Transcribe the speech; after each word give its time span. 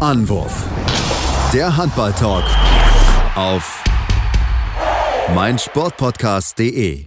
Anwurf. 0.00 0.64
Der 1.52 1.76
Handball-Talk 1.76 2.44
auf 3.36 3.84
meinsportpodcast.de. 5.34 7.04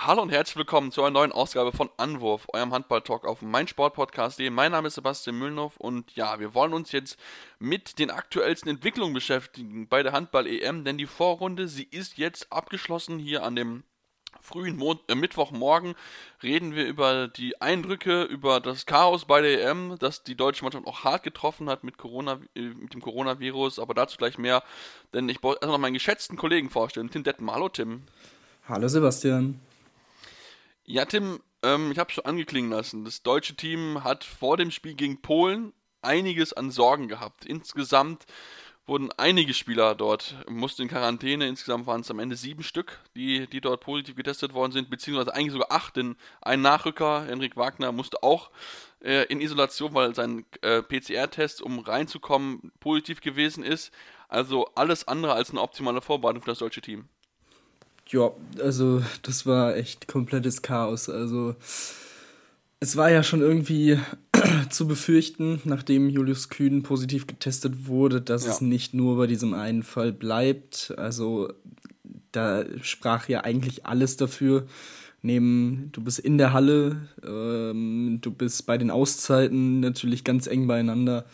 Hallo 0.00 0.22
und 0.22 0.30
herzlich 0.30 0.56
willkommen 0.56 0.92
zu 0.92 1.02
einer 1.02 1.10
neuen 1.10 1.30
Ausgabe 1.30 1.72
von 1.72 1.90
Anwurf, 1.98 2.46
eurem 2.54 2.72
Handball-Talk 2.72 3.26
auf 3.26 3.42
meinsportpodcast.de. 3.42 4.48
Mein 4.48 4.72
Name 4.72 4.88
ist 4.88 4.94
Sebastian 4.94 5.38
Müllnow 5.38 5.76
und 5.76 6.16
ja, 6.16 6.40
wir 6.40 6.54
wollen 6.54 6.72
uns 6.72 6.90
jetzt 6.92 7.18
mit 7.58 7.98
den 7.98 8.10
aktuellsten 8.10 8.70
Entwicklungen 8.70 9.12
beschäftigen 9.12 9.86
bei 9.86 10.02
der 10.02 10.12
Handball-EM, 10.12 10.84
denn 10.84 10.96
die 10.96 11.04
Vorrunde, 11.04 11.68
sie 11.68 11.84
ist 11.84 12.16
jetzt 12.16 12.50
abgeschlossen 12.50 13.18
hier 13.18 13.42
an 13.42 13.56
dem 13.56 13.84
frühen 14.44 14.76
Mon 14.76 14.98
äh, 15.08 15.14
Mittwochmorgen 15.14 15.94
reden 16.42 16.74
wir 16.74 16.86
über 16.86 17.28
die 17.28 17.60
Eindrücke, 17.60 18.24
über 18.24 18.60
das 18.60 18.84
Chaos 18.84 19.24
bei 19.24 19.40
der 19.40 19.70
EM, 19.70 19.96
das 19.98 20.22
die 20.22 20.36
deutsche 20.36 20.64
Mannschaft 20.64 20.86
auch 20.86 21.02
hart 21.02 21.22
getroffen 21.22 21.70
hat 21.70 21.82
mit, 21.82 21.96
Corona, 21.96 22.38
äh, 22.54 22.60
mit 22.60 22.92
dem 22.92 23.00
Coronavirus, 23.00 23.78
aber 23.78 23.94
dazu 23.94 24.18
gleich 24.18 24.36
mehr, 24.36 24.62
denn 25.14 25.28
ich 25.28 25.42
wollte 25.42 25.60
erstmal 25.60 25.78
noch 25.78 25.82
meinen 25.82 25.94
geschätzten 25.94 26.36
Kollegen 26.36 26.68
vorstellen, 26.68 27.10
Tim 27.10 27.24
Detmer. 27.24 27.54
Hallo 27.54 27.70
Tim. 27.70 28.02
Hallo 28.68 28.86
Sebastian. 28.86 29.60
Ja 30.84 31.06
Tim, 31.06 31.40
ähm, 31.62 31.90
ich 31.90 31.98
habe 31.98 32.12
schon 32.12 32.26
angeklingen 32.26 32.70
lassen, 32.70 33.04
das 33.04 33.22
deutsche 33.22 33.56
Team 33.56 34.04
hat 34.04 34.24
vor 34.24 34.58
dem 34.58 34.70
Spiel 34.70 34.94
gegen 34.94 35.22
Polen 35.22 35.72
einiges 36.02 36.52
an 36.52 36.70
Sorgen 36.70 37.08
gehabt. 37.08 37.46
Insgesamt 37.46 38.26
wurden 38.86 39.10
einige 39.16 39.54
Spieler 39.54 39.94
dort, 39.94 40.36
mussten 40.48 40.82
in 40.82 40.88
Quarantäne. 40.88 41.48
Insgesamt 41.48 41.86
waren 41.86 42.02
es 42.02 42.10
am 42.10 42.18
Ende 42.18 42.36
sieben 42.36 42.62
Stück, 42.62 43.00
die, 43.16 43.46
die 43.46 43.60
dort 43.60 43.80
positiv 43.80 44.16
getestet 44.16 44.52
worden 44.52 44.72
sind, 44.72 44.90
beziehungsweise 44.90 45.34
eigentlich 45.34 45.52
sogar 45.52 45.72
acht, 45.72 45.96
denn 45.96 46.16
ein 46.42 46.60
Nachrücker, 46.60 47.24
Henrik 47.24 47.56
Wagner, 47.56 47.92
musste 47.92 48.22
auch 48.22 48.50
äh, 49.02 49.24
in 49.24 49.40
Isolation, 49.40 49.94
weil 49.94 50.14
sein 50.14 50.44
äh, 50.60 50.82
PCR-Test, 50.82 51.62
um 51.62 51.78
reinzukommen, 51.78 52.72
positiv 52.80 53.20
gewesen 53.20 53.64
ist. 53.64 53.90
Also 54.28 54.66
alles 54.74 55.08
andere 55.08 55.34
als 55.34 55.50
eine 55.50 55.60
optimale 55.60 56.02
Vorbereitung 56.02 56.42
für 56.42 56.50
das 56.50 56.58
deutsche 56.58 56.80
Team. 56.80 57.08
Ja, 58.08 58.32
also 58.60 59.02
das 59.22 59.46
war 59.46 59.76
echt 59.76 60.08
komplettes 60.08 60.60
Chaos. 60.60 61.08
Also 61.08 61.54
es 62.84 62.96
war 62.98 63.10
ja 63.10 63.22
schon 63.22 63.40
irgendwie 63.40 63.98
zu 64.68 64.86
befürchten, 64.86 65.58
nachdem 65.64 66.10
Julius 66.10 66.50
Kühn 66.50 66.82
positiv 66.82 67.26
getestet 67.26 67.86
wurde, 67.86 68.20
dass 68.20 68.44
ja. 68.44 68.52
es 68.52 68.60
nicht 68.60 68.92
nur 68.92 69.16
bei 69.16 69.26
diesem 69.26 69.54
einen 69.54 69.82
Fall 69.82 70.12
bleibt. 70.12 70.92
Also 70.98 71.50
da 72.30 72.64
sprach 72.82 73.26
ja 73.30 73.42
eigentlich 73.42 73.86
alles 73.86 74.18
dafür. 74.18 74.66
Neben, 75.22 75.88
du 75.92 76.02
bist 76.02 76.18
in 76.18 76.36
der 76.36 76.52
Halle, 76.52 77.08
ähm, 77.26 78.18
du 78.20 78.30
bist 78.30 78.66
bei 78.66 78.76
den 78.76 78.90
Auszeiten 78.90 79.80
natürlich 79.80 80.22
ganz 80.22 80.46
eng 80.46 80.66
beieinander 80.66 81.24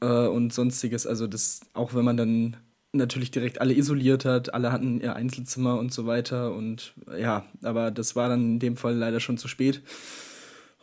äh, 0.00 0.28
und 0.28 0.52
sonstiges. 0.52 1.08
Also 1.08 1.26
das, 1.26 1.62
auch 1.74 1.92
wenn 1.94 2.04
man 2.04 2.16
dann 2.16 2.56
natürlich 2.92 3.32
direkt 3.32 3.60
alle 3.60 3.74
isoliert 3.74 4.24
hat, 4.24 4.54
alle 4.54 4.70
hatten 4.70 5.00
ihr 5.00 5.16
Einzelzimmer 5.16 5.76
und 5.76 5.92
so 5.92 6.06
weiter 6.06 6.54
und 6.54 6.94
ja, 7.18 7.44
aber 7.62 7.90
das 7.90 8.14
war 8.14 8.28
dann 8.28 8.52
in 8.52 8.58
dem 8.60 8.76
Fall 8.76 8.94
leider 8.94 9.18
schon 9.18 9.38
zu 9.38 9.48
spät. 9.48 9.82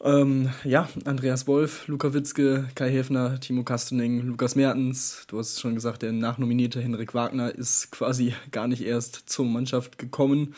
Ähm, 0.05 0.51
ja, 0.63 0.87
Andreas 1.05 1.47
Wolf, 1.47 1.87
Luka 1.87 2.13
Witzke, 2.13 2.69
Kai 2.75 2.91
Häfner, 2.91 3.39
Timo 3.39 3.63
Kastening, 3.63 4.21
Lukas 4.21 4.55
Mertens, 4.55 5.25
du 5.27 5.39
hast 5.39 5.53
es 5.53 5.59
schon 5.59 5.73
gesagt, 5.73 6.03
der 6.03 6.11
nachnominierte 6.11 6.79
Henrik 6.79 7.15
Wagner 7.15 7.49
ist 7.55 7.89
quasi 7.89 8.35
gar 8.51 8.67
nicht 8.67 8.83
erst 8.83 9.27
zur 9.27 9.45
Mannschaft 9.45 9.97
gekommen, 9.97 10.53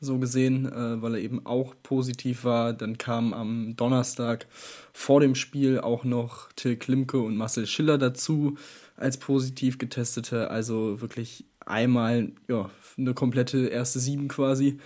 so 0.00 0.18
gesehen, 0.18 0.66
äh, 0.66 1.00
weil 1.00 1.14
er 1.14 1.20
eben 1.20 1.46
auch 1.46 1.76
positiv 1.80 2.42
war. 2.42 2.72
Dann 2.72 2.98
kam 2.98 3.32
am 3.34 3.76
Donnerstag 3.76 4.48
vor 4.92 5.20
dem 5.20 5.36
Spiel 5.36 5.78
auch 5.78 6.02
noch 6.02 6.50
Till 6.54 6.74
Klimke 6.74 7.20
und 7.20 7.36
Marcel 7.36 7.68
Schiller 7.68 7.98
dazu 7.98 8.58
als 8.96 9.18
positiv 9.18 9.78
getestete, 9.78 10.50
also 10.50 11.00
wirklich 11.00 11.44
einmal 11.64 12.32
ja, 12.48 12.68
eine 12.96 13.14
komplette 13.14 13.68
erste 13.68 14.00
Sieben 14.00 14.26
quasi, 14.26 14.80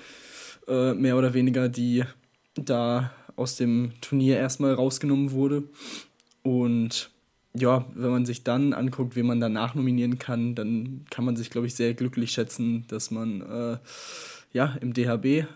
äh, 0.69 0.93
mehr 0.93 1.17
oder 1.17 1.33
weniger, 1.33 1.71
die 1.71 2.05
da 2.55 3.11
aus 3.37 3.57
dem 3.57 3.93
Turnier 4.01 4.37
erstmal 4.39 4.75
rausgenommen 4.75 5.33
wurde. 5.33 5.65
Und 6.43 7.11
ja, 7.55 7.85
wenn 7.95 8.11
man 8.11 8.27
sich 8.27 8.45
dann 8.45 8.73
anguckt, 8.73 9.15
wie 9.17 9.23
man 9.23 9.41
danach 9.41 9.75
nominieren 9.75 10.19
kann, 10.19 10.55
dann 10.55 11.05
kann 11.11 11.25
man 11.25 11.37
sich, 11.37 11.51
glaube 11.51 11.67
ich, 11.67 11.75
sehr 11.75 11.95
glücklich 11.95 12.33
schätzen, 12.33 12.85
dass 12.89 13.11
man 13.11 13.43
äh, 13.43 13.79
ja 14.53 14.77
im 14.81 14.95
DHB 14.95 15.47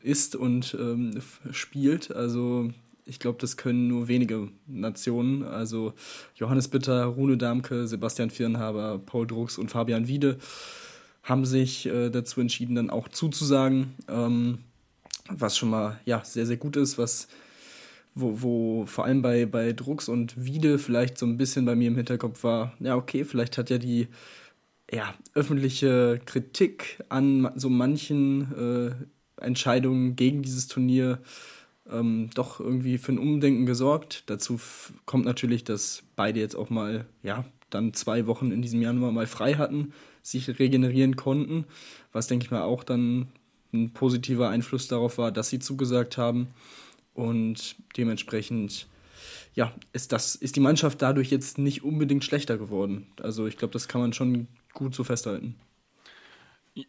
ist 0.00 0.36
und 0.36 0.76
ähm, 0.78 1.20
spielt. 1.50 2.14
Also 2.14 2.70
ich 3.06 3.18
glaube, 3.18 3.38
das 3.40 3.56
können 3.56 3.88
nur 3.88 4.08
wenige 4.08 4.48
Nationen. 4.66 5.42
Also 5.44 5.94
Johannes 6.34 6.68
Bitter, 6.68 7.04
Rune 7.04 7.38
Damke, 7.38 7.86
Sebastian 7.86 8.30
Firnhaber, 8.30 8.98
Paul 8.98 9.26
Drucks 9.26 9.58
und 9.58 9.70
Fabian 9.70 10.08
Wiede 10.08 10.38
haben 11.22 11.44
sich 11.44 11.86
äh, 11.86 12.10
dazu 12.10 12.40
entschieden, 12.40 12.76
dann 12.76 12.90
auch 12.90 13.08
zuzusagen. 13.08 13.94
Ähm, 14.08 14.58
was 15.30 15.56
schon 15.56 15.70
mal 15.70 16.00
ja, 16.04 16.24
sehr, 16.24 16.46
sehr 16.46 16.56
gut 16.56 16.76
ist, 16.76 16.98
was 16.98 17.28
wo, 18.16 18.42
wo 18.42 18.86
vor 18.86 19.04
allem 19.04 19.22
bei, 19.22 19.46
bei 19.46 19.72
Drucks 19.72 20.08
und 20.08 20.42
Wiede 20.42 20.78
vielleicht 20.78 21.18
so 21.18 21.26
ein 21.26 21.36
bisschen 21.36 21.66
bei 21.66 21.76
mir 21.76 21.88
im 21.88 21.96
Hinterkopf 21.96 22.42
war, 22.42 22.72
ja, 22.80 22.96
okay, 22.96 23.24
vielleicht 23.24 23.58
hat 23.58 23.70
ja 23.70 23.78
die 23.78 24.08
ja, 24.90 25.14
öffentliche 25.34 26.20
Kritik 26.24 27.04
an 27.08 27.52
so 27.56 27.68
manchen 27.68 28.96
äh, 29.38 29.44
Entscheidungen 29.44 30.16
gegen 30.16 30.42
dieses 30.42 30.66
Turnier 30.66 31.18
ähm, 31.90 32.30
doch 32.34 32.58
irgendwie 32.58 32.96
für 32.98 33.12
ein 33.12 33.18
Umdenken 33.18 33.66
gesorgt. 33.66 34.24
Dazu 34.26 34.58
kommt 35.04 35.26
natürlich, 35.26 35.64
dass 35.64 36.02
beide 36.16 36.40
jetzt 36.40 36.56
auch 36.56 36.70
mal, 36.70 37.06
ja, 37.22 37.44
dann 37.68 37.92
zwei 37.92 38.26
Wochen 38.26 38.50
in 38.50 38.62
diesem 38.62 38.80
Januar 38.80 39.12
mal 39.12 39.26
frei 39.26 39.54
hatten, 39.54 39.92
sich 40.22 40.58
regenerieren 40.58 41.16
konnten, 41.16 41.66
was 42.12 42.28
denke 42.28 42.46
ich 42.46 42.50
mal 42.50 42.62
auch 42.62 42.82
dann 42.82 43.28
ein 43.76 43.92
positiver 43.92 44.48
Einfluss 44.48 44.88
darauf 44.88 45.18
war, 45.18 45.32
dass 45.32 45.48
sie 45.48 45.58
zugesagt 45.58 46.18
haben. 46.18 46.48
Und 47.14 47.76
dementsprechend, 47.96 48.86
ja, 49.54 49.72
ist, 49.92 50.12
das, 50.12 50.34
ist 50.34 50.56
die 50.56 50.60
Mannschaft 50.60 51.00
dadurch 51.02 51.30
jetzt 51.30 51.58
nicht 51.58 51.82
unbedingt 51.82 52.24
schlechter 52.24 52.58
geworden. 52.58 53.06
Also 53.22 53.46
ich 53.46 53.56
glaube, 53.56 53.72
das 53.72 53.88
kann 53.88 54.00
man 54.00 54.12
schon 54.12 54.48
gut 54.74 54.94
so 54.94 55.04
festhalten. 55.04 55.56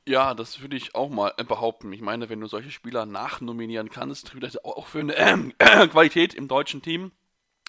Ja, 0.06 0.34
das 0.34 0.60
würde 0.62 0.76
ich 0.76 0.96
auch 0.96 1.10
mal 1.10 1.34
behaupten. 1.48 1.94
Ich 1.94 2.02
meine, 2.02 2.28
wenn 2.28 2.42
du 2.42 2.48
solche 2.48 2.72
Spieler 2.72 3.06
nachnominieren 3.06 3.90
kannst, 3.90 4.34
das 4.42 4.64
auch 4.66 4.88
für 4.88 5.00
eine 5.00 5.16
äh, 5.16 5.88
Qualität 5.88 6.34
im 6.34 6.50
deutschen 6.50 6.82
Team. 6.82 7.12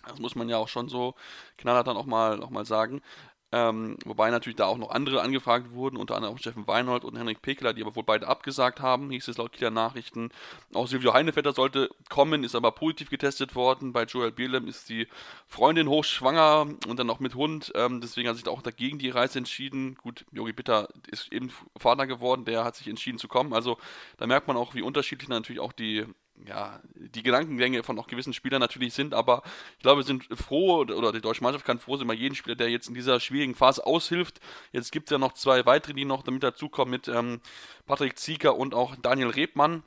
Das 0.06 0.18
muss 0.18 0.34
man 0.34 0.48
ja 0.48 0.56
auch 0.56 0.68
schon 0.68 0.88
so 0.88 1.14
knallhart 1.58 1.86
dann 1.86 1.96
auch 1.96 2.06
mal, 2.06 2.42
auch 2.42 2.50
mal 2.50 2.64
sagen. 2.64 3.02
Ähm, 3.50 3.96
wobei 4.04 4.30
natürlich 4.30 4.56
da 4.56 4.66
auch 4.66 4.76
noch 4.76 4.90
andere 4.90 5.22
angefragt 5.22 5.72
wurden, 5.72 5.96
unter 5.96 6.16
anderem 6.16 6.34
auch 6.34 6.38
Steffen 6.38 6.66
Weinhold 6.66 7.04
und 7.04 7.16
Henrik 7.16 7.40
Pekeler, 7.40 7.72
die 7.72 7.82
aber 7.82 7.96
wohl 7.96 8.02
beide 8.02 8.28
abgesagt 8.28 8.80
haben, 8.80 9.10
hieß 9.10 9.26
es 9.28 9.38
laut 9.38 9.52
Kieler 9.52 9.70
Nachrichten. 9.70 10.30
Auch 10.74 10.86
Silvio 10.86 11.14
Heinevetter 11.14 11.54
sollte 11.54 11.88
kommen, 12.10 12.44
ist 12.44 12.54
aber 12.54 12.72
positiv 12.72 13.08
getestet 13.08 13.54
worden. 13.54 13.94
Bei 13.94 14.04
Joel 14.04 14.32
Bielem 14.32 14.68
ist 14.68 14.90
die 14.90 15.08
Freundin 15.46 15.88
hochschwanger 15.88 16.66
und 16.86 16.98
dann 16.98 17.06
noch 17.06 17.20
mit 17.20 17.34
Hund. 17.36 17.72
Ähm, 17.74 18.02
deswegen 18.02 18.28
hat 18.28 18.36
sich 18.36 18.46
auch 18.48 18.60
dagegen 18.60 18.98
die 18.98 19.10
Reise 19.10 19.38
entschieden. 19.38 19.94
Gut, 19.94 20.26
Jogi 20.30 20.52
Bitter 20.52 20.88
ist 21.06 21.32
eben 21.32 21.50
Vater 21.76 22.06
geworden, 22.06 22.44
der 22.44 22.64
hat 22.64 22.76
sich 22.76 22.88
entschieden 22.88 23.18
zu 23.18 23.28
kommen. 23.28 23.54
Also 23.54 23.78
da 24.18 24.26
merkt 24.26 24.46
man 24.46 24.58
auch, 24.58 24.74
wie 24.74 24.82
unterschiedlich 24.82 25.30
natürlich 25.30 25.60
auch 25.60 25.72
die 25.72 26.04
ja, 26.46 26.80
die 26.94 27.22
Gedankengänge 27.22 27.82
von 27.82 27.98
auch 27.98 28.06
gewissen 28.06 28.32
Spielern 28.32 28.60
natürlich 28.60 28.94
sind, 28.94 29.14
aber 29.14 29.42
ich 29.76 29.82
glaube, 29.82 30.00
wir 30.00 30.04
sind 30.04 30.24
froh, 30.38 30.78
oder 30.78 31.12
die 31.12 31.20
deutsche 31.20 31.42
Mannschaft 31.42 31.64
kann 31.64 31.78
froh 31.78 31.96
sein, 31.96 32.06
bei 32.06 32.14
jedem 32.14 32.34
Spieler, 32.34 32.56
der 32.56 32.70
jetzt 32.70 32.88
in 32.88 32.94
dieser 32.94 33.20
schwierigen 33.20 33.54
Phase 33.54 33.84
aushilft. 33.84 34.40
Jetzt 34.72 34.92
gibt 34.92 35.08
es 35.08 35.10
ja 35.10 35.18
noch 35.18 35.34
zwei 35.34 35.66
weitere, 35.66 35.94
die 35.94 36.04
noch 36.04 36.22
damit 36.22 36.42
dazukommen, 36.42 36.90
mit 36.90 37.08
ähm, 37.08 37.40
Patrick 37.86 38.18
Zieker 38.18 38.56
und 38.56 38.74
auch 38.74 38.96
Daniel 38.96 39.28
Rebmann 39.28 39.82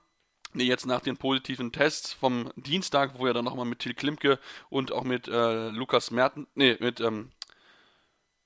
die 0.54 0.68
jetzt 0.68 0.86
nach 0.86 1.02
den 1.02 1.18
positiven 1.18 1.72
Tests 1.72 2.12
vom 2.12 2.52
Dienstag, 2.56 3.18
wo 3.18 3.26
er 3.26 3.34
dann 3.34 3.46
nochmal 3.46 3.66
mit 3.66 3.80
Till 3.80 3.94
Klimke 3.94 4.40
und 4.70 4.92
auch 4.92 5.04
mit 5.04 5.28
äh, 5.28 5.70
Lukas 5.70 6.12
Merten, 6.12 6.48
nee, 6.56 6.76
mit 6.80 7.00
ähm, 7.00 7.32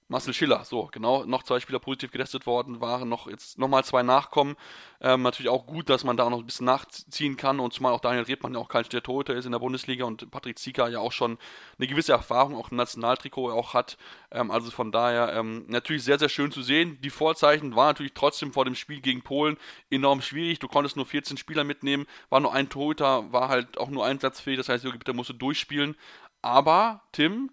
Marcel 0.07 0.35
Schiller, 0.35 0.63
so, 0.65 0.87
genau, 0.91 1.25
noch 1.25 1.41
zwei 1.41 1.59
Spieler 1.59 1.79
positiv 1.79 2.11
getestet 2.11 2.45
worden 2.45 2.79
waren, 2.79 3.09
noch 3.09 3.27
jetzt 3.27 3.57
nochmal 3.57 3.83
zwei 3.83 4.03
nachkommen. 4.03 4.55
Ähm, 5.01 5.23
natürlich 5.23 5.49
auch 5.49 5.65
gut, 5.65 5.89
dass 5.89 6.03
man 6.03 6.15
da 6.15 6.29
noch 6.29 6.39
ein 6.39 6.45
bisschen 6.45 6.67
nachziehen 6.67 7.37
kann 7.37 7.59
und 7.59 7.73
zumal 7.73 7.91
auch 7.91 7.99
Daniel 7.99 8.23
Rebmann 8.23 8.53
ja 8.53 8.59
auch 8.59 8.69
kein 8.69 8.83
Torhüter 8.83 9.33
ist 9.33 9.45
in 9.45 9.51
der 9.51 9.59
Bundesliga 9.59 10.05
und 10.05 10.29
Patrick 10.29 10.59
Zieker 10.59 10.89
ja 10.89 10.99
auch 10.99 11.11
schon 11.11 11.39
eine 11.79 11.87
gewisse 11.87 12.11
Erfahrung 12.11 12.55
auch 12.55 12.69
im 12.69 12.77
Nationaltrikot 12.77 13.51
auch 13.51 13.73
hat. 13.73 13.97
Ähm, 14.29 14.51
also 14.51 14.69
von 14.69 14.91
daher 14.91 15.33
ähm, 15.33 15.65
natürlich 15.67 16.03
sehr, 16.03 16.19
sehr 16.19 16.29
schön 16.29 16.51
zu 16.51 16.61
sehen. 16.61 16.99
Die 17.01 17.09
Vorzeichen 17.09 17.75
waren 17.75 17.87
natürlich 17.87 18.13
trotzdem 18.13 18.53
vor 18.53 18.65
dem 18.65 18.75
Spiel 18.75 19.01
gegen 19.01 19.23
Polen 19.23 19.57
enorm 19.89 20.21
schwierig. 20.21 20.59
Du 20.59 20.67
konntest 20.67 20.97
nur 20.97 21.07
14 21.07 21.37
Spieler 21.37 21.63
mitnehmen, 21.63 22.05
war 22.29 22.39
nur 22.41 22.53
ein 22.53 22.69
Torhüter, 22.69 23.31
war 23.31 23.49
halt 23.49 23.79
auch 23.79 23.89
nur 23.89 24.05
einsatzfähig, 24.05 24.57
das 24.57 24.69
heißt, 24.69 24.83
Jürgen 24.83 24.99
Bitter 24.99 25.13
musste 25.13 25.33
durchspielen. 25.33 25.95
Aber, 26.43 27.01
Tim, 27.11 27.49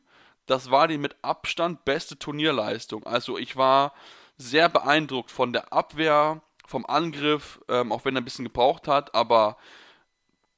das 0.46 0.70
war 0.70 0.88
die 0.88 0.98
mit 0.98 1.16
Abstand 1.22 1.84
beste 1.84 2.18
Turnierleistung. 2.18 3.04
Also 3.04 3.38
ich 3.38 3.56
war 3.56 3.92
sehr 4.36 4.68
beeindruckt 4.68 5.30
von 5.30 5.52
der 5.52 5.72
Abwehr, 5.72 6.42
vom 6.66 6.86
Angriff, 6.86 7.60
ähm, 7.68 7.92
auch 7.92 8.04
wenn 8.04 8.16
er 8.16 8.22
ein 8.22 8.24
bisschen 8.24 8.44
gebraucht 8.44 8.88
hat, 8.88 9.14
aber 9.14 9.56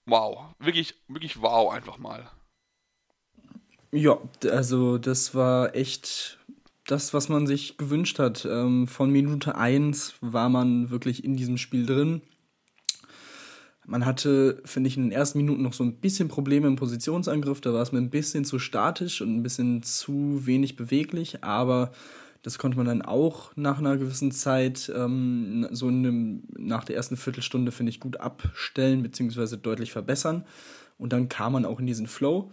wow, 0.06 0.54
wirklich, 0.58 0.94
wirklich 1.08 1.40
wow 1.42 1.72
einfach 1.72 1.98
mal. 1.98 2.30
Ja, 3.90 4.18
also 4.50 4.98
das 4.98 5.34
war 5.34 5.74
echt 5.76 6.38
das, 6.86 7.14
was 7.14 7.28
man 7.28 7.46
sich 7.46 7.78
gewünscht 7.78 8.18
hat. 8.18 8.44
Ähm, 8.44 8.88
von 8.88 9.10
Minute 9.10 9.54
1 9.54 10.14
war 10.20 10.48
man 10.48 10.90
wirklich 10.90 11.24
in 11.24 11.36
diesem 11.36 11.58
Spiel 11.58 11.86
drin. 11.86 12.22
Man 13.86 14.06
hatte, 14.06 14.62
finde 14.64 14.88
ich, 14.88 14.96
in 14.96 15.04
den 15.04 15.12
ersten 15.12 15.38
Minuten 15.38 15.62
noch 15.62 15.74
so 15.74 15.84
ein 15.84 15.94
bisschen 15.94 16.28
Probleme 16.28 16.66
im 16.66 16.76
Positionsangriff. 16.76 17.60
Da 17.60 17.74
war 17.74 17.82
es 17.82 17.92
mir 17.92 17.98
ein 17.98 18.10
bisschen 18.10 18.44
zu 18.44 18.58
statisch 18.58 19.20
und 19.20 19.36
ein 19.36 19.42
bisschen 19.42 19.82
zu 19.82 20.46
wenig 20.46 20.76
beweglich. 20.76 21.44
Aber 21.44 21.92
das 22.42 22.58
konnte 22.58 22.76
man 22.76 22.86
dann 22.86 23.02
auch 23.02 23.52
nach 23.56 23.78
einer 23.78 23.96
gewissen 23.96 24.32
Zeit, 24.32 24.92
ähm, 24.94 25.66
so 25.70 25.88
einem, 25.88 26.44
nach 26.56 26.84
der 26.84 26.96
ersten 26.96 27.16
Viertelstunde, 27.16 27.72
finde 27.72 27.90
ich, 27.90 28.00
gut 28.00 28.18
abstellen 28.20 29.02
bzw. 29.02 29.56
deutlich 29.56 29.92
verbessern. 29.92 30.44
Und 30.98 31.12
dann 31.12 31.28
kam 31.28 31.52
man 31.52 31.64
auch 31.64 31.80
in 31.80 31.86
diesen 31.86 32.06
Flow. 32.06 32.52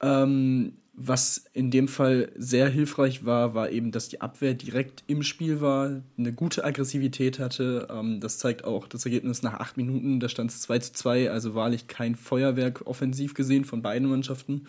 Ähm, 0.00 0.74
was 1.00 1.44
in 1.52 1.70
dem 1.70 1.86
Fall 1.86 2.32
sehr 2.36 2.68
hilfreich 2.68 3.24
war, 3.24 3.54
war 3.54 3.70
eben, 3.70 3.92
dass 3.92 4.08
die 4.08 4.20
Abwehr 4.20 4.54
direkt 4.54 5.04
im 5.06 5.22
Spiel 5.22 5.60
war, 5.60 6.02
eine 6.18 6.32
gute 6.32 6.64
Aggressivität 6.64 7.38
hatte. 7.38 7.86
Ähm, 7.88 8.18
das 8.18 8.38
zeigt 8.38 8.64
auch 8.64 8.88
das 8.88 9.04
Ergebnis 9.04 9.42
nach 9.42 9.54
acht 9.54 9.76
Minuten. 9.76 10.18
Da 10.18 10.28
stand 10.28 10.50
es 10.50 10.60
2 10.62 10.78
zu 10.80 10.92
2, 10.94 11.30
also 11.30 11.54
wahrlich 11.54 11.86
kein 11.86 12.16
Feuerwerk 12.16 12.84
offensiv 12.86 13.34
gesehen 13.34 13.64
von 13.64 13.80
beiden 13.80 14.08
Mannschaften. 14.08 14.66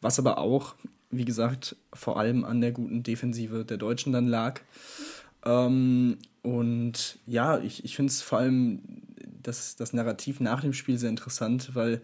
Was 0.00 0.18
aber 0.18 0.38
auch, 0.38 0.74
wie 1.10 1.24
gesagt, 1.24 1.76
vor 1.92 2.18
allem 2.18 2.44
an 2.44 2.60
der 2.60 2.72
guten 2.72 3.04
Defensive 3.04 3.64
der 3.64 3.76
Deutschen 3.76 4.12
dann 4.12 4.26
lag. 4.26 4.60
Ähm, 5.44 6.18
und 6.42 7.18
ja, 7.26 7.58
ich, 7.60 7.84
ich 7.84 7.94
finde 7.94 8.10
es 8.10 8.22
vor 8.22 8.40
allem 8.40 8.82
das, 9.40 9.76
das 9.76 9.92
Narrativ 9.92 10.40
nach 10.40 10.62
dem 10.62 10.72
Spiel 10.72 10.98
sehr 10.98 11.10
interessant, 11.10 11.76
weil 11.76 12.02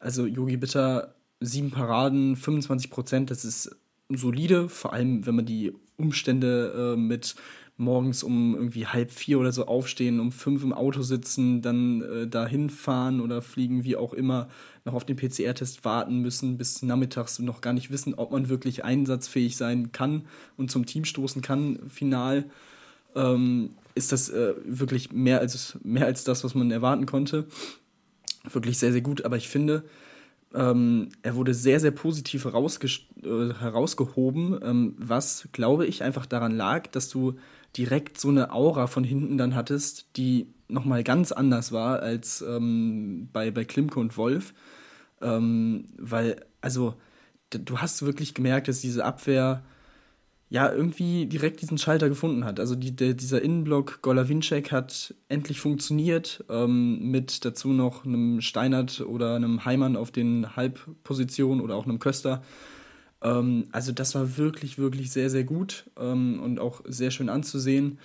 also 0.00 0.26
Yogi 0.26 0.56
Bitter 0.56 1.14
sieben 1.40 1.70
Paraden, 1.70 2.36
25 2.36 2.90
Prozent, 2.90 3.30
das 3.30 3.44
ist 3.44 3.76
solide, 4.08 4.68
vor 4.68 4.92
allem 4.92 5.26
wenn 5.26 5.36
man 5.36 5.46
die 5.46 5.72
Umstände 5.96 6.94
äh, 6.94 7.00
mit 7.00 7.34
morgens 7.78 8.22
um 8.22 8.54
irgendwie 8.54 8.86
halb 8.86 9.10
vier 9.10 9.38
oder 9.38 9.52
so 9.52 9.66
aufstehen, 9.66 10.18
um 10.18 10.32
fünf 10.32 10.62
im 10.62 10.72
Auto 10.72 11.02
sitzen, 11.02 11.60
dann 11.60 12.02
äh, 12.02 12.26
dahin 12.26 12.70
fahren 12.70 13.20
oder 13.20 13.42
fliegen, 13.42 13.84
wie 13.84 13.96
auch 13.96 14.14
immer, 14.14 14.48
noch 14.84 14.94
auf 14.94 15.04
den 15.04 15.16
PCR-Test 15.16 15.84
warten 15.84 16.20
müssen, 16.20 16.56
bis 16.56 16.82
nachmittags 16.82 17.38
noch 17.38 17.60
gar 17.60 17.74
nicht 17.74 17.90
wissen, 17.90 18.14
ob 18.14 18.32
man 18.32 18.48
wirklich 18.48 18.84
einsatzfähig 18.84 19.56
sein 19.56 19.92
kann 19.92 20.24
und 20.56 20.70
zum 20.70 20.86
Team 20.86 21.04
stoßen 21.04 21.42
kann, 21.42 21.90
final, 21.90 22.44
ähm, 23.14 23.70
ist 23.94 24.12
das 24.12 24.30
äh, 24.30 24.54
wirklich 24.64 25.12
mehr 25.12 25.40
als, 25.40 25.78
mehr 25.82 26.06
als 26.06 26.24
das, 26.24 26.44
was 26.44 26.54
man 26.54 26.70
erwarten 26.70 27.06
konnte. 27.06 27.46
Wirklich 28.50 28.78
sehr, 28.78 28.92
sehr 28.92 29.00
gut, 29.00 29.24
aber 29.24 29.36
ich 29.36 29.48
finde, 29.48 29.84
ähm, 30.56 31.10
er 31.22 31.36
wurde 31.36 31.52
sehr, 31.52 31.80
sehr 31.80 31.90
positiv 31.90 32.46
äh, 32.46 32.48
herausgehoben, 32.48 34.58
ähm, 34.62 34.94
was, 34.98 35.48
glaube 35.52 35.86
ich, 35.86 36.02
einfach 36.02 36.24
daran 36.24 36.56
lag, 36.56 36.86
dass 36.88 37.10
du 37.10 37.34
direkt 37.76 38.18
so 38.18 38.30
eine 38.30 38.52
Aura 38.52 38.86
von 38.86 39.04
hinten 39.04 39.36
dann 39.36 39.54
hattest, 39.54 40.16
die 40.16 40.54
nochmal 40.68 41.04
ganz 41.04 41.30
anders 41.30 41.72
war 41.72 42.00
als 42.00 42.40
ähm, 42.40 43.28
bei, 43.32 43.50
bei 43.50 43.64
Klimke 43.64 44.00
und 44.00 44.16
Wolf. 44.16 44.54
Ähm, 45.20 45.88
weil, 45.98 46.42
also, 46.62 46.94
du 47.50 47.78
hast 47.78 48.04
wirklich 48.04 48.34
gemerkt, 48.34 48.68
dass 48.68 48.80
diese 48.80 49.04
Abwehr 49.04 49.62
ja, 50.48 50.72
irgendwie 50.72 51.26
direkt 51.26 51.60
diesen 51.60 51.76
Schalter 51.76 52.08
gefunden 52.08 52.44
hat. 52.44 52.60
Also 52.60 52.76
die, 52.76 52.94
der, 52.94 53.14
dieser 53.14 53.42
Innenblock 53.42 54.00
Golavinczek 54.02 54.70
hat 54.70 55.14
endlich 55.28 55.60
funktioniert, 55.60 56.44
ähm, 56.48 57.10
mit 57.10 57.44
dazu 57.44 57.72
noch 57.72 58.04
einem 58.04 58.40
Steinert 58.40 59.00
oder 59.00 59.34
einem 59.34 59.64
Heimann 59.64 59.96
auf 59.96 60.12
den 60.12 60.54
Halbpositionen 60.54 61.60
oder 61.60 61.74
auch 61.74 61.84
einem 61.84 61.98
Köster. 61.98 62.42
Ähm, 63.22 63.66
also 63.72 63.90
das 63.90 64.14
war 64.14 64.36
wirklich, 64.36 64.78
wirklich 64.78 65.10
sehr, 65.10 65.30
sehr 65.30 65.44
gut 65.44 65.90
ähm, 65.98 66.40
und 66.40 66.60
auch 66.60 66.80
sehr 66.86 67.10
schön 67.10 67.28
anzusehen. 67.28 67.98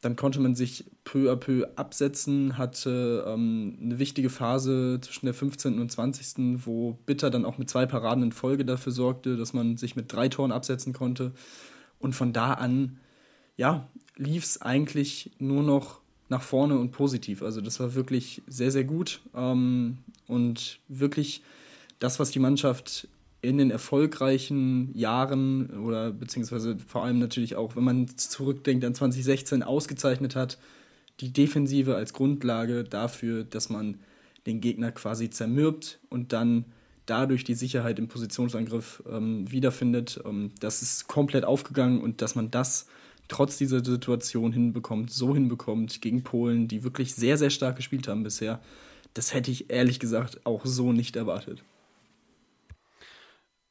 Dann 0.00 0.16
konnte 0.16 0.40
man 0.40 0.54
sich 0.54 0.86
peu 1.06 1.30
à 1.30 1.36
peu 1.36 1.66
absetzen, 1.76 2.58
hatte 2.58 3.24
ähm, 3.28 3.78
eine 3.80 3.98
wichtige 3.98 4.28
Phase 4.28 4.98
zwischen 5.00 5.26
der 5.26 5.34
15. 5.34 5.80
und 5.80 5.90
20., 5.90 6.66
wo 6.66 6.98
Bitter 7.06 7.30
dann 7.30 7.46
auch 7.46 7.58
mit 7.58 7.70
zwei 7.70 7.86
Paraden 7.86 8.24
in 8.24 8.32
Folge 8.32 8.64
dafür 8.64 8.92
sorgte, 8.92 9.36
dass 9.36 9.52
man 9.54 9.76
sich 9.76 9.94
mit 9.94 10.12
drei 10.12 10.28
Toren 10.28 10.50
absetzen 10.50 10.92
konnte. 10.92 11.32
Und 12.00 12.14
von 12.14 12.32
da 12.32 12.54
an, 12.54 12.98
ja, 13.56 13.88
lief 14.16 14.44
es 14.44 14.60
eigentlich 14.60 15.30
nur 15.38 15.62
noch 15.62 16.00
nach 16.28 16.42
vorne 16.42 16.76
und 16.76 16.90
positiv. 16.90 17.40
Also 17.40 17.60
das 17.60 17.78
war 17.78 17.94
wirklich 17.94 18.42
sehr, 18.48 18.72
sehr 18.72 18.84
gut 18.84 19.20
ähm, 19.34 19.98
und 20.26 20.80
wirklich 20.88 21.44
das, 22.00 22.18
was 22.18 22.32
die 22.32 22.40
Mannschaft 22.40 23.06
in 23.42 23.58
den 23.58 23.70
erfolgreichen 23.70 24.90
Jahren 24.98 25.70
oder 25.84 26.10
beziehungsweise 26.10 26.76
vor 26.84 27.04
allem 27.04 27.20
natürlich 27.20 27.54
auch, 27.54 27.76
wenn 27.76 27.84
man 27.84 28.08
zurückdenkt 28.08 28.84
an 28.84 28.92
2016 28.92 29.62
ausgezeichnet 29.62 30.34
hat, 30.34 30.58
die 31.20 31.32
Defensive 31.32 31.96
als 31.96 32.12
Grundlage 32.12 32.84
dafür, 32.84 33.44
dass 33.44 33.68
man 33.68 33.98
den 34.46 34.60
Gegner 34.60 34.92
quasi 34.92 35.30
zermürbt 35.30 35.98
und 36.08 36.32
dann 36.32 36.66
dadurch 37.06 37.44
die 37.44 37.54
Sicherheit 37.54 37.98
im 37.98 38.08
Positionsangriff 38.08 39.02
ähm, 39.10 39.50
wiederfindet. 39.50 40.20
Ähm, 40.24 40.52
das 40.60 40.82
ist 40.82 41.08
komplett 41.08 41.44
aufgegangen 41.44 42.00
und 42.00 42.22
dass 42.22 42.34
man 42.34 42.50
das 42.50 42.86
trotz 43.28 43.58
dieser 43.58 43.84
Situation 43.84 44.52
hinbekommt, 44.52 45.10
so 45.10 45.34
hinbekommt 45.34 46.00
gegen 46.00 46.22
Polen, 46.22 46.68
die 46.68 46.84
wirklich 46.84 47.14
sehr, 47.14 47.36
sehr 47.38 47.50
stark 47.50 47.76
gespielt 47.76 48.08
haben 48.08 48.22
bisher, 48.22 48.60
das 49.14 49.34
hätte 49.34 49.50
ich 49.50 49.70
ehrlich 49.70 49.98
gesagt 49.98 50.44
auch 50.44 50.64
so 50.64 50.92
nicht 50.92 51.16
erwartet. 51.16 51.62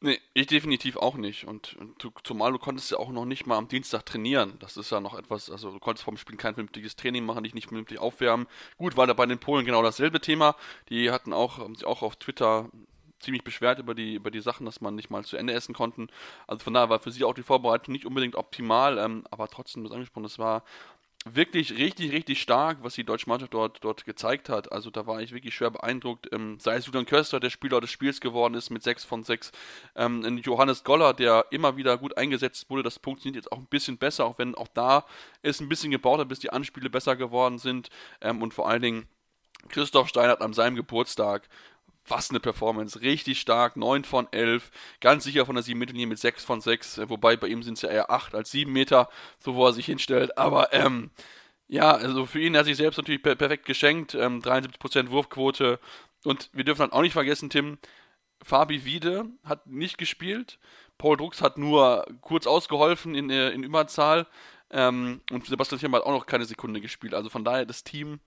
Nee, 0.05 0.21
ich 0.35 0.45
definitiv 0.45 0.97
auch 0.97 1.15
nicht. 1.15 1.47
Und, 1.47 1.75
und 1.77 1.95
zumal 2.23 2.51
du 2.51 2.59
konntest 2.59 2.91
ja 2.91 2.99
auch 2.99 3.09
noch 3.09 3.25
nicht 3.25 3.47
mal 3.47 3.57
am 3.57 3.67
Dienstag 3.67 4.05
trainieren. 4.05 4.53
Das 4.59 4.77
ist 4.77 4.91
ja 4.91 4.99
noch 4.99 5.17
etwas, 5.17 5.49
also 5.49 5.71
du 5.71 5.79
konntest 5.79 6.03
vom 6.05 6.15
Spiel 6.15 6.37
kein 6.37 6.53
vernünftiges 6.53 6.95
Training 6.95 7.25
machen, 7.25 7.43
dich 7.43 7.55
nicht 7.55 7.69
vernünftig 7.69 7.97
aufwärmen. 7.97 8.45
Gut, 8.77 8.97
war 8.97 9.07
da 9.07 9.13
bei 9.13 9.25
den 9.25 9.39
Polen 9.39 9.65
genau 9.65 9.81
dasselbe 9.81 10.21
Thema. 10.21 10.55
Die 10.89 11.09
hatten 11.09 11.33
auch, 11.33 11.57
haben 11.57 11.73
sich 11.73 11.85
auch 11.85 12.03
auf 12.03 12.17
Twitter 12.17 12.69
ziemlich 13.19 13.43
beschwert 13.43 13.79
über 13.79 13.95
die, 13.95 14.13
über 14.13 14.29
die 14.29 14.41
Sachen, 14.41 14.67
dass 14.67 14.79
man 14.79 14.93
nicht 14.93 15.09
mal 15.09 15.25
zu 15.25 15.37
Ende 15.37 15.53
essen 15.53 15.73
konnten. 15.73 16.09
Also 16.45 16.63
von 16.63 16.75
daher 16.75 16.89
war 16.91 16.99
für 16.99 17.09
sie 17.09 17.23
auch 17.23 17.33
die 17.33 17.41
Vorbereitung 17.41 17.91
nicht 17.91 18.05
unbedingt 18.05 18.35
optimal, 18.35 18.99
ähm, 18.99 19.23
aber 19.31 19.47
trotzdem, 19.47 19.85
das 19.85 19.91
angesprochen, 19.91 20.25
es 20.25 20.37
war 20.37 20.63
wirklich 21.25 21.77
richtig, 21.77 22.11
richtig 22.11 22.39
stark, 22.39 22.77
was 22.81 22.93
die 22.93 23.03
deutsche 23.03 23.27
Mannschaft 23.27 23.53
dort, 23.53 23.83
dort 23.83 24.05
gezeigt 24.05 24.47
hat. 24.47 24.71
Also 24.71 24.91
da 24.91 25.07
war 25.07 25.21
ich 25.21 25.33
wirklich 25.33 25.55
schwer 25.55 25.71
beeindruckt. 25.71 26.29
Ähm, 26.31 26.59
sei 26.59 26.75
es 26.75 26.85
Julian 26.85 27.07
Köster, 27.07 27.39
der 27.39 27.49
Spieler 27.49 27.81
des 27.81 27.89
Spiels 27.89 28.21
geworden 28.21 28.53
ist 28.53 28.69
mit 28.69 28.83
6 28.83 29.03
von 29.03 29.23
6. 29.23 29.51
Ähm, 29.95 30.37
Johannes 30.37 30.83
Goller, 30.83 31.13
der 31.13 31.47
immer 31.49 31.77
wieder 31.77 31.97
gut 31.97 32.15
eingesetzt 32.17 32.69
wurde. 32.69 32.83
Das 32.83 32.99
funktioniert 33.03 33.43
jetzt 33.43 33.51
auch 33.51 33.57
ein 33.57 33.65
bisschen 33.65 33.97
besser, 33.97 34.25
auch 34.25 34.37
wenn 34.37 34.53
auch 34.53 34.67
da 34.67 35.05
es 35.41 35.59
ein 35.59 35.69
bisschen 35.69 35.91
gebaut 35.91 36.19
hat, 36.19 36.29
bis 36.29 36.39
die 36.39 36.51
Anspiele 36.51 36.91
besser 36.91 37.15
geworden 37.15 37.57
sind. 37.57 37.89
Ähm, 38.21 38.43
und 38.43 38.53
vor 38.53 38.69
allen 38.69 38.83
Dingen 38.83 39.07
Christoph 39.69 40.07
Steinert 40.07 40.41
an 40.41 40.53
seinem 40.53 40.75
Geburtstag 40.75 41.49
was 42.07 42.29
eine 42.29 42.39
Performance. 42.39 43.01
Richtig 43.01 43.39
stark. 43.39 43.77
9 43.77 44.03
von 44.03 44.27
11. 44.31 44.71
Ganz 45.01 45.23
sicher 45.23 45.45
von 45.45 45.55
der 45.55 45.63
7 45.63 45.77
Meter 45.77 45.93
mit 45.93 46.19
6 46.19 46.43
von 46.43 46.61
6. 46.61 46.99
Äh, 46.99 47.09
wobei 47.09 47.37
bei 47.37 47.47
ihm 47.47 47.63
sind 47.63 47.75
es 47.75 47.81
ja 47.81 47.89
eher 47.89 48.11
8 48.11 48.35
als 48.35 48.51
7 48.51 48.71
Meter, 48.71 49.09
so 49.39 49.55
wo 49.55 49.65
er 49.65 49.73
sich 49.73 49.85
hinstellt. 49.85 50.37
Aber 50.37 50.73
ähm, 50.73 51.11
ja, 51.67 51.91
also 51.91 52.25
für 52.25 52.39
ihn 52.39 52.53
hat 52.53 52.63
er 52.63 52.65
sich 52.65 52.77
selbst 52.77 52.97
natürlich 52.97 53.23
per 53.23 53.35
perfekt 53.35 53.65
geschenkt. 53.65 54.15
Ähm, 54.15 54.41
73% 54.41 55.09
Wurfquote. 55.09 55.79
Und 56.23 56.49
wir 56.53 56.63
dürfen 56.63 56.81
dann 56.81 56.91
auch 56.91 57.01
nicht 57.01 57.13
vergessen, 57.13 57.49
Tim, 57.49 57.77
Fabi 58.43 58.85
Wiede 58.85 59.25
hat 59.43 59.67
nicht 59.67 59.97
gespielt. 59.97 60.59
Paul 60.97 61.17
Drucks 61.17 61.41
hat 61.41 61.57
nur 61.57 62.05
kurz 62.21 62.47
ausgeholfen 62.47 63.15
in, 63.15 63.29
äh, 63.29 63.49
in 63.49 63.63
Überzahl. 63.63 64.27
Ähm, 64.71 65.21
und 65.31 65.45
Sebastian 65.45 65.79
Thiem 65.79 65.95
hat 65.95 66.03
auch 66.03 66.11
noch 66.11 66.25
keine 66.25 66.45
Sekunde 66.45 66.81
gespielt. 66.81 67.13
Also 67.13 67.29
von 67.29 67.43
daher, 67.43 67.65
das 67.65 67.83
Team 67.83 68.19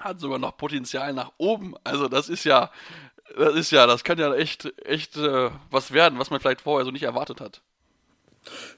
hat 0.00 0.20
sogar 0.20 0.38
noch 0.38 0.56
Potenzial 0.56 1.12
nach 1.12 1.32
oben. 1.38 1.74
Also 1.84 2.08
das 2.08 2.28
ist 2.28 2.44
ja 2.44 2.70
das 3.36 3.54
ist 3.54 3.70
ja, 3.70 3.86
das 3.86 4.04
kann 4.04 4.18
ja 4.18 4.34
echt, 4.34 4.72
echt 4.84 5.16
äh, 5.16 5.50
was 5.70 5.92
werden, 5.92 6.18
was 6.18 6.30
man 6.30 6.40
vielleicht 6.40 6.62
vorher 6.62 6.84
so 6.84 6.90
nicht 6.90 7.02
erwartet 7.02 7.40
hat. 7.40 7.62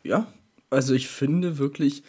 Ja, 0.02 0.26
also 0.70 0.94
ich 0.94 1.08
finde 1.08 1.58
wirklich, 1.58 2.02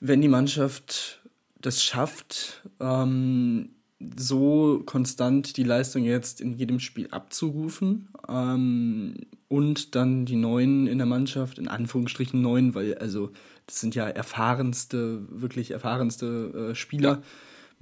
wenn 0.00 0.20
die 0.20 0.28
Mannschaft 0.28 1.20
das 1.60 1.82
schafft, 1.82 2.62
ähm, 2.80 3.70
so 4.16 4.82
konstant 4.84 5.56
die 5.56 5.62
Leistung 5.62 6.02
jetzt 6.04 6.40
in 6.40 6.54
jedem 6.54 6.80
Spiel 6.80 7.08
abzurufen 7.10 8.08
ähm, 8.28 9.14
und 9.46 9.94
dann 9.94 10.26
die 10.26 10.36
Neuen 10.36 10.88
in 10.88 10.98
der 10.98 11.06
Mannschaft, 11.06 11.58
in 11.58 11.68
Anführungsstrichen 11.68 12.42
Neuen, 12.42 12.74
weil 12.74 12.96
also 12.98 13.30
das 13.66 13.78
sind 13.78 13.94
ja 13.94 14.08
erfahrenste, 14.08 15.22
wirklich 15.28 15.70
erfahrenste 15.70 16.70
äh, 16.70 16.74
Spieler. 16.74 17.10
Ja 17.10 17.22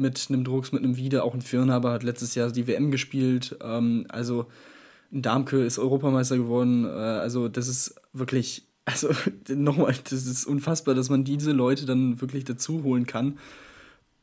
mit 0.00 0.26
einem 0.28 0.45
Drucks, 0.45 0.73
mit 0.73 0.83
einem 0.83 0.97
Wiede. 0.97 1.23
Auch 1.23 1.35
ein 1.35 1.42
Firnhaber 1.42 1.92
hat 1.92 2.02
letztes 2.02 2.35
Jahr 2.35 2.50
die 2.50 2.66
WM 2.66 2.90
gespielt. 2.90 3.57
Ähm, 3.62 4.07
also 4.09 4.47
ein 5.12 5.23
Darmke 5.23 5.62
ist 5.64 5.78
Europameister 5.78 6.37
geworden. 6.37 6.85
Äh, 6.85 6.88
also 6.88 7.49
das 7.49 7.69
ist 7.69 7.95
wirklich, 8.12 8.64
also 8.85 9.11
nochmal, 9.49 9.95
das 10.04 10.26
ist 10.26 10.45
unfassbar, 10.47 10.95
dass 10.95 11.11
man 11.11 11.25
diese 11.25 11.52
Leute 11.52 11.87
dann 11.87 12.21
wirklich 12.21 12.45
dazu 12.45 12.83
holen 12.83 13.07
kann. 13.07 13.38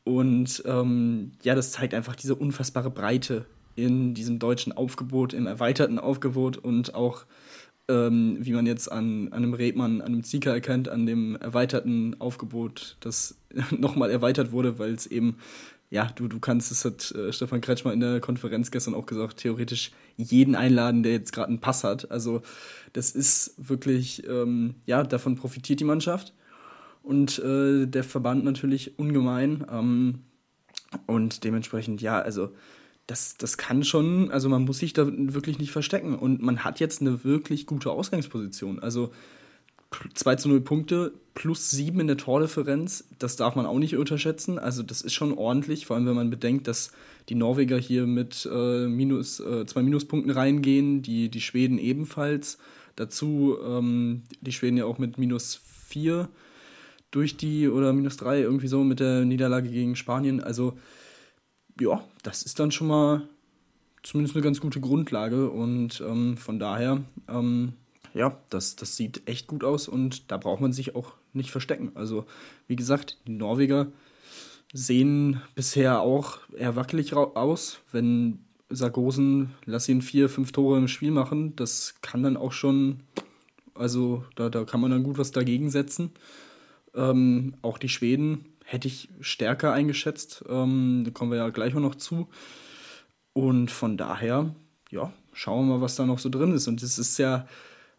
Und 0.04 0.62
ähm, 0.66 1.32
ja, 1.42 1.54
das 1.54 1.72
zeigt 1.72 1.94
einfach 1.94 2.16
diese 2.16 2.34
unfassbare 2.34 2.90
Breite 2.90 3.44
in 3.76 4.14
diesem 4.14 4.38
deutschen 4.38 4.72
Aufgebot, 4.72 5.32
im 5.32 5.46
erweiterten 5.46 5.98
Aufgebot 5.98 6.56
und 6.56 6.94
auch 6.94 7.26
ähm, 7.88 8.38
wie 8.40 8.52
man 8.52 8.66
jetzt 8.66 8.90
an, 8.90 9.28
an 9.28 9.42
einem 9.42 9.54
Redmann, 9.54 10.00
an 10.00 10.08
einem 10.08 10.24
Zieker 10.24 10.52
erkennt, 10.52 10.88
an 10.88 11.06
dem 11.06 11.36
erweiterten 11.36 12.20
Aufgebot, 12.20 12.96
das 13.00 13.38
nochmal 13.70 14.10
erweitert 14.10 14.52
wurde, 14.52 14.78
weil 14.78 14.92
es 14.92 15.06
eben, 15.06 15.38
ja, 15.90 16.06
du, 16.14 16.28
du 16.28 16.38
kannst, 16.38 16.70
das 16.70 16.84
hat 16.84 17.10
äh, 17.12 17.32
Stefan 17.32 17.60
Kretschmer 17.60 17.92
in 17.92 18.00
der 18.00 18.20
Konferenz 18.20 18.70
gestern 18.70 18.94
auch 18.94 19.06
gesagt, 19.06 19.38
theoretisch 19.38 19.92
jeden 20.16 20.54
einladen, 20.54 21.02
der 21.02 21.12
jetzt 21.12 21.32
gerade 21.32 21.48
einen 21.48 21.60
Pass 21.60 21.82
hat. 21.84 22.10
Also 22.10 22.42
das 22.92 23.12
ist 23.12 23.54
wirklich, 23.56 24.26
ähm, 24.28 24.74
ja, 24.84 25.02
davon 25.02 25.36
profitiert 25.36 25.80
die 25.80 25.84
Mannschaft 25.84 26.34
und 27.02 27.38
äh, 27.38 27.86
der 27.86 28.04
Verband 28.04 28.44
natürlich 28.44 28.98
ungemein. 28.98 29.64
Ähm, 29.70 30.24
und 31.06 31.44
dementsprechend, 31.44 32.00
ja, 32.00 32.18
also 32.20 32.50
das, 33.08 33.38
das 33.38 33.56
kann 33.56 33.84
schon, 33.84 34.30
also 34.30 34.50
man 34.50 34.64
muss 34.64 34.78
sich 34.78 34.92
da 34.92 35.06
wirklich 35.10 35.58
nicht 35.58 35.72
verstecken. 35.72 36.14
Und 36.14 36.42
man 36.42 36.62
hat 36.62 36.78
jetzt 36.78 37.00
eine 37.00 37.24
wirklich 37.24 37.64
gute 37.64 37.90
Ausgangsposition. 37.90 38.78
Also 38.80 39.12
2 40.14 40.36
zu 40.36 40.48
0 40.50 40.60
Punkte 40.60 41.12
plus 41.32 41.70
7 41.70 41.98
in 42.00 42.06
der 42.06 42.18
Tordifferenz, 42.18 43.08
das 43.18 43.36
darf 43.36 43.56
man 43.56 43.64
auch 43.64 43.78
nicht 43.78 43.96
unterschätzen. 43.96 44.58
Also 44.58 44.82
das 44.82 45.00
ist 45.00 45.14
schon 45.14 45.32
ordentlich, 45.32 45.86
vor 45.86 45.96
allem 45.96 46.04
wenn 46.04 46.16
man 46.16 46.28
bedenkt, 46.28 46.68
dass 46.68 46.92
die 47.30 47.34
Norweger 47.34 47.78
hier 47.78 48.06
mit 48.06 48.46
äh, 48.52 48.86
minus, 48.86 49.40
äh, 49.40 49.64
zwei 49.64 49.82
Minuspunkten 49.82 50.30
reingehen, 50.30 51.00
die, 51.00 51.30
die 51.30 51.40
Schweden 51.40 51.78
ebenfalls. 51.78 52.58
Dazu 52.94 53.56
ähm, 53.66 54.24
die 54.42 54.52
Schweden 54.52 54.76
ja 54.76 54.84
auch 54.84 54.98
mit 54.98 55.16
minus 55.16 55.58
4 55.86 56.28
durch 57.10 57.38
die, 57.38 57.68
oder 57.68 57.94
minus 57.94 58.18
3 58.18 58.40
irgendwie 58.40 58.68
so 58.68 58.84
mit 58.84 59.00
der 59.00 59.24
Niederlage 59.24 59.70
gegen 59.70 59.96
Spanien. 59.96 60.42
Also 60.42 60.76
ja, 61.80 62.04
das 62.22 62.42
ist 62.42 62.58
dann 62.58 62.70
schon 62.70 62.88
mal 62.88 63.28
zumindest 64.02 64.36
eine 64.36 64.44
ganz 64.44 64.60
gute 64.60 64.80
Grundlage 64.80 65.50
und 65.50 66.00
ähm, 66.00 66.36
von 66.36 66.58
daher, 66.58 67.02
ähm, 67.28 67.74
ja, 68.14 68.38
das, 68.50 68.76
das 68.76 68.96
sieht 68.96 69.28
echt 69.28 69.46
gut 69.46 69.64
aus 69.64 69.88
und 69.88 70.30
da 70.30 70.36
braucht 70.36 70.60
man 70.60 70.72
sich 70.72 70.94
auch 70.94 71.12
nicht 71.32 71.50
verstecken. 71.50 71.92
Also, 71.94 72.26
wie 72.66 72.76
gesagt, 72.76 73.18
die 73.26 73.32
Norweger 73.32 73.88
sehen 74.72 75.42
bisher 75.54 76.00
auch 76.00 76.38
eher 76.56 76.76
wackelig 76.76 77.14
aus. 77.14 77.80
Wenn 77.92 78.40
Sargosen, 78.70 79.54
lass 79.64 79.88
ihn 79.88 80.02
vier, 80.02 80.28
fünf 80.28 80.52
Tore 80.52 80.78
im 80.78 80.88
Spiel 80.88 81.10
machen, 81.10 81.56
das 81.56 81.94
kann 82.02 82.22
dann 82.22 82.36
auch 82.36 82.52
schon, 82.52 83.00
also 83.74 84.24
da, 84.36 84.50
da 84.50 84.64
kann 84.64 84.80
man 84.80 84.90
dann 84.90 85.04
gut 85.04 85.18
was 85.18 85.32
dagegen 85.32 85.70
setzen. 85.70 86.10
Ähm, 86.94 87.54
auch 87.62 87.78
die 87.78 87.88
Schweden 87.88 88.46
hätte 88.68 88.86
ich 88.86 89.08
stärker 89.20 89.72
eingeschätzt. 89.72 90.44
Ähm, 90.46 91.02
da 91.04 91.10
kommen 91.10 91.30
wir 91.30 91.38
ja 91.38 91.48
gleich 91.48 91.74
auch 91.74 91.80
noch 91.80 91.94
zu. 91.94 92.28
Und 93.32 93.70
von 93.70 93.96
daher, 93.96 94.54
ja, 94.90 95.10
schauen 95.32 95.66
wir 95.66 95.76
mal, 95.76 95.80
was 95.80 95.96
da 95.96 96.04
noch 96.04 96.18
so 96.18 96.28
drin 96.28 96.52
ist. 96.52 96.68
Und 96.68 96.82
es 96.82 96.98
ist 96.98 97.16
ja, 97.18 97.46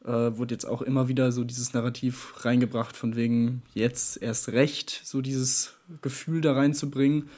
äh, 0.06 0.12
wurde 0.12 0.54
jetzt 0.54 0.66
auch 0.66 0.84
immer 0.84 1.08
wieder 1.08 1.32
so 1.32 1.44
dieses 1.44 1.74
Narrativ 1.74 2.46
reingebracht, 2.46 2.96
von 2.96 3.16
wegen 3.16 3.64
jetzt 3.74 4.22
erst 4.22 4.50
recht, 4.50 5.02
so 5.04 5.22
dieses 5.22 5.74
Gefühl 6.04 6.42
da 6.42 6.54
reinzubringen. 6.54 7.30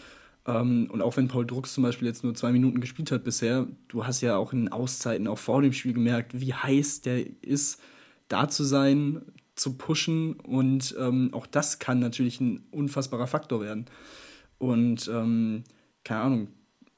Ähm, 0.46 0.90
und 0.92 1.02
auch 1.02 1.16
wenn 1.16 1.30
Paul 1.30 1.46
Drucks 1.46 1.74
zum 1.74 1.84
Beispiel 1.84 2.10
jetzt 2.10 2.26
nur 2.26 2.36
zwei 2.36 2.52
Minuten 2.52 2.82
gespielt 2.82 3.12
hat 3.12 3.24
bisher, 3.24 3.66
du 3.88 4.06
hast 4.06 4.20
ja 4.20 4.36
auch 4.36 4.52
in 4.52 4.68
Auszeiten, 4.70 5.28
auch 5.28 5.40
vor 5.40 5.62
dem 5.62 5.72
Spiel 5.72 5.94
gemerkt, 5.94 6.38
wie 6.38 6.54
heiß 6.54 7.02
der 7.02 7.26
ist, 7.42 7.80
da 8.28 8.50
zu 8.50 8.66
sein, 8.66 9.22
zu 9.62 9.74
pushen 9.74 10.34
und 10.34 10.96
ähm, 11.00 11.30
auch 11.34 11.46
das 11.46 11.78
kann 11.78 12.00
natürlich 12.00 12.42
ein 12.42 12.64
unfassbarer 12.72 13.28
Faktor 13.28 13.62
werden. 13.62 13.86
Und 14.58 15.08
ähm, 15.14 15.64
keine 16.04 16.22
Ahnung, 16.22 16.48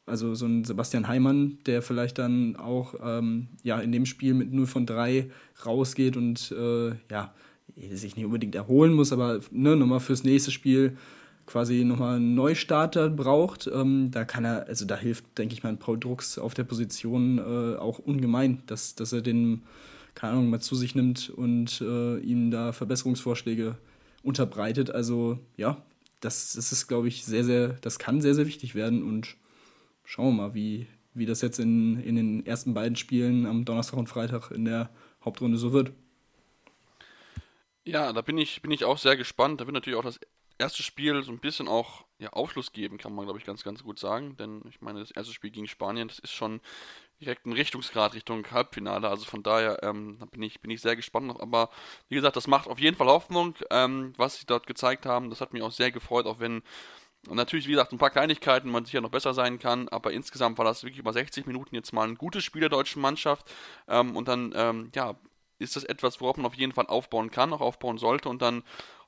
also 0.06 0.34
so 0.34 0.46
ein 0.46 0.64
Sebastian 0.64 1.10
Heimann, 1.10 1.58
der 1.66 1.82
vielleicht 1.82 2.20
dann 2.20 2.56
auch 2.56 2.96
ähm, 3.04 3.50
ja, 3.64 3.80
in 3.80 3.92
dem 3.92 4.06
Spiel 4.06 4.34
mit 4.34 4.54
0 4.54 4.66
von 4.66 4.86
3 4.86 5.30
rausgeht 5.66 6.16
und 6.16 6.54
äh, 6.58 6.92
ja, 7.12 7.34
sich 7.76 8.16
nicht 8.16 8.26
unbedingt 8.26 8.56
erholen 8.56 8.94
muss, 8.94 9.12
aber 9.12 9.42
ne, 9.52 9.76
nochmal 9.76 10.00
fürs 10.00 10.24
nächste 10.24 10.52
Spiel 10.52 10.98
quasi 11.46 11.84
nochmal 11.84 12.16
einen 12.16 12.34
Neustarter 12.34 13.10
braucht, 13.10 13.68
ähm, 13.68 14.10
da 14.12 14.24
kann 14.24 14.46
er, 14.46 14.68
also 14.68 14.86
da 14.86 14.96
hilft, 14.96 15.38
denke 15.38 15.54
ich 15.54 15.64
mal, 15.64 15.76
Paul 15.76 16.00
Drucks 16.00 16.38
auf 16.38 16.54
der 16.54 16.64
Position 16.64 17.40
äh, 17.40 17.76
auch 17.76 18.00
ungemein, 18.00 18.64
dass, 18.68 18.96
dass 18.96 19.12
er 19.12 19.22
den 19.22 19.64
keine 20.16 20.34
Ahnung, 20.34 20.50
mal 20.50 20.60
zu 20.60 20.76
sich 20.76 20.96
nimmt 20.96 21.30
und 21.30 21.82
äh, 21.82 22.20
ihm 22.20 22.52
da 22.52 22.72
Verbesserungsvorschläge 22.72 23.78
unterbreitet. 24.24 24.92
Also 24.92 25.40
ja, 25.58 25.84
das, 26.20 26.54
das 26.54 26.72
ist, 26.72 26.88
glaube 26.88 27.08
ich, 27.08 27.26
sehr, 27.26 27.44
sehr, 27.44 27.70
das 27.82 28.00
kann 28.00 28.22
sehr, 28.22 28.36
sehr 28.36 28.48
wichtig 28.48 28.76
werden 28.76 29.04
und 29.04 29.36
schauen 30.06 30.36
wir 30.36 30.44
mal, 30.44 30.54
wie, 30.54 30.88
wie 31.14 31.26
das 31.26 31.42
jetzt 31.42 31.60
in, 31.60 32.00
in 32.02 32.16
den 32.16 32.46
ersten 32.46 32.74
beiden 32.74 32.96
Spielen 32.96 33.46
am 33.46 33.66
Donnerstag 33.66 33.98
und 33.98 34.08
Freitag 34.08 34.52
in 34.52 34.66
der 34.66 34.90
Hauptrunde 35.24 35.58
so 35.58 35.74
wird. 35.74 35.92
Ja, 37.86 38.14
da 38.14 38.22
bin 38.22 38.38
ich, 38.38 38.62
bin 38.62 38.72
ich 38.72 38.86
auch 38.86 38.98
sehr 38.98 39.18
gespannt. 39.18 39.60
Da 39.60 39.66
wird 39.66 39.74
natürlich 39.74 40.00
auch 40.00 40.04
das 40.04 40.20
erste 40.58 40.84
Spiel 40.84 41.22
so 41.24 41.32
ein 41.32 41.40
bisschen 41.40 41.68
auch 41.68 42.06
ja, 42.20 42.30
Aufschluss 42.30 42.72
geben, 42.72 42.98
kann 42.98 43.14
man, 43.14 43.26
glaube 43.26 43.40
ich, 43.40 43.46
ganz, 43.46 43.64
ganz 43.64 43.84
gut 43.84 44.00
sagen. 44.00 44.38
Denn 44.38 44.62
ich 44.70 44.82
meine, 44.82 45.00
das 45.00 45.12
erste 45.12 45.34
Spiel 45.34 45.52
gegen 45.52 45.68
Spanien, 45.68 46.08
das 46.08 46.20
ist 46.20 46.32
schon 46.32 46.62
direkt 47.26 47.46
ein 47.46 47.54
Richtungsgrad 47.54 48.14
Richtung 48.14 48.50
Halbfinale. 48.52 49.10
Also 49.10 49.26
von 49.26 49.44
daher 49.44 49.82
ähm, 49.84 50.18
bin, 50.32 50.44
ich, 50.44 50.62
bin 50.62 50.72
ich 50.72 50.82
sehr 50.82 50.96
gespannt 50.96 51.28
noch. 51.28 51.40
Aber 51.40 51.70
wie 52.10 52.16
gesagt, 52.16 52.36
das 52.36 52.48
macht 52.48 52.68
auf 52.68 52.80
jeden 52.80 52.98
Fall 52.98 53.08
Hoffnung, 53.08 53.56
ähm, 53.72 54.14
was 54.18 54.38
sie 54.38 54.46
dort 54.46 54.68
gezeigt 54.68 55.06
haben. 55.06 55.30
Das 55.30 55.42
hat 55.42 55.54
mich 55.54 55.62
auch 55.62 55.72
sehr 55.72 55.92
gefreut, 55.92 56.26
auch 56.26 56.40
wenn 56.40 56.64
natürlich, 57.30 57.68
wie 57.68 57.72
gesagt, 57.72 57.94
ein 57.94 57.98
paar 57.98 58.10
Kleinigkeiten 58.10 58.70
man 58.70 58.86
sicher 58.86 59.02
noch 59.02 59.12
besser 59.12 59.34
sein 59.34 59.60
kann. 59.60 59.90
Aber 59.90 60.12
insgesamt 60.12 60.58
war 60.58 60.66
das 60.66 60.84
wirklich 60.84 61.00
über 61.00 61.14
60 61.14 61.46
Minuten 61.46 61.76
jetzt 61.76 61.94
mal 61.94 62.08
ein 62.08 62.16
gutes 62.16 62.44
Spiel 62.44 62.62
der 62.62 62.70
deutschen 62.70 63.02
Mannschaft. 63.02 63.52
Ähm, 63.88 64.16
und 64.16 64.28
dann, 64.28 64.54
ähm, 64.56 64.92
ja, 64.96 65.16
ist 65.64 65.76
das 65.76 65.84
etwas, 65.84 66.22
worauf 66.22 66.38
man 66.38 66.46
auf 66.46 66.56
jeden 66.56 66.74
Fall 66.74 66.88
aufbauen 66.88 67.32
kann, 67.32 67.54
auch 67.54 67.62
aufbauen 67.62 67.98
sollte. 67.98 68.30
Und 68.30 68.42
dann 68.42 68.64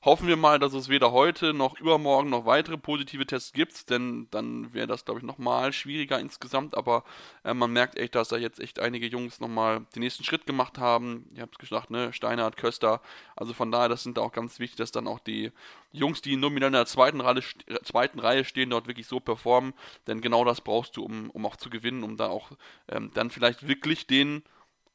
hoffen 0.06 0.28
wir 0.28 0.36
mal, 0.36 0.58
dass 0.58 0.72
es 0.72 0.88
weder 0.88 1.10
heute 1.10 1.52
noch 1.52 1.78
übermorgen 1.80 2.30
noch 2.30 2.46
weitere 2.46 2.78
positive 2.78 3.26
Tests 3.26 3.52
gibt, 3.52 3.90
denn 3.90 4.28
dann 4.30 4.72
wäre 4.72 4.86
das, 4.86 5.04
glaube 5.04 5.20
ich, 5.20 5.26
nochmal 5.26 5.72
schwieriger 5.72 6.20
insgesamt. 6.20 6.76
Aber 6.76 7.04
äh, 7.44 7.52
man 7.54 7.72
merkt 7.72 7.98
echt, 7.98 8.14
dass 8.14 8.28
da 8.28 8.36
jetzt 8.36 8.60
echt 8.60 8.78
einige 8.78 9.06
Jungs 9.06 9.40
nochmal 9.40 9.84
den 9.94 10.00
nächsten 10.00 10.22
Schritt 10.22 10.46
gemacht 10.46 10.78
haben. 10.78 11.26
Ihr 11.34 11.42
habt 11.42 11.54
es 11.54 11.58
gesagt, 11.58 11.90
ne? 11.90 12.12
Steinhardt, 12.12 12.56
Köster. 12.56 13.00
Also 13.34 13.52
von 13.52 13.72
daher, 13.72 13.88
das 13.88 14.04
sind 14.04 14.16
da 14.16 14.22
auch 14.22 14.32
ganz 14.32 14.60
wichtig, 14.60 14.76
dass 14.76 14.92
dann 14.92 15.08
auch 15.08 15.18
die 15.18 15.50
Jungs, 15.90 16.22
die 16.22 16.36
nominell 16.36 16.68
in 16.68 16.74
der 16.74 16.86
zweiten 16.86 17.20
Reihe, 17.20 17.42
zweiten 17.82 18.20
Reihe 18.20 18.44
stehen, 18.44 18.70
dort 18.70 18.86
wirklich 18.86 19.08
so 19.08 19.18
performen. 19.18 19.74
Denn 20.06 20.20
genau 20.20 20.44
das 20.44 20.60
brauchst 20.60 20.96
du, 20.96 21.04
um, 21.04 21.30
um 21.30 21.44
auch 21.46 21.56
zu 21.56 21.68
gewinnen, 21.68 22.04
um 22.04 22.16
da 22.16 22.28
auch 22.28 22.52
ähm, 22.88 23.10
dann 23.14 23.30
vielleicht 23.30 23.66
wirklich 23.66 24.06
den 24.06 24.44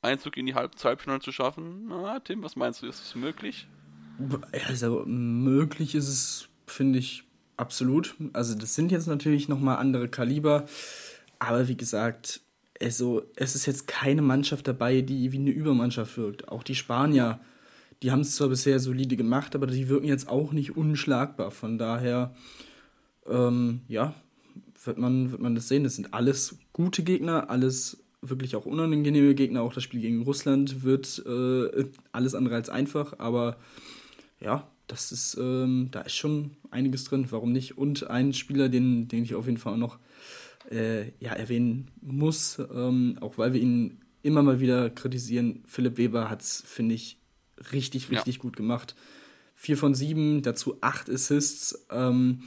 Einzug 0.02 0.38
in 0.38 0.46
die 0.46 0.56
Halbzeitfinale 0.56 1.22
zu 1.22 1.32
schaffen. 1.32 1.88
Na, 1.88 2.20
Tim, 2.20 2.44
was 2.44 2.56
meinst 2.56 2.82
du, 2.82 2.88
ist 2.88 3.04
es 3.04 3.16
möglich? 3.16 3.68
Also 4.70 5.04
möglich 5.06 5.96
ist 5.96 6.08
es, 6.08 6.50
finde 6.68 7.00
ich, 7.00 7.24
absolut. 7.58 8.16
Also 8.34 8.56
das 8.56 8.76
sind 8.76 8.92
jetzt 8.92 9.08
natürlich 9.08 9.48
nochmal 9.48 9.78
andere 9.78 10.10
Kaliber, 10.10 10.66
aber 11.40 11.68
wie 11.68 11.78
gesagt, 11.78 12.42
also, 12.82 13.22
es 13.36 13.56
ist 13.56 13.66
jetzt 13.68 13.88
keine 13.88 14.22
Mannschaft 14.22 14.68
dabei, 14.68 15.02
die 15.02 15.32
wie 15.32 15.38
eine 15.38 15.52
Übermannschaft 15.52 16.18
wirkt. 16.18 16.48
Auch 16.48 16.64
die 16.64 16.76
Spanier, 16.76 17.40
die 18.02 18.12
haben 18.12 18.22
es 18.22 18.36
zwar 18.36 18.50
bisher 18.50 18.80
solide 18.80 19.16
gemacht, 19.16 19.56
aber 19.56 19.68
die 19.68 19.88
wirken 19.88 20.08
jetzt 20.08 20.28
auch 20.28 20.52
nicht 20.52 20.76
unschlagbar. 20.76 21.52
Von 21.52 21.78
daher, 21.78 22.34
ähm, 23.28 23.82
ja, 23.88 24.16
wird 24.84 24.98
man, 24.98 25.32
wird 25.32 25.42
man 25.42 25.54
das 25.54 25.68
sehen. 25.68 25.84
Das 25.84 25.96
sind 25.96 26.14
alles 26.14 26.58
gute 26.74 27.04
Gegner, 27.04 27.52
alles 27.52 28.04
wirklich 28.22 28.56
auch 28.56 28.66
unangenehme 28.66 29.36
Gegner. 29.36 29.62
Auch 29.62 29.74
das 29.74 29.84
Spiel 29.84 30.02
gegen 30.02 30.24
Russland 30.24 30.84
wird 30.84 31.24
äh, 31.26 31.86
alles 32.12 32.36
andere 32.36 32.56
als 32.56 32.70
einfach, 32.70 33.20
aber 33.20 33.58
ja, 34.40 34.68
das 34.88 35.12
ist, 35.12 35.38
ähm, 35.40 35.88
da 35.92 36.02
ist 36.02 36.16
schon 36.16 36.52
einiges 36.70 37.06
drin, 37.06 37.26
warum 37.30 37.52
nicht? 37.52 37.78
Und 37.78 38.10
ein 38.10 38.34
Spieler, 38.34 38.70
den, 38.70 39.08
den 39.08 39.24
ich 39.24 39.36
auf 39.36 39.46
jeden 39.46 39.58
Fall 39.58 39.74
auch 39.74 39.78
noch 39.78 40.00
äh, 40.70 41.10
ja, 41.20 41.34
erwähnen 41.34 41.88
muss, 42.02 42.60
ähm, 42.74 43.18
auch 43.22 43.38
weil 43.38 43.54
wir 43.54 43.62
ihn 43.62 44.00
immer 44.22 44.44
mal 44.44 44.60
wieder 44.60 44.90
kritisieren, 44.90 45.64
Philipp 45.66 45.98
Weber 45.98 46.30
hat 46.30 46.42
es, 46.42 46.64
finde 46.66 46.96
ich, 46.96 47.18
richtig, 47.72 48.12
richtig 48.12 48.36
ja. 48.36 48.42
gut 48.42 48.56
gemacht. 48.56 48.96
Vier 49.56 49.78
von 49.78 49.94
sieben, 49.94 50.42
dazu 50.42 50.78
acht 50.82 51.10
Assists. 51.10 51.86
Ähm, 51.92 52.42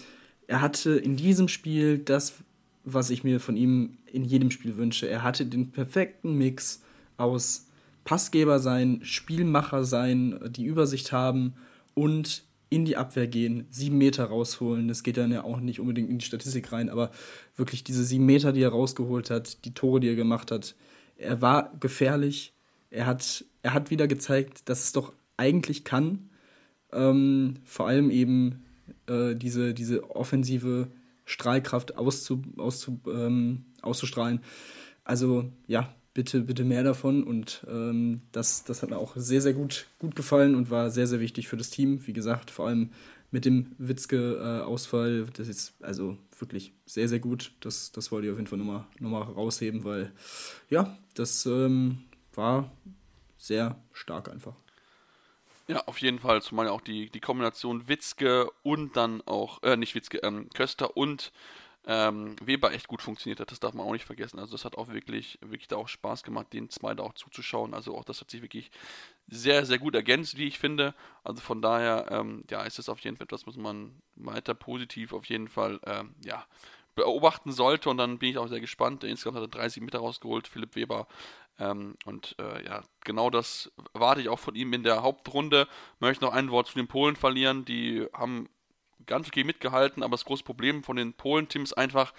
er 0.47 0.61
hatte 0.61 0.97
in 0.97 1.16
diesem 1.16 1.49
Spiel 1.49 1.99
das, 1.99 2.35
was 2.85 3.11
ich 3.11 3.25
mir 3.25 3.40
von 3.40 3.57
ihm 3.57 3.97
in 4.14 4.25
jedem 4.25 4.50
Spiel 4.50 4.76
wünsche. 4.76 5.09
Er 5.09 5.23
hatte 5.23 5.44
den 5.47 5.71
perfekten 5.73 6.38
Mix 6.38 6.83
aus 7.16 7.66
Passgeber 8.04 8.59
sein, 8.59 9.00
Spielmacher 9.02 9.85
sein, 9.85 10.38
die 10.50 10.64
Übersicht 10.64 11.12
haben 11.12 11.54
und 11.94 12.44
in 12.71 12.85
die 12.85 12.97
Abwehr 12.97 13.26
gehen, 13.26 13.66
sieben 13.71 13.99
Meter 13.99 14.25
rausholen. 14.25 14.88
Das 14.88 15.02
geht 15.02 15.16
dann 15.16 15.33
ja 15.33 15.44
auch 15.44 15.61
nicht 15.61 15.80
unbedingt 15.80 16.11
in 16.11 16.18
die 16.18 16.25
Statistik 16.25 16.73
rein, 16.73 16.90
aber 16.90 17.11
wirklich 17.56 17.85
diese 17.85 18.04
sieben 18.04 18.26
Meter, 18.26 18.52
die 18.52 18.62
er 18.62 18.71
rausgeholt 18.71 19.30
hat, 19.30 19.64
die 19.64 19.75
Tore, 19.75 20.00
die 20.00 20.09
er 20.09 20.16
gemacht 20.16 20.50
hat, 20.50 20.75
er 21.16 21.40
war 21.40 21.73
gefährlich. 21.78 22.52
Er 22.90 23.06
hat, 23.06 23.44
er 23.62 23.75
hat 23.75 23.90
wieder 23.90 24.06
gezeigt, 24.06 24.68
dass 24.68 24.85
es 24.85 24.92
doch 24.92 25.12
eigentlich 25.37 25.85
kann. 25.85 26.30
Ähm, 26.92 27.54
vor 27.64 27.87
allem 27.87 28.11
eben 28.11 28.64
äh, 29.06 29.35
diese, 29.35 29.75
diese 29.75 30.11
offensive 30.14 30.88
Strahlkraft 31.25 31.97
auszu, 31.97 32.42
auszu, 32.56 33.00
ähm, 33.06 33.64
auszustrahlen. 33.85 34.41
Also 35.05 35.53
ja, 35.67 35.95
bitte, 36.14 36.41
bitte 36.41 36.64
mehr 36.64 36.83
davon. 36.83 37.23
Und 37.23 37.67
ähm, 37.69 38.23
das, 38.33 38.64
das 38.64 38.83
hat 38.83 38.91
mir 38.91 38.99
auch 38.99 39.12
sehr, 39.17 39.41
sehr 39.41 39.53
gut, 39.53 39.87
gut 39.99 40.17
gefallen 40.17 40.55
und 40.55 40.71
war 40.71 40.91
sehr, 40.91 41.07
sehr 41.07 41.21
wichtig 41.21 41.49
für 41.49 41.57
das 41.57 41.71
Team. 41.71 42.07
Wie 42.07 42.12
gesagt, 42.12 42.50
vor 42.50 42.69
allem 42.69 42.91
mit 43.31 43.45
dem 43.45 43.75
Witzke-Ausfall, 43.79 45.26
das 45.37 45.49
ist 45.49 45.75
also 45.83 46.17
wirklich 46.38 46.73
sehr, 46.87 47.09
sehr 47.09 47.19
gut. 47.19 47.53
Das, 47.61 47.91
das 47.91 48.12
wollte 48.12 48.29
ich 48.29 48.33
auf 48.33 48.38
jeden 48.38 48.47
Fall 48.47 48.59
nochmal 48.59 48.85
noch 49.00 49.11
mal 49.11 49.23
rausheben, 49.23 49.85
weil 49.85 50.12
ja, 50.71 50.97
das 51.14 51.45
ähm, 51.47 52.05
war 52.35 52.71
sehr 53.37 53.76
stark 53.93 54.31
einfach. 54.31 54.55
Ja, 55.67 55.83
auf 55.87 55.99
jeden 55.99 56.19
Fall, 56.19 56.43
zumal 56.43 56.67
ja 56.67 56.73
auch 56.73 56.83
die, 56.83 57.09
die 57.11 57.21
Kombination 57.21 57.88
Witzke 57.88 58.50
und 58.62 58.97
dann 58.97 59.23
auch, 59.23 59.62
äh, 59.62 59.76
nicht 59.76 59.95
Witzke, 59.95 60.19
ähm, 60.19 60.49
Köster 60.53 60.97
und 60.97 61.33
ähm, 61.87 62.37
Weber 62.43 62.73
echt 62.73 62.88
gut 62.88 63.03
funktioniert 63.03 63.41
hat. 63.41 63.50
Das 63.50 63.61
darf 63.61 63.75
man 63.75 63.87
auch 63.87 63.93
nicht 63.93 64.05
vergessen. 64.05 64.38
Also 64.38 64.53
das 64.53 64.64
hat 64.64 64.76
auch 64.76 64.88
wirklich, 64.88 65.38
wirklich 65.43 65.69
da 65.69 65.76
auch 65.76 65.88
Spaß 65.88 66.23
gemacht, 66.23 66.53
den 66.53 66.71
zwei 66.71 66.95
da 66.95 67.03
auch 67.03 67.14
zuzuschauen. 67.14 67.75
Also 67.75 67.97
auch 67.97 68.05
das 68.05 68.21
hat 68.21 68.31
sich 68.31 68.43
wirklich 68.43 68.71
sehr, 69.29 69.67
sehr 69.67 69.79
gut 69.79 69.95
ergänzt, 69.95 70.38
wie 70.38 70.47
ich 70.47 70.59
finde. 70.59 70.95
Also 71.25 71.41
von 71.41 71.61
daher, 71.61 72.07
ähm, 72.11 72.45
ja, 72.50 72.62
ist 72.62 72.79
es 72.79 72.88
auf 72.88 73.00
jeden 73.00 73.17
Fall 73.17 73.25
etwas, 73.25 73.47
was 73.47 73.57
man 73.57 74.03
weiter 74.17 74.55
positiv 74.55 75.12
auf 75.12 75.26
jeden 75.26 75.49
Fall, 75.49 75.81
ähm, 75.85 76.14
ja, 76.25 76.45
beobachten 76.95 77.53
sollte. 77.53 77.91
Und 77.91 77.99
dann 77.99 78.19
bin 78.19 78.31
ich 78.31 78.38
auch 78.38 78.49
sehr 78.49 78.61
gespannt. 78.61 79.05
Insgesamt 79.05 79.37
hat 79.37 79.45
er 79.45 79.49
30 79.49 79.83
Meter 79.83 79.99
rausgeholt, 79.99 80.49
Philipp 80.49 80.76
Weber. 80.76 81.07
Ähm, 81.59 81.97
und 82.05 82.35
äh, 82.38 82.64
ja, 82.64 82.83
genau 83.05 83.31
das 83.31 83.71
warte 83.93 84.21
ich 84.21 84.29
auch 84.29 84.38
von 84.38 84.55
ihm 84.55 84.73
in 84.73 84.85
der 84.85 85.03
Hauptrunde. 85.03 85.69
Möchte 86.00 86.25
noch 86.25 86.33
ein 86.33 86.50
Wort 86.50 86.69
zu 86.69 86.75
den 86.75 86.88
Polen 86.88 87.17
verlieren. 87.17 87.64
Die 87.64 88.07
haben 88.12 88.49
ganz 89.07 89.29
okay 89.29 89.45
mitgehalten, 89.45 90.03
aber 90.03 90.13
das 90.13 90.25
große 90.25 90.45
Problem 90.45 90.83
von 90.83 90.97
den 90.97 91.13
Polen-Teams 91.13 91.73
einfach, 91.73 92.13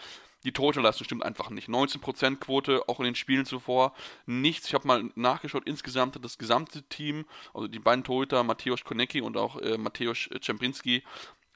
die 0.43 0.51
Torhüterleistung 0.51 1.05
stimmt 1.05 1.23
einfach 1.23 1.49
nicht. 1.49 1.67
19% 1.67 2.37
Quote, 2.37 2.87
auch 2.87 2.99
in 2.99 3.05
den 3.05 3.15
Spielen 3.15 3.45
zuvor, 3.45 3.93
nichts. 4.25 4.67
Ich 4.67 4.73
habe 4.73 4.87
mal 4.87 5.09
nachgeschaut, 5.15 5.63
insgesamt 5.65 6.15
hat 6.15 6.23
das 6.23 6.37
gesamte 6.37 6.83
Team, 6.83 7.25
also 7.53 7.67
die 7.67 7.79
beiden 7.79 8.03
Torhüter, 8.03 8.43
Mateusz 8.43 8.83
Konecki 8.83 9.21
und 9.21 9.37
auch 9.37 9.57
äh, 9.57 9.77
Mateusz 9.77 10.29
Czemprinski, 10.39 11.03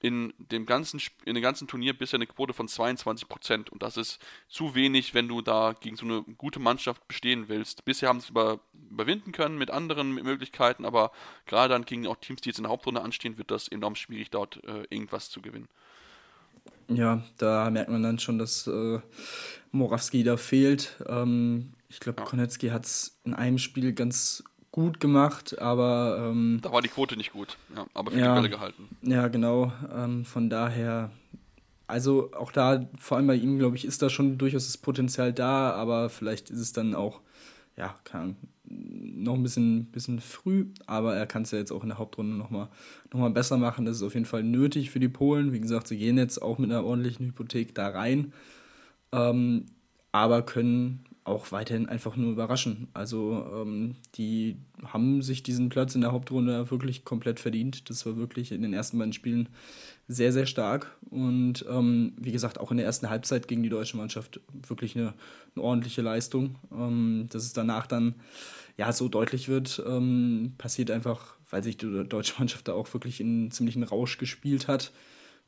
in 0.02 0.34
dem 0.38 0.66
ganzen, 0.66 1.02
in 1.26 1.36
dem 1.36 1.42
ganzen 1.42 1.68
Turnier 1.68 1.98
bisher 1.98 2.18
eine 2.18 2.28
Quote 2.28 2.54
von 2.54 2.68
22% 2.68 3.70
und 3.70 3.84
das 3.84 3.98
ist 3.98 4.20
zu 4.48 4.76
wenig, 4.76 5.14
wenn 5.14 5.28
du 5.28 5.42
da 5.42 5.76
gegen 5.80 5.96
so 5.96 6.06
eine 6.06 6.24
gute 6.38 6.60
Mannschaft 6.60 7.08
bestehen 7.08 7.50
willst. 7.50 7.86
Bisher 7.86 8.10
haben 8.10 8.20
sie 8.20 8.26
es 8.26 8.30
über, 8.30 8.60
überwinden 8.90 9.32
können 9.32 9.58
mit 9.58 9.72
anderen 9.72 10.14
Möglichkeiten, 10.14 10.86
aber 10.86 11.12
gerade 11.46 11.74
dann 11.74 11.86
gegen 11.86 12.08
auch 12.08 12.18
Teams, 12.18 12.42
die 12.42 12.50
jetzt 12.50 12.60
in 12.60 12.64
der 12.64 12.72
Hauptrunde 12.72 13.02
anstehen, 13.02 13.38
wird 13.38 13.52
das 13.52 13.68
enorm 13.68 13.96
schwierig, 13.96 14.30
dort 14.32 14.64
äh, 14.64 14.84
irgendwas 14.90 15.30
zu 15.30 15.42
gewinnen. 15.42 15.68
Ja, 16.88 17.24
da 17.38 17.70
merkt 17.70 17.92
man 17.92 18.02
dann 18.02 18.20
schon, 18.20 18.40
dass 18.40 18.66
äh, 18.66 19.00
Morawski 19.72 20.24
da 20.24 20.38
fehlt. 20.38 20.98
Ähm, 21.08 21.74
ich 21.88 22.00
glaube, 22.00 22.22
ja. 22.22 22.26
Konetzki 22.26 22.70
hat 22.70 22.86
es 22.86 23.20
in 23.24 23.34
einem 23.34 23.58
Spiel 23.60 23.94
ganz 23.94 24.44
gut 24.72 25.00
gemacht, 25.00 25.60
aber. 25.60 26.30
Ähm, 26.30 26.60
da 26.62 26.72
war 26.72 26.82
die 26.82 26.90
Quote 26.90 27.18
nicht 27.18 27.34
gut, 27.34 27.58
ja, 27.76 27.86
aber 27.94 28.12
für 28.12 28.20
ja, 28.20 28.36
die 28.36 28.42
Bälle 28.42 28.50
gehalten. 28.50 28.88
Ja, 29.02 29.28
genau. 29.28 29.72
Ähm, 29.96 30.26
von 30.26 30.50
daher, 30.50 31.12
also 31.88 32.32
auch 32.34 32.52
da, 32.52 32.88
vor 32.98 33.18
allem 33.18 33.28
bei 33.28 33.36
ihm, 33.36 33.60
glaube 33.60 33.76
ich, 33.76 33.86
ist 33.86 34.02
da 34.02 34.10
schon 34.10 34.38
durchaus 34.38 34.66
das 34.66 34.78
Potenzial 34.78 35.34
da, 35.34 35.72
aber 35.72 36.10
vielleicht 36.10 36.50
ist 36.50 36.60
es 36.60 36.74
dann 36.74 36.96
auch, 36.96 37.22
ja, 37.78 37.96
kann, 38.04 38.36
noch 38.66 39.34
ein 39.34 39.44
bisschen, 39.44 39.86
bisschen 39.86 40.20
früh, 40.20 40.68
aber 40.86 41.16
er 41.16 41.26
kann 41.26 41.42
es 41.42 41.52
ja 41.52 41.58
jetzt 41.58 41.72
auch 41.72 41.82
in 41.82 41.90
der 41.90 41.98
Hauptrunde 41.98 42.36
nochmal 42.36 42.68
noch 43.12 43.20
mal 43.20 43.32
besser 43.32 43.58
machen. 43.58 43.86
Das 43.86 43.98
ist 43.98 44.04
auf 44.04 44.14
jeden 44.14 44.26
Fall 44.26 44.44
nötig 44.44 44.92
für 44.92 45.00
die 45.00 45.08
Polen. 45.08 45.54
Wie 45.54 45.60
gesagt, 45.60 45.88
sie 45.88 45.98
gehen 45.98 46.18
jetzt 46.18 46.42
auch 46.42 46.60
mit 46.60 46.70
einer 46.70 46.86
ordentlichen 46.86 47.28
Hypothek 47.28 47.74
da 47.74 47.90
rein, 47.90 48.34
ähm, 49.12 49.66
aber 50.12 50.44
können 50.44 51.04
auch 51.30 51.52
weiterhin 51.52 51.88
einfach 51.88 52.16
nur 52.16 52.32
überraschen. 52.32 52.88
Also 52.94 53.46
ähm, 53.56 53.96
die 54.16 54.58
haben 54.84 55.22
sich 55.22 55.44
diesen 55.44 55.70
Platz 55.70 55.96
in 55.96 56.02
der 56.02 56.12
Hauptrunde 56.12 56.70
wirklich 56.72 57.06
komplett 57.06 57.40
verdient. 57.40 57.90
Das 57.90 58.06
war 58.06 58.18
wirklich 58.18 58.52
in 58.52 58.62
den 58.62 58.74
ersten 58.74 58.98
beiden 58.98 59.14
Spielen 59.14 59.50
sehr, 60.08 60.34
sehr 60.34 60.46
stark. 60.46 60.98
Und 61.10 61.66
ähm, 61.70 62.14
wie 62.18 62.32
gesagt, 62.32 62.60
auch 62.60 62.72
in 62.72 62.78
der 62.78 62.86
ersten 62.86 63.10
Halbzeit 63.10 63.48
gegen 63.48 63.64
die 63.64 63.70
deutsche 63.70 63.96
Mannschaft 63.96 64.42
wirklich 64.68 64.96
eine, 64.96 65.14
eine 65.56 65.64
ordentliche 65.64 66.02
Leistung. 66.02 66.56
Ähm, 66.72 67.28
dass 67.30 67.44
es 67.44 67.54
danach 67.54 67.88
dann 67.88 68.16
ja 68.78 68.92
so 68.92 69.08
deutlich 69.08 69.48
wird, 69.48 69.82
ähm, 69.86 70.54
passiert 70.58 70.90
einfach, 70.90 71.36
weil 71.50 71.64
sich 71.64 71.78
die 71.78 72.06
deutsche 72.06 72.36
Mannschaft 72.40 72.68
da 72.68 72.74
auch 72.74 72.92
wirklich 72.94 73.22
in 73.22 73.52
ziemlichen 73.52 73.84
Rausch 73.84 74.18
gespielt 74.18 74.68
hat 74.68 74.92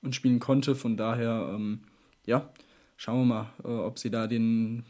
und 0.02 0.16
spielen 0.16 0.40
konnte. 0.40 0.76
Von 0.76 0.98
daher, 0.98 1.52
ähm, 1.54 1.80
ja, 2.26 2.50
schauen 2.98 3.22
wir 3.22 3.26
mal, 3.26 3.50
äh, 3.64 3.68
ob 3.68 3.98
sie 3.98 4.12
da 4.12 4.28
den 4.28 4.84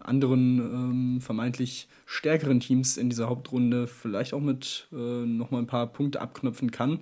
anderen 0.00 0.58
ähm, 0.58 1.20
vermeintlich 1.20 1.88
stärkeren 2.06 2.60
Teams 2.60 2.96
in 2.96 3.10
dieser 3.10 3.28
Hauptrunde 3.28 3.86
vielleicht 3.86 4.34
auch 4.34 4.40
mit 4.40 4.88
äh, 4.92 4.96
nochmal 4.96 5.62
ein 5.62 5.66
paar 5.66 5.86
Punkte 5.86 6.20
abknöpfen 6.20 6.70
kann. 6.70 7.00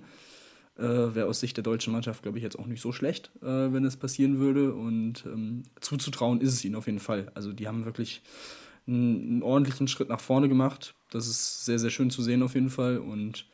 Äh, 0.77 1.13
Wäre 1.13 1.27
aus 1.27 1.39
Sicht 1.41 1.57
der 1.57 1.63
deutschen 1.63 1.91
Mannschaft, 1.91 2.23
glaube 2.23 2.37
ich, 2.37 2.43
jetzt 2.43 2.57
auch 2.57 2.65
nicht 2.65 2.81
so 2.81 2.91
schlecht, 2.91 3.31
äh, 3.41 3.73
wenn 3.73 3.83
es 3.83 3.97
passieren 3.97 4.39
würde. 4.39 4.73
Und 4.73 5.25
ähm, 5.25 5.63
zuzutrauen 5.81 6.39
ist 6.39 6.53
es 6.53 6.63
ihnen 6.63 6.75
auf 6.75 6.85
jeden 6.85 6.99
Fall. 6.99 7.31
Also 7.35 7.51
die 7.51 7.67
haben 7.67 7.85
wirklich 7.85 8.21
einen, 8.87 9.29
einen, 9.29 9.43
ordentlichen 9.43 9.87
Schritt 9.87 10.07
nach 10.07 10.21
vorne 10.21 10.47
gemacht. 10.47 10.95
Das 11.09 11.27
ist 11.27 11.65
sehr, 11.65 11.79
sehr 11.79 11.89
schön 11.89 12.09
zu 12.09 12.21
sehen 12.21 12.43
auf 12.43 12.55
jeden 12.55 12.69
Fall. 12.69 12.97
Und 12.99 13.45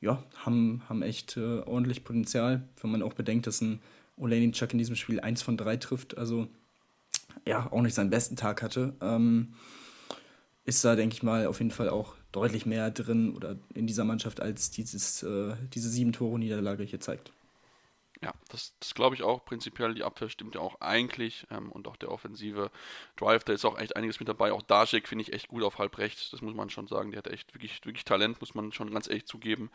ja, 0.00 0.22
haben, 0.44 0.82
haben 0.88 1.02
echt 1.02 1.36
äh, 1.36 1.60
ordentlich 1.60 2.04
Potenzial, 2.04 2.68
wenn 2.80 2.90
man 2.90 3.02
auch 3.02 3.14
bedenkt, 3.14 3.46
dass 3.48 3.60
ein 3.60 3.80
Olenicak 4.16 4.72
in 4.72 4.78
diesem 4.78 4.96
Spiel 4.96 5.18
eins 5.18 5.42
von 5.42 5.56
drei 5.56 5.76
trifft. 5.76 6.18
Also 6.18 6.46
ja, 7.46 7.70
auch 7.70 7.82
nicht 7.82 7.94
seinen 7.94 8.10
besten 8.10 8.36
Tag 8.36 8.62
hatte, 8.62 8.94
ähm, 9.00 9.54
ist 10.64 10.84
da, 10.84 10.94
denke 10.94 11.14
ich 11.14 11.22
mal, 11.22 11.46
auf 11.46 11.58
jeden 11.58 11.70
Fall 11.70 11.88
auch 11.88 12.14
deutlich 12.32 12.66
mehr 12.66 12.90
drin 12.90 13.34
oder 13.34 13.56
in 13.74 13.86
dieser 13.86 14.04
Mannschaft, 14.04 14.40
als 14.40 14.70
dieses, 14.70 15.22
äh, 15.22 15.54
diese 15.72 15.88
sieben 15.88 16.12
Tore 16.12 16.38
Niederlage 16.38 16.84
hier 16.84 17.00
zeigt. 17.00 17.32
Ja, 18.22 18.34
das, 18.50 18.74
das 18.78 18.92
glaube 18.94 19.14
ich 19.14 19.22
auch. 19.22 19.46
Prinzipiell, 19.46 19.94
die 19.94 20.04
Abwehr 20.04 20.28
stimmt 20.28 20.54
ja 20.54 20.60
auch 20.60 20.78
eigentlich 20.82 21.46
ähm, 21.50 21.72
und 21.72 21.88
auch 21.88 21.96
der 21.96 22.10
offensive 22.10 22.70
Drive, 23.16 23.44
da 23.44 23.54
ist 23.54 23.64
auch 23.64 23.78
echt 23.78 23.96
einiges 23.96 24.20
mit 24.20 24.28
dabei. 24.28 24.52
Auch 24.52 24.60
Dajek 24.60 25.08
finde 25.08 25.22
ich 25.22 25.32
echt 25.32 25.48
gut 25.48 25.62
auf 25.62 25.78
halb 25.78 25.96
rechts, 25.96 26.30
das 26.30 26.42
muss 26.42 26.54
man 26.54 26.68
schon 26.68 26.86
sagen. 26.86 27.12
Der 27.12 27.18
hat 27.18 27.28
echt 27.28 27.54
wirklich, 27.54 27.82
wirklich 27.82 28.04
Talent, 28.04 28.38
muss 28.40 28.54
man 28.54 28.72
schon 28.72 28.92
ganz 28.92 29.08
ehrlich 29.08 29.24
zugeben. 29.24 29.70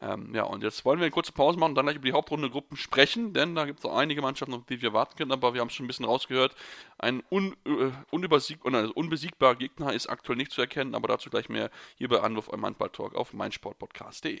Ähm, 0.00 0.34
ja, 0.34 0.44
und 0.44 0.62
jetzt 0.62 0.82
wollen 0.86 0.98
wir 0.98 1.04
eine 1.04 1.10
kurze 1.10 1.32
Pause 1.32 1.58
machen 1.58 1.72
und 1.72 1.74
dann 1.74 1.84
gleich 1.84 1.96
über 1.96 2.06
die 2.06 2.14
Hauptrunde 2.14 2.48
Gruppen 2.48 2.78
sprechen, 2.78 3.34
denn 3.34 3.54
da 3.54 3.66
gibt 3.66 3.80
es 3.80 3.84
auch 3.84 3.94
einige 3.94 4.22
Mannschaften, 4.22 4.54
auf 4.54 4.64
die 4.64 4.80
wir 4.80 4.94
warten 4.94 5.16
können, 5.18 5.32
aber 5.32 5.52
wir 5.52 5.60
haben 5.60 5.68
es 5.68 5.74
schon 5.74 5.84
ein 5.84 5.88
bisschen 5.88 6.06
rausgehört. 6.06 6.54
Ein 6.96 7.22
un, 7.30 7.54
äh, 7.66 7.90
unübersieg 8.10 8.60
also 8.64 8.94
unbesiegbarer 8.94 9.56
Gegner 9.56 9.92
ist 9.92 10.06
aktuell 10.06 10.38
nicht 10.38 10.52
zu 10.52 10.62
erkennen, 10.62 10.94
aber 10.94 11.08
dazu 11.08 11.28
gleich 11.28 11.50
mehr 11.50 11.70
hier 11.96 12.08
bei 12.08 12.20
Anruf 12.20 12.48
im 12.50 12.64
Handball-Talk 12.64 13.14
auf 13.14 13.34
meinsportpodcast.de. 13.34 14.40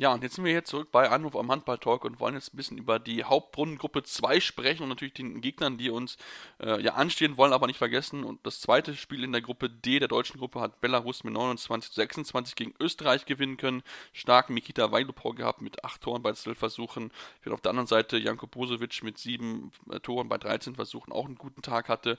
Ja, 0.00 0.14
und 0.14 0.22
jetzt 0.22 0.36
sind 0.36 0.44
wir 0.44 0.52
hier 0.52 0.64
zurück 0.64 0.92
bei 0.92 1.10
Anruf 1.10 1.34
am 1.34 1.50
Handball-Talk 1.50 2.04
und 2.04 2.20
wollen 2.20 2.36
jetzt 2.36 2.54
ein 2.54 2.56
bisschen 2.56 2.78
über 2.78 3.00
die 3.00 3.24
Hauptrundengruppe 3.24 4.04
2 4.04 4.38
sprechen 4.38 4.84
und 4.84 4.90
natürlich 4.90 5.14
den 5.14 5.40
Gegnern, 5.40 5.76
die 5.76 5.90
uns 5.90 6.18
äh, 6.62 6.80
ja 6.80 6.94
anstehen 6.94 7.36
wollen, 7.36 7.52
aber 7.52 7.66
nicht 7.66 7.78
vergessen. 7.78 8.22
Und 8.22 8.46
das 8.46 8.60
zweite 8.60 8.94
Spiel 8.94 9.24
in 9.24 9.32
der 9.32 9.40
Gruppe 9.40 9.68
D 9.68 9.98
der 9.98 10.06
deutschen 10.06 10.38
Gruppe 10.38 10.60
hat 10.60 10.80
Belarus 10.80 11.24
mit 11.24 11.34
29 11.34 11.90
zu 11.90 11.96
26 11.96 12.54
gegen 12.54 12.74
Österreich 12.78 13.26
gewinnen 13.26 13.56
können. 13.56 13.82
Starken 14.12 14.54
Mikita 14.54 14.92
Weilupor 14.92 15.34
gehabt 15.34 15.62
mit 15.62 15.84
8 15.84 16.00
Toren 16.00 16.22
bei 16.22 16.32
12 16.32 16.56
Versuchen. 16.56 17.10
Während 17.42 17.54
auf 17.54 17.60
der 17.62 17.70
anderen 17.70 17.88
Seite 17.88 18.18
Janko 18.18 18.46
Bosovic 18.46 19.02
mit 19.02 19.18
7 19.18 19.72
äh, 19.90 19.98
Toren 19.98 20.28
bei 20.28 20.38
13 20.38 20.76
Versuchen 20.76 21.10
auch 21.10 21.26
einen 21.26 21.34
guten 21.34 21.62
Tag 21.62 21.88
hatte 21.88 22.18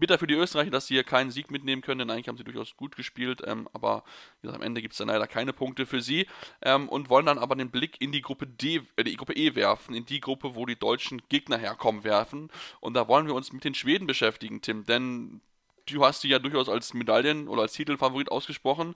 bitter 0.00 0.18
für 0.18 0.26
die 0.26 0.34
Österreicher, 0.34 0.70
dass 0.70 0.86
sie 0.86 0.94
hier 0.94 1.04
keinen 1.04 1.30
Sieg 1.30 1.50
mitnehmen 1.50 1.82
können, 1.82 2.00
denn 2.00 2.10
eigentlich 2.10 2.28
haben 2.28 2.36
sie 2.36 2.44
durchaus 2.44 2.76
gut 2.76 2.96
gespielt, 2.96 3.42
ähm, 3.46 3.68
aber 3.72 4.02
gesagt, 4.42 4.56
am 4.56 4.62
Ende 4.62 4.82
gibt 4.82 4.92
es 4.92 4.98
dann 4.98 5.08
leider 5.08 5.26
keine 5.26 5.52
Punkte 5.52 5.86
für 5.86 6.02
sie 6.02 6.26
ähm, 6.62 6.88
und 6.88 7.08
wollen 7.10 7.26
dann 7.26 7.38
aber 7.38 7.54
den 7.54 7.70
Blick 7.70 8.00
in 8.00 8.10
die 8.10 8.22
Gruppe 8.22 8.46
D, 8.46 8.82
äh, 8.96 9.04
die 9.04 9.16
Gruppe 9.16 9.34
E 9.34 9.54
werfen, 9.54 9.94
in 9.94 10.06
die 10.06 10.20
Gruppe, 10.20 10.54
wo 10.54 10.66
die 10.66 10.76
deutschen 10.76 11.22
Gegner 11.28 11.58
herkommen 11.58 12.02
werfen 12.02 12.50
und 12.80 12.94
da 12.94 13.06
wollen 13.06 13.26
wir 13.26 13.34
uns 13.34 13.52
mit 13.52 13.62
den 13.62 13.74
Schweden 13.74 14.06
beschäftigen, 14.06 14.62
Tim, 14.62 14.84
denn 14.84 15.40
du 15.86 16.04
hast 16.04 16.22
sie 16.22 16.28
ja 16.28 16.38
durchaus 16.38 16.68
als 16.68 16.94
Medaillen- 16.94 17.48
oder 17.48 17.62
als 17.62 17.74
Titelfavorit 17.74 18.30
ausgesprochen. 18.30 18.94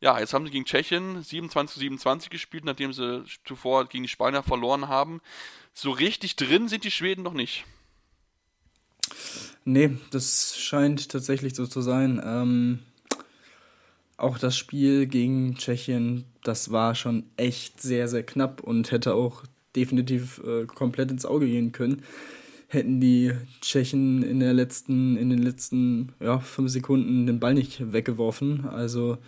Ja, 0.00 0.18
jetzt 0.18 0.34
haben 0.34 0.44
sie 0.44 0.52
gegen 0.52 0.64
Tschechien 0.64 1.22
27 1.22 1.74
zu 1.74 1.80
27 1.80 2.30
gespielt, 2.30 2.64
nachdem 2.64 2.92
sie 2.92 3.24
zuvor 3.44 3.86
gegen 3.86 4.04
die 4.04 4.08
Spanier 4.08 4.42
verloren 4.42 4.88
haben. 4.88 5.20
So 5.72 5.90
richtig 5.90 6.36
drin 6.36 6.68
sind 6.68 6.84
die 6.84 6.90
Schweden 6.90 7.22
noch 7.22 7.32
nicht. 7.32 7.64
Nee, 9.64 9.96
das 10.10 10.56
scheint 10.58 11.08
tatsächlich 11.08 11.54
so 11.54 11.66
zu 11.66 11.80
sein. 11.80 12.20
Ähm, 12.24 12.80
auch 14.16 14.38
das 14.38 14.56
Spiel 14.56 15.06
gegen 15.06 15.56
Tschechien, 15.56 16.24
das 16.42 16.70
war 16.70 16.94
schon 16.94 17.24
echt 17.36 17.80
sehr, 17.80 18.08
sehr 18.08 18.22
knapp 18.22 18.60
und 18.62 18.90
hätte 18.90 19.14
auch 19.14 19.44
definitiv 19.74 20.40
äh, 20.44 20.66
komplett 20.66 21.10
ins 21.10 21.26
Auge 21.26 21.46
gehen 21.46 21.72
können. 21.72 22.02
Hätten 22.68 23.00
die 23.00 23.32
Tschechen 23.60 24.22
in 24.22 24.40
der 24.40 24.52
letzten, 24.52 25.16
in 25.16 25.30
den 25.30 25.42
letzten 25.42 26.12
ja, 26.20 26.38
fünf 26.40 26.70
Sekunden 26.70 27.26
den 27.26 27.40
Ball 27.40 27.54
nicht 27.54 27.92
weggeworfen. 27.92 28.66
Also 28.66 29.18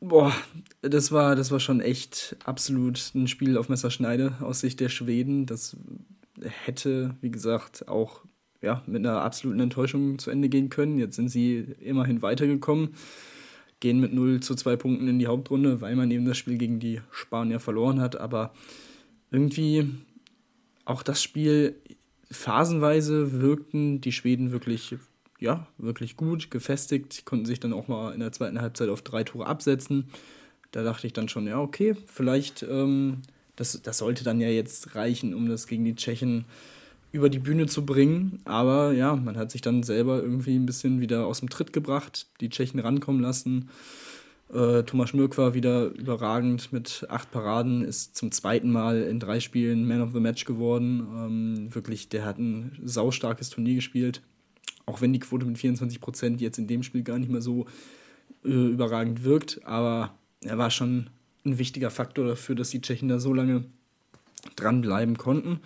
boah, 0.00 0.32
das 0.82 1.12
war, 1.12 1.36
das 1.36 1.50
war 1.50 1.60
schon 1.60 1.80
echt 1.80 2.36
absolut 2.44 3.12
ein 3.14 3.28
Spiel 3.28 3.56
auf 3.56 3.68
Messerschneide 3.68 4.34
aus 4.40 4.60
Sicht 4.60 4.80
der 4.80 4.88
Schweden. 4.88 5.46
Das 5.46 5.76
hätte, 6.64 7.16
wie 7.20 7.30
gesagt, 7.30 7.88
auch 7.88 8.22
ja, 8.62 8.82
mit 8.86 9.04
einer 9.04 9.22
absoluten 9.22 9.60
Enttäuschung 9.60 10.18
zu 10.18 10.30
Ende 10.30 10.48
gehen 10.48 10.68
können. 10.68 10.98
Jetzt 10.98 11.16
sind 11.16 11.28
sie 11.28 11.66
immerhin 11.80 12.22
weitergekommen, 12.22 12.90
gehen 13.80 14.00
mit 14.00 14.12
0 14.12 14.40
zu 14.40 14.54
2 14.54 14.76
Punkten 14.76 15.08
in 15.08 15.18
die 15.18 15.26
Hauptrunde, 15.26 15.80
weil 15.80 15.96
man 15.96 16.10
eben 16.10 16.26
das 16.26 16.36
Spiel 16.36 16.58
gegen 16.58 16.78
die 16.78 17.00
Spanier 17.10 17.60
verloren 17.60 18.00
hat. 18.00 18.20
Aber 18.20 18.52
irgendwie 19.30 19.88
auch 20.84 21.02
das 21.02 21.22
Spiel 21.22 21.76
phasenweise 22.30 23.40
wirkten 23.40 24.00
die 24.00 24.12
Schweden 24.12 24.52
wirklich, 24.52 24.96
ja, 25.38 25.66
wirklich 25.78 26.16
gut, 26.16 26.50
gefestigt, 26.50 27.24
konnten 27.24 27.46
sich 27.46 27.60
dann 27.60 27.72
auch 27.72 27.88
mal 27.88 28.12
in 28.12 28.20
der 28.20 28.32
zweiten 28.32 28.60
Halbzeit 28.60 28.88
auf 28.88 29.02
drei 29.02 29.24
Tore 29.24 29.46
absetzen. 29.46 30.10
Da 30.70 30.82
dachte 30.82 31.06
ich 31.06 31.12
dann 31.12 31.28
schon, 31.28 31.46
ja, 31.46 31.58
okay, 31.58 31.96
vielleicht, 32.06 32.62
ähm, 32.62 33.22
das, 33.56 33.80
das 33.82 33.98
sollte 33.98 34.22
dann 34.22 34.40
ja 34.40 34.48
jetzt 34.48 34.94
reichen, 34.94 35.34
um 35.34 35.48
das 35.48 35.66
gegen 35.66 35.84
die 35.84 35.96
Tschechen 35.96 36.44
über 37.12 37.28
die 37.28 37.38
Bühne 37.38 37.66
zu 37.66 37.84
bringen. 37.84 38.40
Aber 38.44 38.92
ja, 38.92 39.16
man 39.16 39.36
hat 39.36 39.50
sich 39.50 39.62
dann 39.62 39.82
selber 39.82 40.22
irgendwie 40.22 40.56
ein 40.56 40.66
bisschen 40.66 41.00
wieder 41.00 41.26
aus 41.26 41.40
dem 41.40 41.50
Tritt 41.50 41.72
gebracht, 41.72 42.28
die 42.40 42.48
Tschechen 42.48 42.80
rankommen 42.80 43.20
lassen. 43.20 43.68
Äh, 44.52 44.82
Thomas 44.82 45.10
Schmirk 45.10 45.36
war 45.38 45.54
wieder 45.54 45.86
überragend 45.86 46.72
mit 46.72 47.06
acht 47.08 47.30
Paraden, 47.30 47.82
ist 47.82 48.16
zum 48.16 48.32
zweiten 48.32 48.70
Mal 48.70 49.02
in 49.02 49.20
drei 49.20 49.40
Spielen 49.40 49.86
Man 49.86 50.02
of 50.02 50.12
the 50.12 50.20
Match 50.20 50.44
geworden. 50.44 51.06
Ähm, 51.16 51.74
wirklich, 51.74 52.08
der 52.08 52.24
hat 52.24 52.38
ein 52.38 52.78
saustarkes 52.84 53.50
Turnier 53.50 53.76
gespielt. 53.76 54.22
Auch 54.86 55.00
wenn 55.00 55.12
die 55.12 55.20
Quote 55.20 55.46
mit 55.46 55.58
24 55.58 56.00
Prozent 56.00 56.40
jetzt 56.40 56.58
in 56.58 56.66
dem 56.66 56.82
Spiel 56.82 57.02
gar 57.02 57.18
nicht 57.18 57.30
mehr 57.30 57.42
so 57.42 57.66
äh, 58.44 58.48
überragend 58.48 59.24
wirkt. 59.24 59.60
Aber 59.64 60.14
er 60.42 60.58
war 60.58 60.70
schon 60.70 61.10
ein 61.44 61.58
wichtiger 61.58 61.90
Faktor 61.90 62.26
dafür, 62.26 62.54
dass 62.54 62.70
die 62.70 62.80
Tschechen 62.80 63.08
da 63.08 63.18
so 63.18 63.32
lange 63.32 63.64
dranbleiben 64.56 65.16
konnten 65.16 65.60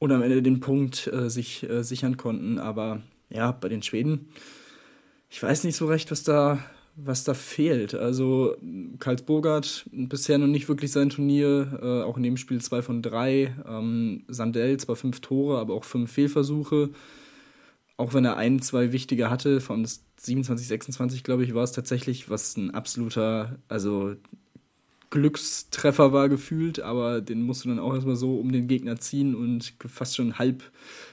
und 0.00 0.10
am 0.10 0.22
Ende 0.22 0.42
den 0.42 0.58
Punkt 0.58 1.06
äh, 1.06 1.30
sich 1.30 1.62
äh, 1.70 1.84
sichern 1.84 2.16
konnten. 2.16 2.58
Aber 2.58 3.02
ja, 3.28 3.52
bei 3.52 3.68
den 3.68 3.82
Schweden, 3.82 4.30
ich 5.28 5.40
weiß 5.40 5.62
nicht 5.62 5.76
so 5.76 5.86
recht, 5.86 6.10
was 6.10 6.24
da 6.24 6.58
was 6.96 7.24
da 7.24 7.34
fehlt. 7.34 7.94
Also 7.94 8.56
Karlsburgert 8.98 9.86
bisher 9.92 10.38
noch 10.38 10.46
nicht 10.46 10.68
wirklich 10.68 10.92
sein 10.92 11.10
Turnier, 11.10 11.78
äh, 11.80 12.02
auch 12.02 12.16
in 12.16 12.22
dem 12.22 12.36
Spiel 12.36 12.60
zwei 12.60 12.82
von 12.82 13.02
drei. 13.02 13.54
Ähm, 13.66 14.24
Sandell 14.28 14.76
zwar 14.78 14.96
fünf 14.96 15.20
Tore, 15.20 15.58
aber 15.58 15.74
auch 15.74 15.84
fünf 15.84 16.10
Fehlversuche. 16.12 16.90
Auch 17.96 18.14
wenn 18.14 18.24
er 18.24 18.36
ein, 18.36 18.60
zwei 18.60 18.92
wichtige 18.92 19.30
hatte, 19.30 19.60
von 19.60 19.86
27, 20.16 20.66
26 20.66 21.24
glaube 21.24 21.44
ich, 21.44 21.54
war 21.54 21.64
es 21.64 21.72
tatsächlich, 21.72 22.28
was 22.30 22.56
ein 22.56 22.72
absoluter, 22.72 23.58
also 23.68 24.14
Glückstreffer 25.10 26.12
war 26.12 26.28
gefühlt, 26.28 26.80
aber 26.80 27.20
den 27.20 27.42
musst 27.42 27.64
du 27.64 27.68
dann 27.68 27.80
auch 27.80 27.94
erstmal 27.94 28.16
so 28.16 28.38
um 28.38 28.52
den 28.52 28.68
Gegner 28.68 28.98
ziehen 28.98 29.34
und 29.34 29.74
fast 29.86 30.16
schon 30.16 30.38
halb, 30.38 30.62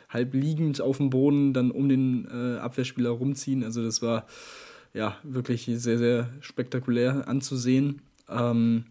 halb 0.10 0.34
liegend 0.34 0.82
auf 0.82 0.98
dem 0.98 1.10
Boden 1.10 1.54
dann 1.54 1.72
um 1.72 1.90
den 1.90 2.28
äh, 2.32 2.58
Abwehrspieler 2.60 3.10
rumziehen. 3.10 3.64
Also 3.64 3.84
das 3.84 4.02
war 4.02 4.28
ja, 4.94 5.18
wirklich 5.24 5.66
sehr, 5.66 5.98
sehr 5.98 6.30
spektakulär 6.42 7.28
anzusehen. 7.28 8.02
Ähm, 8.30 8.86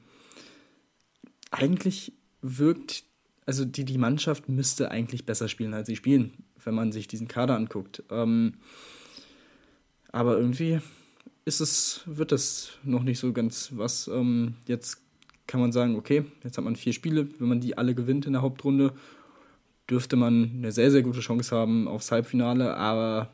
eigentlich 1.50 2.12
wirkt, 2.42 3.04
also 3.44 3.64
die, 3.64 3.84
die 3.84 3.98
Mannschaft 3.98 4.48
müsste 4.48 4.90
eigentlich 4.90 5.26
besser 5.26 5.48
spielen, 5.48 5.74
als 5.74 5.86
sie 5.86 5.96
spielen, 5.96 6.44
wenn 6.64 6.74
man 6.74 6.92
sich 6.92 7.08
diesen 7.08 7.28
Kader 7.28 7.56
anguckt. 7.56 8.02
Ähm, 8.10 8.54
aber 10.12 10.36
irgendwie 10.36 10.80
ist 11.46 11.60
es, 11.60 12.02
wird 12.04 12.32
das 12.32 12.72
noch 12.84 13.02
nicht 13.02 13.18
so 13.18 13.32
ganz 13.32 13.70
was. 13.74 14.08
Ähm, 14.08 14.56
jetzt 14.66 15.00
kann 15.46 15.60
man 15.60 15.72
sagen, 15.72 15.96
okay, 15.96 16.24
jetzt 16.44 16.58
hat 16.58 16.64
man 16.64 16.76
vier 16.76 16.92
Spiele, 16.92 17.28
wenn 17.38 17.48
man 17.48 17.60
die 17.60 17.78
alle 17.78 17.94
gewinnt 17.94 18.26
in 18.26 18.34
der 18.34 18.42
Hauptrunde, 18.42 18.92
dürfte 19.88 20.16
man 20.16 20.50
eine 20.56 20.72
sehr, 20.72 20.90
sehr 20.90 21.02
gute 21.02 21.20
Chance 21.20 21.56
haben 21.56 21.88
aufs 21.88 22.12
Halbfinale, 22.12 22.76
aber 22.76 23.32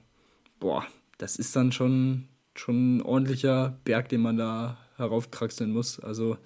boah, 0.60 0.86
das 1.18 1.36
ist 1.36 1.56
dann 1.56 1.72
schon 1.72 2.28
schon 2.54 2.96
ein 2.96 3.02
ordentlicher 3.02 3.78
Berg, 3.84 4.08
den 4.08 4.20
man 4.20 4.36
da 4.36 4.76
heraufkraxeln 4.96 5.72
muss. 5.72 6.00
Also 6.00 6.36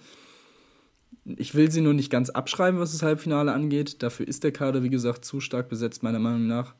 ich 1.25 1.55
will 1.55 1.71
sie 1.71 1.81
nur 1.81 1.95
nicht 1.95 2.11
ganz 2.11 2.31
abschreiben, 2.31 2.79
was 2.81 2.93
das 2.93 3.03
Halbfinale 3.03 3.53
angeht. 3.53 4.03
Dafür 4.03 4.29
ist 4.29 4.45
der 4.45 4.53
Kader, 4.53 4.83
wie 4.83 4.91
gesagt, 4.91 5.25
zu 5.25 5.41
stark 5.41 5.69
besetzt, 5.69 6.03
meiner 6.03 6.19
Meinung 6.19 6.47
nach. 6.47 6.75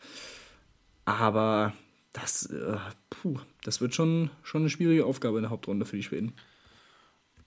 Aber 1.05 1.73
das, 2.17 2.47
äh, 2.47 2.79
puh, 3.11 3.39
das 3.63 3.81
wird 3.81 3.95
schon, 3.95 4.31
schon 4.43 4.63
eine 4.63 4.71
schwierige 4.71 5.05
Aufgabe 5.05 5.37
in 5.37 5.43
der 5.43 5.51
Hauptrunde 5.51 5.85
für 5.85 5.97
die 5.97 6.03
Schweden. 6.03 6.33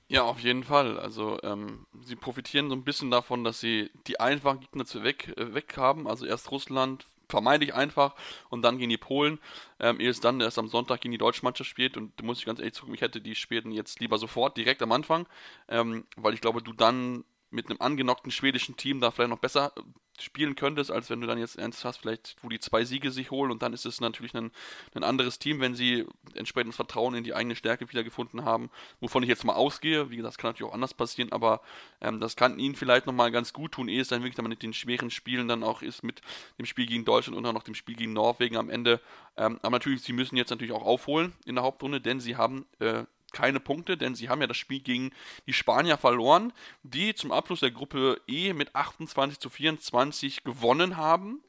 Ja, 0.07 0.23
auf 0.23 0.39
jeden 0.39 0.63
Fall. 0.63 0.99
Also 0.99 1.39
ähm, 1.43 1.87
sie 2.03 2.15
profitieren 2.15 2.69
so 2.69 2.75
ein 2.75 2.83
bisschen 2.83 3.09
davon, 3.09 3.43
dass 3.43 3.59
sie 3.59 3.89
die 4.07 4.19
einfachen 4.19 4.59
Gegner 4.59 4.85
zu 4.85 5.03
weg, 5.03 5.33
äh, 5.37 5.53
weg 5.55 5.75
haben. 5.77 6.07
Also 6.07 6.25
erst 6.25 6.51
Russland, 6.51 7.05
vermeintlich 7.27 7.73
einfach 7.73 8.15
und 8.49 8.61
dann 8.61 8.77
gegen 8.77 8.89
die 8.89 8.97
Polen, 8.97 9.39
ähm, 9.79 9.99
ehe 9.99 10.09
es 10.09 10.19
dann 10.19 10.41
erst 10.41 10.59
am 10.59 10.67
Sonntag 10.67 11.01
gegen 11.01 11.11
die 11.11 11.19
deutsche 11.19 11.43
Mannschaft 11.43 11.69
spielt 11.69 11.95
und 11.95 12.11
da 12.19 12.25
muss 12.25 12.39
ich 12.39 12.45
ganz 12.45 12.59
ehrlich 12.59 12.73
zugeben, 12.73 12.95
ich 12.95 13.01
hätte 13.01 13.21
die 13.21 13.35
Spielen 13.35 13.71
jetzt 13.71 13.99
lieber 13.99 14.17
sofort, 14.17 14.57
direkt 14.57 14.81
am 14.81 14.91
Anfang, 14.91 15.27
ähm, 15.67 16.05
weil 16.17 16.33
ich 16.33 16.41
glaube, 16.41 16.63
du 16.63 16.73
dann 16.73 17.23
mit 17.51 17.69
einem 17.69 17.81
angenockten 17.81 18.31
schwedischen 18.31 18.77
Team 18.77 19.01
da 19.01 19.11
vielleicht 19.11 19.31
noch 19.31 19.39
besser 19.39 19.73
spielen 20.21 20.55
könntest, 20.55 20.91
als 20.91 21.09
wenn 21.09 21.21
du 21.21 21.27
dann 21.27 21.37
jetzt 21.37 21.57
ernst 21.57 21.85
hast, 21.85 21.97
vielleicht 21.97 22.35
wo 22.41 22.49
die 22.49 22.59
zwei 22.59 22.83
Siege 22.83 23.11
sich 23.11 23.31
holen 23.31 23.51
und 23.51 23.61
dann 23.61 23.73
ist 23.73 23.85
es 23.85 24.01
natürlich 24.01 24.33
ein, 24.33 24.51
ein 24.93 25.03
anderes 25.03 25.39
Team, 25.39 25.59
wenn 25.59 25.75
sie 25.75 26.05
entsprechendes 26.35 26.75
Vertrauen 26.75 27.15
in 27.15 27.23
die 27.23 27.33
eigene 27.33 27.55
Stärke 27.55 27.89
wiedergefunden 27.89 28.45
haben, 28.45 28.69
wovon 28.99 29.23
ich 29.23 29.29
jetzt 29.29 29.45
mal 29.45 29.53
ausgehe. 29.53 30.09
Wie 30.09 30.17
gesagt, 30.17 30.33
das 30.33 30.37
kann 30.37 30.49
natürlich 30.49 30.69
auch 30.69 30.75
anders 30.75 30.93
passieren, 30.93 31.31
aber 31.31 31.61
ähm, 32.01 32.19
das 32.19 32.35
kann 32.35 32.59
ihnen 32.59 32.75
vielleicht 32.75 33.05
nochmal 33.05 33.31
ganz 33.31 33.53
gut 33.53 33.73
tun, 33.73 33.87
ehe 33.87 34.01
es 34.01 34.09
dann 34.09 34.21
wirklich 34.21 34.35
dann 34.35 34.47
mit 34.47 34.63
den 34.63 34.73
schweren 34.73 35.09
Spielen 35.09 35.47
dann 35.47 35.63
auch 35.63 35.81
ist, 35.81 36.03
mit 36.03 36.21
dem 36.57 36.65
Spiel 36.65 36.85
gegen 36.85 37.05
Deutschland 37.05 37.37
und 37.37 37.45
auch 37.45 37.53
noch 37.53 37.63
dem 37.63 37.75
Spiel 37.75 37.95
gegen 37.95 38.13
Norwegen 38.13 38.57
am 38.57 38.69
Ende. 38.69 39.01
Ähm, 39.37 39.59
aber 39.61 39.71
natürlich, 39.71 40.01
sie 40.01 40.13
müssen 40.13 40.35
jetzt 40.35 40.49
natürlich 40.49 40.73
auch 40.73 40.85
aufholen 40.85 41.33
in 41.45 41.55
der 41.55 41.63
Hauptrunde, 41.63 42.01
denn 42.01 42.19
sie 42.19 42.35
haben 42.35 42.65
äh, 42.79 43.05
keine 43.33 43.59
Punkte, 43.59 43.97
denn 43.97 44.15
sie 44.15 44.29
haben 44.29 44.41
ja 44.41 44.47
das 44.47 44.57
Spiel 44.57 44.79
gegen 44.79 45.11
die 45.47 45.53
Spanier 45.53 45.97
verloren, 45.97 46.53
die 46.83 47.13
zum 47.13 47.31
Abschluss 47.31 47.61
der 47.61 47.71
Gruppe 47.71 48.21
E 48.27 48.53
mit 48.53 48.75
28 48.75 49.39
zu 49.39 49.49
24 49.49 50.43
gewonnen 50.43 50.97
haben. 50.97 51.41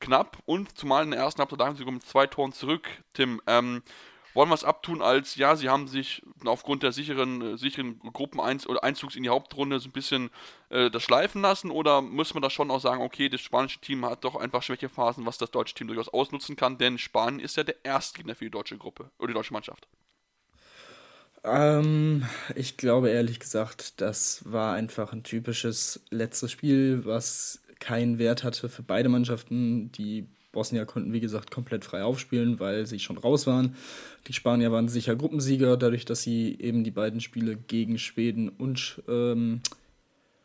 Knapp 0.00 0.38
und 0.44 0.76
zumal 0.76 1.04
in 1.04 1.10
der 1.10 1.20
ersten 1.20 1.40
Halbzeit 1.40 1.58
lagen 1.58 1.76
sie 1.76 1.84
mit 1.84 2.02
zwei 2.02 2.26
Toren 2.26 2.52
zurück. 2.52 2.88
Tim, 3.14 3.40
ähm, 3.46 3.82
wollen 4.38 4.50
wir 4.50 4.54
es 4.54 4.64
abtun 4.64 5.02
als, 5.02 5.34
ja, 5.34 5.56
sie 5.56 5.68
haben 5.68 5.88
sich 5.88 6.22
aufgrund 6.44 6.82
der 6.82 6.92
sicheren, 6.92 7.54
äh, 7.54 7.58
sicheren 7.58 7.98
Gruppeneinzugs 7.98 9.16
in 9.16 9.24
die 9.24 9.30
Hauptrunde 9.30 9.80
so 9.80 9.88
ein 9.88 9.92
bisschen 9.92 10.30
äh, 10.68 10.90
das 10.90 11.02
schleifen 11.02 11.42
lassen 11.42 11.72
oder 11.72 12.02
muss 12.02 12.34
man 12.34 12.42
da 12.42 12.48
schon 12.48 12.70
auch 12.70 12.80
sagen, 12.80 13.02
okay, 13.02 13.28
das 13.28 13.40
spanische 13.40 13.80
Team 13.80 14.04
hat 14.04 14.22
doch 14.22 14.36
einfach 14.36 14.62
Schwächephasen, 14.62 15.26
was 15.26 15.38
das 15.38 15.50
deutsche 15.50 15.74
Team 15.74 15.88
durchaus 15.88 16.08
ausnutzen 16.08 16.54
kann, 16.54 16.78
denn 16.78 16.98
Spanien 16.98 17.40
ist 17.40 17.56
ja 17.56 17.64
der 17.64 17.84
Erstgegner 17.84 18.36
für 18.36 18.44
die 18.44 18.50
deutsche 18.50 18.78
Gruppe 18.78 19.10
oder 19.18 19.28
die 19.28 19.34
deutsche 19.34 19.52
Mannschaft. 19.52 19.88
Ähm, 21.50 22.24
ich 22.54 22.76
glaube 22.76 23.10
ehrlich 23.10 23.40
gesagt, 23.40 24.00
das 24.00 24.42
war 24.44 24.74
einfach 24.74 25.12
ein 25.12 25.22
typisches 25.22 26.00
letztes 26.10 26.52
Spiel, 26.52 27.04
was 27.04 27.60
keinen 27.78 28.18
Wert 28.18 28.44
hatte 28.44 28.68
für 28.68 28.82
beide 28.82 29.08
Mannschaften. 29.08 29.92
Die 29.92 30.26
Bosnier 30.52 30.86
konnten, 30.86 31.12
wie 31.12 31.20
gesagt, 31.20 31.50
komplett 31.50 31.84
frei 31.84 32.02
aufspielen, 32.02 32.58
weil 32.58 32.86
sie 32.86 32.98
schon 32.98 33.18
raus 33.18 33.46
waren. 33.46 33.76
Die 34.26 34.32
Spanier 34.32 34.72
waren 34.72 34.88
sicher 34.88 35.14
Gruppensieger, 35.14 35.76
dadurch, 35.76 36.04
dass 36.04 36.22
sie 36.22 36.56
eben 36.58 36.84
die 36.84 36.90
beiden 36.90 37.20
Spiele 37.20 37.56
gegen 37.56 37.98
Schweden 37.98 38.48
und 38.48 39.02
ähm, 39.08 39.60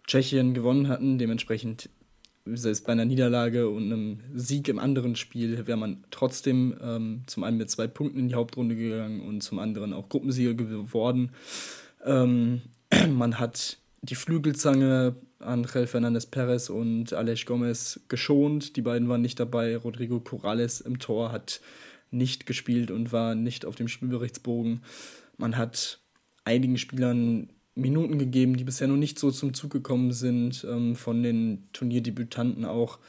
Tschechien 0.05 0.53
gewonnen 0.53 0.87
hatten. 0.87 1.17
Dementsprechend 1.17 1.89
selbst 2.45 2.85
bei 2.85 2.91
einer 2.91 3.05
Niederlage 3.05 3.69
und 3.69 3.91
einem 3.91 4.19
Sieg 4.33 4.67
im 4.67 4.79
anderen 4.79 5.15
Spiel 5.15 5.65
wäre 5.65 5.77
man 5.77 6.03
trotzdem 6.11 6.75
ähm, 6.81 7.23
zum 7.25 7.43
einen 7.43 7.57
mit 7.57 7.69
zwei 7.69 7.87
Punkten 7.87 8.19
in 8.19 8.27
die 8.27 8.35
Hauptrunde 8.35 8.75
gegangen 8.75 9.21
und 9.21 9.41
zum 9.41 9.59
anderen 9.59 9.93
auch 9.93 10.09
Gruppensieger 10.09 10.53
geworden. 10.53 11.31
Ähm, 12.03 12.61
man 13.09 13.39
hat 13.39 13.77
die 14.01 14.15
Flügelzange 14.15 15.15
Angel 15.39 15.87
Fernandez 15.87 16.25
Perez 16.25 16.69
und 16.69 17.13
Alex 17.13 17.45
Gomez 17.45 18.01
geschont. 18.07 18.75
Die 18.75 18.81
beiden 18.81 19.07
waren 19.09 19.21
nicht 19.21 19.39
dabei. 19.39 19.75
Rodrigo 19.77 20.19
Corrales 20.19 20.81
im 20.81 20.99
Tor 20.99 21.31
hat 21.31 21.61
nicht 22.11 22.45
gespielt 22.45 22.91
und 22.91 23.11
war 23.11 23.35
nicht 23.35 23.65
auf 23.65 23.75
dem 23.75 23.87
Spielberichtsbogen. 23.87 24.83
Man 25.37 25.57
hat 25.57 25.99
einigen 26.45 26.77
Spielern 26.77 27.49
Minuten 27.75 28.19
gegeben, 28.19 28.55
die 28.55 28.63
bisher 28.63 28.87
noch 28.87 28.97
nicht 28.97 29.17
so 29.17 29.31
zum 29.31 29.53
Zug 29.53 29.71
gekommen 29.71 30.11
sind, 30.11 30.65
ähm, 30.69 30.95
von 30.95 31.23
den 31.23 31.69
Turnierdebütanten 31.73 32.65
auch. 32.65 32.99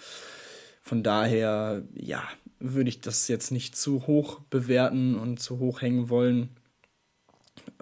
Von 0.80 1.02
daher, 1.02 1.82
ja, 1.94 2.22
würde 2.58 2.88
ich 2.88 3.00
das 3.00 3.28
jetzt 3.28 3.50
nicht 3.50 3.76
zu 3.76 4.06
hoch 4.06 4.40
bewerten 4.50 5.16
und 5.16 5.38
zu 5.40 5.58
hoch 5.58 5.82
hängen 5.82 6.08
wollen. 6.08 6.50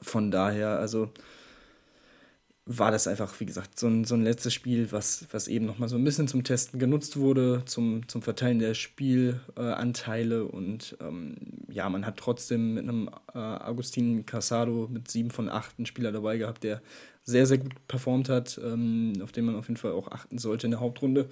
Von 0.01 0.31
daher, 0.31 0.79
also 0.79 1.11
war 2.65 2.93
das 2.93 3.09
einfach, 3.09 3.41
wie 3.41 3.47
gesagt, 3.47 3.79
so 3.79 3.89
ein, 3.89 4.05
so 4.05 4.15
ein 4.15 4.23
letztes 4.23 4.55
Spiel, 4.55 4.93
was, 4.93 5.27
was 5.33 5.49
eben 5.49 5.67
nochmal 5.67 5.89
so 5.89 5.97
ein 5.97 6.05
bisschen 6.05 6.29
zum 6.29 6.45
Testen 6.45 6.79
genutzt 6.79 7.17
wurde, 7.17 7.63
zum, 7.65 8.09
zum 8.09 8.23
Verteilen 8.23 8.61
der 8.61 8.75
Spielanteile. 8.75 10.41
Äh, 10.41 10.43
und 10.43 10.97
ähm, 11.01 11.35
ja, 11.69 11.89
man 11.89 12.07
hat 12.07 12.19
trotzdem 12.19 12.75
mit 12.75 12.85
einem 12.85 13.09
äh, 13.35 13.39
Agustin 13.39 14.27
Casado 14.27 14.89
mit 14.89 15.11
sieben 15.11 15.33
von 15.33 15.49
acht 15.49 15.75
einen 15.77 15.87
Spieler 15.87 16.13
dabei 16.13 16.39
gehabt, 16.39 16.63
der 16.63 16.83
sehr, 17.25 17.47
sehr 17.47 17.59
gut 17.59 17.75
performt 17.89 18.29
hat, 18.29 18.61
ähm, 18.63 19.15
auf 19.23 19.33
den 19.33 19.45
man 19.45 19.57
auf 19.57 19.67
jeden 19.67 19.79
Fall 19.79 19.93
auch 19.93 20.13
achten 20.13 20.39
sollte 20.39 20.69
in 20.69 20.73
der 20.73 20.81
Hauptrunde, 20.81 21.29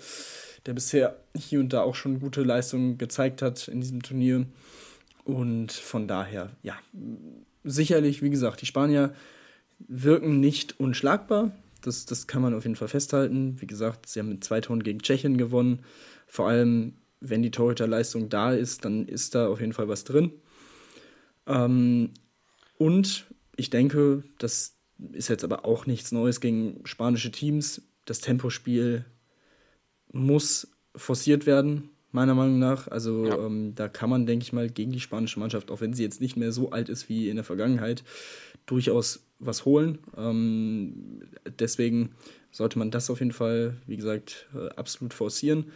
der 0.67 0.73
bisher 0.73 1.17
hier 1.37 1.61
und 1.61 1.73
da 1.73 1.83
auch 1.83 1.95
schon 1.95 2.19
gute 2.19 2.43
Leistungen 2.43 2.99
gezeigt 2.99 3.41
hat 3.41 3.69
in 3.69 3.81
diesem 3.81 4.03
Turnier. 4.03 4.47
Und 5.25 5.71
von 5.71 6.09
daher, 6.09 6.51
ja, 6.63 6.77
sicherlich, 7.63 8.21
wie 8.23 8.31
gesagt, 8.31 8.63
die 8.63 8.67
Spanier 8.67 9.15
wirken 9.89 10.41
nicht 10.41 10.79
unschlagbar. 10.79 11.53
Das, 11.83 12.05
das 12.07 12.27
kann 12.27 12.43
man 12.43 12.55
auf 12.55 12.65
jeden 12.65 12.77
Fall 12.77 12.89
festhalten. 12.89 13.61
Wie 13.61 13.67
gesagt, 13.67 14.09
sie 14.09 14.21
haben 14.21 14.29
mit 14.29 14.45
zwei 14.45 14.61
Toren 14.61 14.83
gegen 14.83 15.01
Tschechien 15.01 15.39
gewonnen. 15.39 15.81
Vor 16.27 16.49
allem, 16.49 16.95
wenn 17.21 17.43
die 17.43 17.51
Torhüterleistung 17.51 18.29
da 18.29 18.53
ist, 18.53 18.85
dann 18.85 19.07
ist 19.07 19.35
da 19.35 19.49
auf 19.49 19.61
jeden 19.61 19.73
Fall 19.73 19.89
was 19.89 20.05
drin. 20.05 20.33
Ähm, 21.47 22.11
und 22.77 23.27
ich 23.57 23.71
denke, 23.71 24.25
das 24.39 24.77
ist 25.13 25.29
jetzt 25.29 25.45
aber 25.45 25.65
auch 25.65 25.87
nichts 25.87 26.13
Neues 26.13 26.41
gegen 26.41 26.81
spanische 26.85 27.31
Teams. 27.31 27.83
Das 28.05 28.21
Tempospiel 28.21 29.05
muss 30.13 30.69
forciert 30.95 31.47
werden, 31.47 31.91
meiner 32.13 32.35
Meinung 32.35 32.59
nach. 32.59 32.89
Also 32.89 33.27
ja. 33.27 33.47
ähm, 33.47 33.75
da 33.75 33.89
kann 33.89 34.11
man, 34.11 34.27
denke 34.27 34.45
ich 34.45 34.53
mal, 34.53 34.69
gegen 34.69 34.93
die 34.93 35.01
spanische 35.01 35.41
Mannschaft, 35.41 35.71
auch 35.71 35.81
wenn 35.81 35.95
sie 35.95 36.03
jetzt 36.03 36.21
nicht 36.21 36.37
mehr 36.37 36.53
so 36.53 36.71
alt 36.71 36.89
ist 36.89 37.09
wie 37.09 37.29
in 37.29 37.37
der 37.37 37.45
Vergangenheit, 37.45 38.05
durchaus 38.67 39.25
was 39.41 39.65
holen. 39.65 39.99
Ähm, 40.17 41.23
deswegen 41.59 42.11
sollte 42.53 42.79
man 42.79 42.91
das 42.91 43.11
auf 43.11 43.19
jeden 43.19 43.33
Fall, 43.33 43.77
wie 43.87 43.97
gesagt, 43.97 44.49
äh, 44.55 44.69
absolut 44.77 45.15
forcieren. 45.15 45.73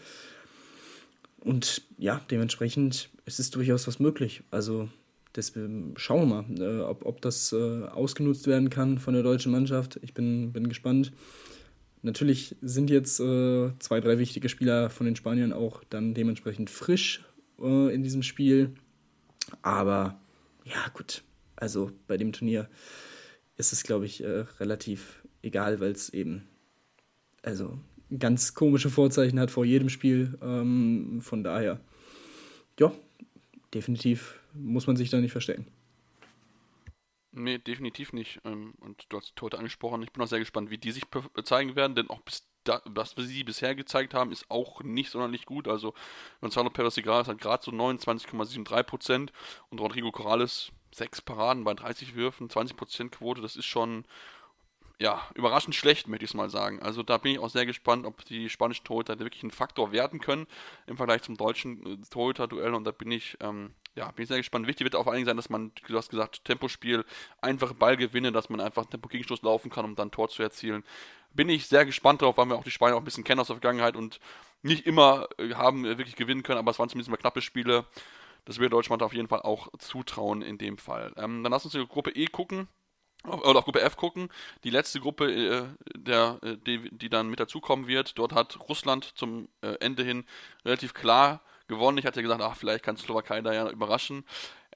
Und 1.41 1.83
ja, 1.99 2.21
dementsprechend 2.31 3.11
ist 3.27 3.41
es 3.41 3.51
durchaus 3.51 3.87
was 3.87 3.99
möglich. 3.99 4.43
Also 4.51 4.89
deswegen 5.35 5.95
schauen 5.97 6.29
wir 6.29 6.43
mal, 6.43 6.61
äh, 6.61 6.83
ob, 6.83 7.05
ob 7.05 7.21
das 7.21 7.53
äh, 7.53 7.85
ausgenutzt 7.85 8.47
werden 8.47 8.71
kann 8.71 8.99
von 8.99 9.15
der 9.15 9.23
deutschen 9.23 9.53
Mannschaft. 9.53 9.99
Ich 10.03 10.15
bin, 10.15 10.53
bin 10.53 10.69
gespannt. 10.69 11.13
Natürlich 12.03 12.57
sind 12.61 12.91
jetzt 12.91 13.19
äh, 13.21 13.71
zwei, 13.79 14.01
drei 14.01 14.19
wichtige 14.19 14.49
Spieler 14.49 14.91
von 14.91 15.07
den 15.07 15.17
Spaniern 15.17 15.53
auch 15.53 15.83
dann 15.89 16.13
dementsprechend 16.13 16.69
frisch 16.71 17.25
äh, 17.61 17.95
in 17.95 18.03
diesem 18.03 18.23
Spiel. 18.23 18.75
Aber 19.63 20.19
ja, 20.65 20.89
gut. 20.93 21.23
Also 21.57 21.93
bei 22.07 22.17
dem 22.17 22.33
Turnier 22.33 22.69
ist 23.57 23.73
es, 23.73 23.83
glaube 23.83 24.07
ich, 24.07 24.23
äh, 24.23 24.45
relativ 24.61 25.23
egal, 25.43 25.81
weil 25.81 25.93
es 25.93 26.09
eben 26.09 26.49
also 27.43 27.79
ganz 28.19 28.55
komische 28.55 28.91
Vorzeichen 28.91 29.39
hat 29.41 29.51
vor 29.51 29.65
jedem 29.65 29.89
Spiel. 29.89 30.39
Ähm, 30.43 31.21
von 31.23 31.45
daher, 31.45 31.81
ja, 32.79 32.93
definitiv 33.73 34.41
muss 34.55 34.87
man 34.87 34.97
sich 34.97 35.11
da 35.11 35.19
nicht 35.19 35.33
verstecken. 35.33 35.67
Nee, 37.33 37.59
definitiv 37.59 38.13
nicht. 38.13 38.41
Ähm, 38.45 38.75
und 38.81 39.07
du 39.09 39.19
hast 39.19 39.35
heute 39.41 39.59
angesprochen, 39.59 40.03
ich 40.03 40.13
bin 40.13 40.23
auch 40.23 40.29
sehr 40.29 40.39
gespannt, 40.39 40.71
wie 40.71 40.79
die 40.79 40.93
sich 40.93 41.05
zeigen 41.45 41.75
werden, 41.75 41.97
denn 41.97 42.09
auch 42.09 42.21
bis 42.21 42.49
da, 42.63 42.81
was 42.87 43.15
sie 43.17 43.45
bisher 43.45 43.75
gezeigt 43.75 44.15
haben, 44.15 44.33
ist 44.33 44.51
auch 44.51 44.83
nicht 44.83 45.11
sonderlich 45.11 45.45
gut. 45.45 45.69
Also 45.69 45.95
Gonzalo 46.41 46.71
Perez 46.71 46.97
Igral 46.97 47.27
hat 47.27 47.39
gerade 47.39 47.63
so 47.63 47.71
29,73% 47.73 49.31
und 49.69 49.81
Rodrigo 49.81 50.11
Corrales 50.13 50.73
6 50.95 51.23
Paraden 51.23 51.65
bei 51.65 51.75
30 51.75 52.15
Würfen, 52.15 52.49
20% 52.49 53.11
Quote, 53.11 53.41
das 53.41 53.57
ist 53.57 53.67
schon 53.67 54.05
ja, 54.99 55.21
überraschend 55.35 55.75
schlecht, 55.75 56.07
möchte 56.07 56.25
ich 56.25 56.31
es 56.31 56.35
mal 56.35 56.49
sagen. 56.51 56.81
Also 56.81 57.03
da 57.03 57.19
bin 57.19 57.33
ich 57.33 57.39
auch 57.39 57.51
sehr 57.51 57.67
gespannt, 57.67 58.07
ob 58.07 58.25
die 58.27 58.49
spanischen 58.49 58.85
Torhüter 58.85 59.19
wirklich 59.19 59.43
ein 59.43 59.51
Faktor 59.51 59.91
werden 59.91 60.21
können 60.21 60.47
im 60.87 60.97
Vergleich 60.97 61.23
zum 61.23 61.37
deutschen 61.37 61.85
äh, 61.85 61.97
Torhüter-Duell 62.11 62.75
und 62.75 62.85
da 62.85 62.93
bin 62.93 63.11
ich, 63.11 63.37
ähm, 63.41 63.75
ja, 63.97 64.11
bin 64.13 64.23
ich 64.23 64.29
sehr 64.29 64.37
gespannt. 64.37 64.69
Wichtig 64.69 64.85
wird 64.85 64.95
auch 64.95 65.05
vor 65.05 65.13
allen 65.13 65.25
sein, 65.25 65.37
dass 65.37 65.51
man, 65.51 65.73
du 65.89 65.97
hast 65.97 66.11
gesagt, 66.11 66.45
Tempospiel, 66.45 67.05
einfache 67.41 67.75
Ballgewinne, 67.75 68.31
dass 68.31 68.49
man 68.49 68.61
einfach 68.61 68.87
Tempo-Gegenstoß 68.87 69.43
laufen 69.43 69.71
kann, 69.71 69.85
um 69.85 69.97
dann 69.97 70.13
Tor 70.13 70.29
zu 70.29 70.43
erzielen. 70.43 70.85
Bin 71.33 71.49
ich 71.49 71.67
sehr 71.67 71.85
gespannt 71.85 72.23
darauf, 72.23 72.37
weil 72.37 72.47
wir 72.47 72.55
auch 72.55 72.65
die 72.65 72.71
Spanier 72.71 72.95
auch 72.95 73.01
ein 73.01 73.05
bisschen 73.05 73.25
kennen 73.25 73.41
aus 73.41 73.49
der 73.49 73.57
Vergangenheit 73.57 73.97
und 73.97 74.21
nicht 74.63 74.87
immer 74.87 75.29
äh, 75.39 75.55
haben 75.55 75.85
äh, 75.85 75.99
wirklich 75.99 76.17
gewinnen 76.17 76.45
können, 76.45 76.59
aber 76.59 76.71
es 76.71 76.79
waren 76.79 76.89
zumindest 76.89 77.11
mal 77.11 77.17
knappe 77.17 77.43
Spiele. 77.43 77.85
Das 78.45 78.59
wird 78.59 78.73
Deutschland 78.73 79.03
auf 79.03 79.15
jeden 79.15 79.29
Fall 79.29 79.43
auch 79.43 79.69
zutrauen 79.79 80.43
in 80.43 80.59
dem 80.59 80.79
Fall. 80.79 81.13
Ähm, 81.17 81.43
dann 81.43 81.53
lass 81.53 81.65
uns 81.65 81.73
die 81.73 81.87
Gruppe 81.87 82.11
E 82.11 82.27
gucken 82.27 82.69
oder 83.27 83.59
auf 83.59 83.65
Gruppe 83.65 83.81
F 83.81 83.97
gucken. 83.97 84.29
Die 84.65 84.71
letzte 84.71 85.01
Gruppe, 85.01 85.33
äh, 85.33 85.65
der, 85.97 86.39
äh, 86.43 86.57
die, 86.59 86.91
die 86.91 87.09
dann 87.09 87.29
mit 87.31 87.41
dazukommen 87.41 87.87
wird. 87.87 88.19
Dort 88.19 88.33
hat 88.33 88.59
Russland 88.69 89.13
zum 89.17 89.49
äh, 89.63 89.77
Ende 89.81 90.05
hin 90.05 90.25
relativ 90.65 90.95
klar 90.95 91.41
gewonnen. 91.67 91.99
Ich 91.99 92.05
hatte 92.07 92.23
gesagt, 92.23 92.43
ach, 92.43 92.57
vielleicht 92.57 92.85
kann 92.85 92.97
Slowakei 92.97 93.41
da 93.41 93.53
ja 93.55 93.71
überraschen. 93.71 94.25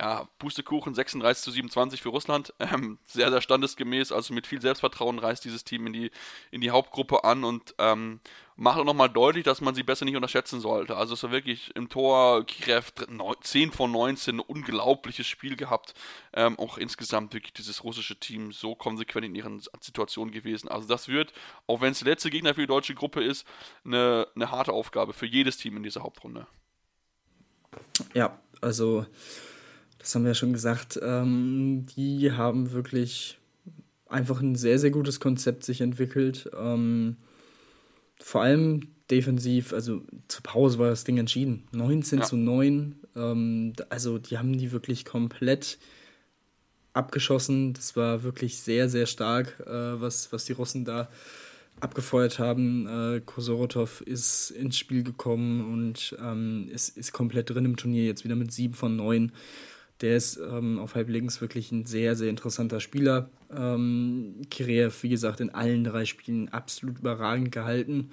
Ja, 0.00 0.28
Pustekuchen 0.38 0.94
36 0.94 1.42
zu 1.42 1.50
27 1.50 2.02
für 2.02 2.10
Russland. 2.10 2.54
Ähm, 2.70 2.98
sehr, 3.06 3.30
sehr 3.30 3.40
standesgemäß. 3.40 4.12
Also 4.12 4.34
mit 4.34 4.46
viel 4.46 4.60
Selbstvertrauen 4.60 5.18
reist 5.18 5.44
dieses 5.44 5.64
Team 5.64 5.86
in 5.86 5.92
die, 5.94 6.10
in 6.50 6.60
die 6.60 6.70
Hauptgruppe 6.70 7.24
an 7.24 7.42
und 7.42 7.74
ähm, 7.78 8.20
macht 8.56 8.78
auch 8.78 8.84
nochmal 8.84 9.08
deutlich, 9.08 9.44
dass 9.44 9.62
man 9.62 9.74
sie 9.74 9.82
besser 9.82 10.04
nicht 10.04 10.16
unterschätzen 10.16 10.60
sollte. 10.60 10.96
Also 10.96 11.14
es 11.14 11.22
war 11.22 11.30
wirklich 11.30 11.74
im 11.76 11.88
Tor 11.88 12.44
Kirev 12.44 12.92
10 13.40 13.72
von 13.72 13.90
19, 13.90 14.36
ein 14.36 14.40
unglaubliches 14.40 15.26
Spiel 15.26 15.56
gehabt. 15.56 15.94
Ähm, 16.34 16.58
auch 16.58 16.76
insgesamt 16.76 17.32
wirklich 17.32 17.54
dieses 17.54 17.84
russische 17.84 18.20
Team 18.20 18.52
so 18.52 18.74
konsequent 18.74 19.24
in 19.24 19.34
ihren 19.34 19.62
Situationen 19.80 20.32
gewesen. 20.32 20.68
Also 20.68 20.86
das 20.88 21.08
wird, 21.08 21.32
auch 21.66 21.80
wenn 21.80 21.92
es 21.92 22.00
der 22.00 22.08
letzte 22.08 22.28
Gegner 22.28 22.54
für 22.54 22.60
die 22.60 22.66
deutsche 22.66 22.94
Gruppe 22.94 23.24
ist, 23.24 23.46
eine, 23.84 24.28
eine 24.34 24.50
harte 24.50 24.72
Aufgabe 24.72 25.14
für 25.14 25.26
jedes 25.26 25.56
Team 25.56 25.78
in 25.78 25.84
dieser 25.84 26.02
Hauptrunde. 26.02 26.46
Ja, 28.12 28.38
also 28.60 29.06
das 29.98 30.14
haben 30.14 30.22
wir 30.22 30.30
ja 30.30 30.34
schon 30.34 30.52
gesagt, 30.52 30.98
ähm, 31.02 31.86
die 31.96 32.32
haben 32.32 32.72
wirklich 32.72 33.38
einfach 34.08 34.40
ein 34.40 34.56
sehr, 34.56 34.78
sehr 34.78 34.90
gutes 34.90 35.20
Konzept 35.20 35.64
sich 35.64 35.80
entwickelt. 35.80 36.50
Ähm, 36.56 37.16
vor 38.20 38.42
allem 38.42 38.88
defensiv, 39.10 39.72
also 39.72 40.02
zur 40.28 40.42
Pause 40.42 40.78
war 40.78 40.90
das 40.90 41.04
Ding 41.04 41.18
entschieden. 41.18 41.64
19 41.72 42.20
ja. 42.20 42.24
zu 42.24 42.36
9. 42.36 42.96
Ähm, 43.16 43.72
also 43.88 44.18
die 44.18 44.38
haben 44.38 44.56
die 44.56 44.72
wirklich 44.72 45.04
komplett 45.04 45.78
abgeschossen. 46.92 47.74
Das 47.74 47.96
war 47.96 48.22
wirklich 48.22 48.58
sehr, 48.58 48.88
sehr 48.88 49.06
stark, 49.06 49.60
äh, 49.66 50.00
was, 50.00 50.32
was 50.32 50.44
die 50.44 50.52
Russen 50.52 50.84
da 50.84 51.08
abgefeuert 51.80 52.38
haben. 52.38 52.86
Äh, 52.86 53.20
Kosorotov 53.20 54.00
ist 54.00 54.50
ins 54.50 54.76
Spiel 54.76 55.04
gekommen 55.04 55.72
und 55.72 56.16
ähm, 56.20 56.68
ist, 56.72 56.96
ist 56.96 57.12
komplett 57.12 57.50
drin 57.50 57.64
im 57.64 57.76
Turnier, 57.76 58.04
jetzt 58.04 58.24
wieder 58.24 58.36
mit 58.36 58.52
7 58.52 58.74
von 58.74 58.96
9. 58.96 59.32
Der 60.00 60.16
ist 60.16 60.36
ähm, 60.36 60.78
auf 60.78 60.94
halb 60.94 61.08
links 61.08 61.40
wirklich 61.40 61.72
ein 61.72 61.84
sehr, 61.84 62.14
sehr 62.14 62.30
interessanter 62.30 62.80
Spieler. 62.80 63.30
Ähm, 63.54 64.42
Kireev, 64.50 65.02
wie 65.02 65.08
gesagt, 65.08 65.40
in 65.40 65.50
allen 65.50 65.84
drei 65.84 66.04
Spielen 66.04 66.48
absolut 66.50 66.98
überragend 66.98 67.52
gehalten. 67.52 68.10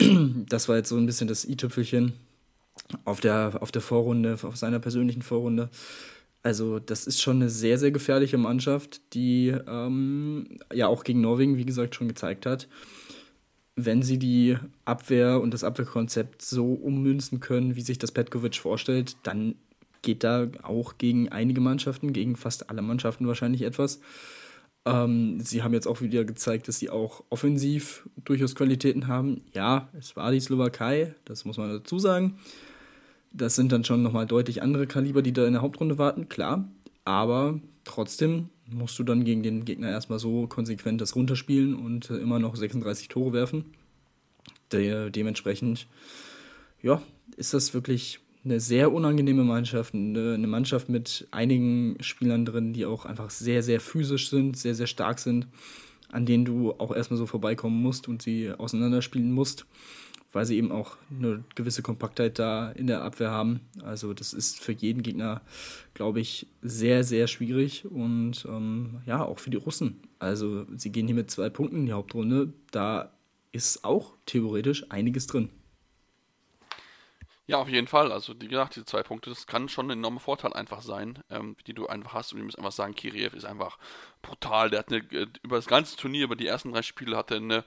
Das 0.48 0.68
war 0.68 0.76
jetzt 0.76 0.90
so 0.90 0.96
ein 0.96 1.06
bisschen 1.06 1.26
das 1.26 1.46
i-Tüpfelchen 1.46 2.12
auf 3.04 3.20
der, 3.20 3.58
auf 3.60 3.72
der 3.72 3.80
Vorrunde, 3.80 4.38
auf 4.42 4.56
seiner 4.56 4.78
persönlichen 4.78 5.22
Vorrunde. 5.22 5.70
Also, 6.42 6.78
das 6.78 7.06
ist 7.06 7.20
schon 7.20 7.36
eine 7.36 7.50
sehr, 7.50 7.78
sehr 7.78 7.90
gefährliche 7.90 8.38
Mannschaft, 8.38 9.00
die 9.14 9.48
ähm, 9.66 10.58
ja 10.72 10.86
auch 10.86 11.02
gegen 11.02 11.20
Norwegen, 11.20 11.56
wie 11.56 11.64
gesagt, 11.64 11.94
schon 11.94 12.08
gezeigt 12.08 12.46
hat, 12.46 12.68
wenn 13.74 14.02
sie 14.02 14.18
die 14.18 14.56
Abwehr 14.84 15.40
und 15.40 15.52
das 15.52 15.64
Abwehrkonzept 15.64 16.42
so 16.42 16.72
ummünzen 16.72 17.40
können, 17.40 17.74
wie 17.74 17.80
sich 17.80 17.98
das 17.98 18.12
Petkovic 18.12 18.56
vorstellt, 18.56 19.16
dann 19.24 19.56
geht 20.06 20.24
da 20.24 20.46
auch 20.62 20.96
gegen 20.96 21.28
einige 21.28 21.60
Mannschaften, 21.60 22.14
gegen 22.14 22.36
fast 22.36 22.70
alle 22.70 22.80
Mannschaften 22.80 23.26
wahrscheinlich 23.26 23.62
etwas. 23.62 24.00
Ähm, 24.86 25.40
sie 25.40 25.64
haben 25.64 25.74
jetzt 25.74 25.88
auch 25.88 26.00
wieder 26.00 26.24
gezeigt, 26.24 26.68
dass 26.68 26.78
sie 26.78 26.88
auch 26.88 27.24
offensiv 27.28 28.08
durchaus 28.24 28.54
Qualitäten 28.54 29.08
haben. 29.08 29.42
Ja, 29.52 29.88
es 29.98 30.14
war 30.14 30.30
die 30.30 30.40
Slowakei, 30.40 31.14
das 31.24 31.44
muss 31.44 31.58
man 31.58 31.70
dazu 31.70 31.98
sagen. 31.98 32.38
Das 33.32 33.56
sind 33.56 33.72
dann 33.72 33.84
schon 33.84 34.02
nochmal 34.02 34.26
deutlich 34.26 34.62
andere 34.62 34.86
Kaliber, 34.86 35.20
die 35.20 35.32
da 35.32 35.44
in 35.44 35.54
der 35.54 35.62
Hauptrunde 35.62 35.98
warten, 35.98 36.28
klar. 36.28 36.68
Aber 37.04 37.60
trotzdem 37.84 38.48
musst 38.70 38.98
du 38.98 39.02
dann 39.02 39.24
gegen 39.24 39.42
den 39.42 39.64
Gegner 39.64 39.90
erstmal 39.90 40.20
so 40.20 40.46
konsequent 40.46 41.00
das 41.00 41.16
runterspielen 41.16 41.74
und 41.74 42.10
äh, 42.10 42.16
immer 42.16 42.38
noch 42.38 42.54
36 42.54 43.08
Tore 43.08 43.32
werfen. 43.32 43.64
De 44.72 45.10
dementsprechend, 45.10 45.88
ja, 46.80 47.02
ist 47.36 47.54
das 47.54 47.74
wirklich 47.74 48.20
eine 48.46 48.60
sehr 48.60 48.92
unangenehme 48.92 49.42
Mannschaft, 49.42 49.92
eine, 49.92 50.38
Mannschaft 50.46 50.88
mit 50.88 51.26
einigen 51.32 51.96
Spielern 52.00 52.44
drin, 52.44 52.72
die 52.72 52.86
auch 52.86 53.04
einfach 53.04 53.30
sehr, 53.30 53.62
sehr 53.62 53.80
physisch 53.80 54.30
sind, 54.30 54.56
sehr, 54.56 54.74
sehr 54.74 54.86
stark 54.86 55.18
sind, 55.18 55.48
an 56.10 56.26
denen 56.26 56.44
du 56.44 56.72
auch 56.78 56.94
erstmal 56.94 57.18
so 57.18 57.26
vorbeikommen 57.26 57.82
musst 57.82 58.06
und 58.06 58.22
sie 58.22 58.52
auseinanderspielen 58.52 59.32
musst, 59.32 59.66
weil 60.32 60.46
sie 60.46 60.56
eben 60.56 60.70
auch 60.70 60.96
eine 61.10 61.42
gewisse 61.56 61.82
Kompaktheit 61.82 62.38
da 62.38 62.70
in 62.70 62.86
der 62.86 63.02
Abwehr 63.02 63.32
haben. 63.32 63.60
Also 63.82 64.14
das 64.14 64.32
ist 64.32 64.60
für 64.60 64.72
jeden 64.72 65.02
Gegner, 65.02 65.40
glaube 65.94 66.20
ich, 66.20 66.46
sehr, 66.62 67.02
sehr 67.02 67.26
schwierig 67.26 67.84
und 67.90 68.46
ähm, 68.48 69.00
ja, 69.06 69.24
auch 69.24 69.40
für 69.40 69.50
die 69.50 69.56
Russen. 69.56 69.96
Also 70.20 70.66
sie 70.76 70.92
gehen 70.92 71.06
hier 71.06 71.16
mit 71.16 71.32
zwei 71.32 71.50
Punkten 71.50 71.78
in 71.78 71.86
die 71.86 71.92
Hauptrunde. 71.92 72.52
Da 72.70 73.10
ist 73.50 73.84
auch 73.84 74.12
theoretisch 74.24 74.88
einiges 74.90 75.26
drin. 75.26 75.48
Ja, 77.48 77.58
auf 77.58 77.68
jeden 77.68 77.86
Fall. 77.86 78.10
Also, 78.10 78.34
wie 78.40 78.48
gesagt, 78.48 78.74
diese 78.74 78.86
zwei 78.86 79.02
Punkte, 79.04 79.30
das 79.30 79.46
kann 79.46 79.68
schon 79.68 79.86
ein 79.86 79.98
enormer 79.98 80.18
Vorteil 80.20 80.52
einfach 80.52 80.82
sein, 80.82 81.20
ähm, 81.30 81.56
die 81.66 81.74
du 81.74 81.86
einfach 81.86 82.14
hast. 82.14 82.32
Und 82.32 82.38
wir 82.38 82.44
müssen 82.44 82.58
einfach 82.58 82.72
sagen, 82.72 82.94
Kiriev 82.94 83.36
ist 83.36 83.44
einfach 83.44 83.78
brutal. 84.20 84.70
Der 84.70 84.80
hat 84.80 84.88
eine, 84.92 84.98
äh, 85.12 85.26
über 85.42 85.56
das 85.56 85.66
ganze 85.66 85.96
Turnier, 85.96 86.24
über 86.24 86.36
die 86.36 86.46
ersten 86.48 86.72
drei 86.72 86.82
Spiele, 86.82 87.16
hat 87.16 87.30
er 87.30 87.36
eine 87.36 87.64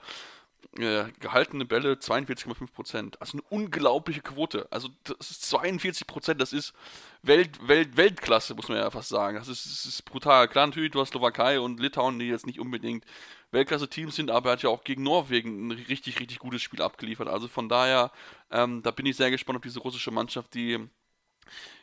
äh, 0.78 1.06
gehaltene 1.20 1.66
Bälle 1.66 1.94
42,5%. 1.94 3.16
Also 3.20 3.38
eine 3.38 3.42
unglaubliche 3.50 4.22
Quote. 4.22 4.68
Also 4.70 4.90
das 5.04 5.32
ist 5.32 5.44
42%, 5.56 6.36
das 6.36 6.54
ist 6.54 6.74
Welt, 7.22 7.68
Welt, 7.68 7.98
Weltklasse, 7.98 8.56
muss 8.56 8.70
man 8.70 8.78
ja 8.78 8.92
fast 8.92 9.10
sagen. 9.10 9.38
Das 9.38 9.48
ist, 9.48 9.66
das 9.66 9.86
ist 9.86 10.06
brutal. 10.06 10.48
Klar, 10.48 10.68
natürlich, 10.68 10.92
du 10.92 11.02
hast 11.02 11.10
Slowakei 11.10 11.60
und 11.60 11.80
Litauen, 11.80 12.20
die 12.20 12.28
jetzt 12.28 12.46
nicht 12.46 12.60
unbedingt 12.60 13.06
Weltklasse-Teams 13.52 14.16
sind, 14.16 14.30
aber 14.30 14.50
er 14.50 14.54
hat 14.54 14.64
ja 14.64 14.70
auch 14.70 14.84
gegen 14.84 15.04
Norwegen 15.04 15.68
ein 15.68 15.72
richtig, 15.72 16.20
richtig 16.20 16.40
gutes 16.40 16.62
Spiel 16.62 16.82
abgeliefert. 16.82 17.28
Also 17.28 17.48
von 17.48 17.68
daher, 17.68 18.12
ähm, 18.52 18.82
da 18.84 18.92
bin 18.92 19.06
ich 19.06 19.18
sehr 19.18 19.32
gespannt, 19.32 19.58
ob 19.58 19.64
diese 19.64 19.80
russische 19.80 20.12
Mannschaft, 20.12 20.54
die 20.54 20.80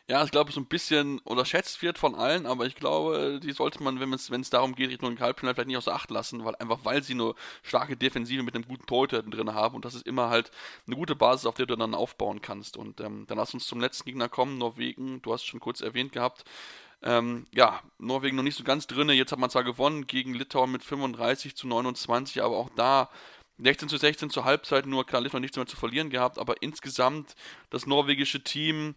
ja, 0.09 0.23
ich 0.23 0.31
glaube, 0.31 0.51
so 0.53 0.61
ein 0.61 0.67
bisschen 0.67 1.19
unterschätzt 1.19 1.81
wird 1.81 1.97
von 1.97 2.15
allen, 2.15 2.45
aber 2.45 2.65
ich 2.65 2.75
glaube, 2.75 3.39
die 3.43 3.51
sollte 3.51 3.83
man, 3.83 3.99
wenn 3.99 4.13
es 4.13 4.49
darum 4.49 4.73
geht, 4.73 4.89
Richtung 4.89 5.19
Halbfinale 5.19 5.53
vielleicht 5.55 5.67
nicht 5.67 5.77
außer 5.77 5.93
Acht 5.93 6.09
lassen, 6.11 6.45
weil 6.45 6.55
einfach 6.55 6.79
weil 6.83 7.03
sie 7.03 7.13
nur 7.13 7.35
starke 7.61 7.97
Defensive 7.97 8.41
mit 8.43 8.55
einem 8.55 8.65
guten 8.65 8.85
Torhüter 8.85 9.21
drin 9.21 9.53
haben 9.53 9.75
und 9.75 9.83
das 9.83 9.95
ist 9.95 10.07
immer 10.07 10.29
halt 10.29 10.51
eine 10.85 10.95
gute 10.95 11.15
Basis, 11.15 11.45
auf 11.45 11.55
der 11.55 11.65
du 11.65 11.75
dann 11.75 11.93
aufbauen 11.93 12.41
kannst. 12.41 12.77
Und 12.77 13.01
ähm, 13.01 13.25
dann 13.27 13.37
lass 13.37 13.53
uns 13.53 13.67
zum 13.67 13.81
letzten 13.81 14.05
Gegner 14.05 14.29
kommen, 14.29 14.57
Norwegen, 14.57 15.21
du 15.21 15.33
hast 15.33 15.41
es 15.41 15.47
schon 15.47 15.59
kurz 15.59 15.81
erwähnt 15.81 16.13
gehabt. 16.13 16.45
Ähm, 17.03 17.45
ja, 17.53 17.81
Norwegen 17.99 18.37
noch 18.37 18.43
nicht 18.43 18.57
so 18.57 18.63
ganz 18.63 18.87
drin. 18.87 19.09
Jetzt 19.09 19.31
hat 19.31 19.39
man 19.39 19.49
zwar 19.49 19.63
gewonnen 19.63 20.07
gegen 20.07 20.33
Litauen 20.33 20.71
mit 20.71 20.83
35 20.83 21.55
zu 21.55 21.67
29, 21.67 22.41
aber 22.41 22.57
auch 22.57 22.69
da 22.75 23.09
16 23.59 23.89
zu 23.89 23.97
16 23.97 24.29
zur 24.29 24.45
Halbzeit, 24.45 24.85
nur 24.85 25.05
klar, 25.05 25.21
Litauen 25.21 25.41
nichts 25.41 25.57
mehr 25.57 25.65
zu 25.65 25.77
verlieren 25.77 26.09
gehabt, 26.09 26.37
aber 26.37 26.61
insgesamt 26.61 27.35
das 27.69 27.87
norwegische 27.87 28.43
Team 28.43 28.95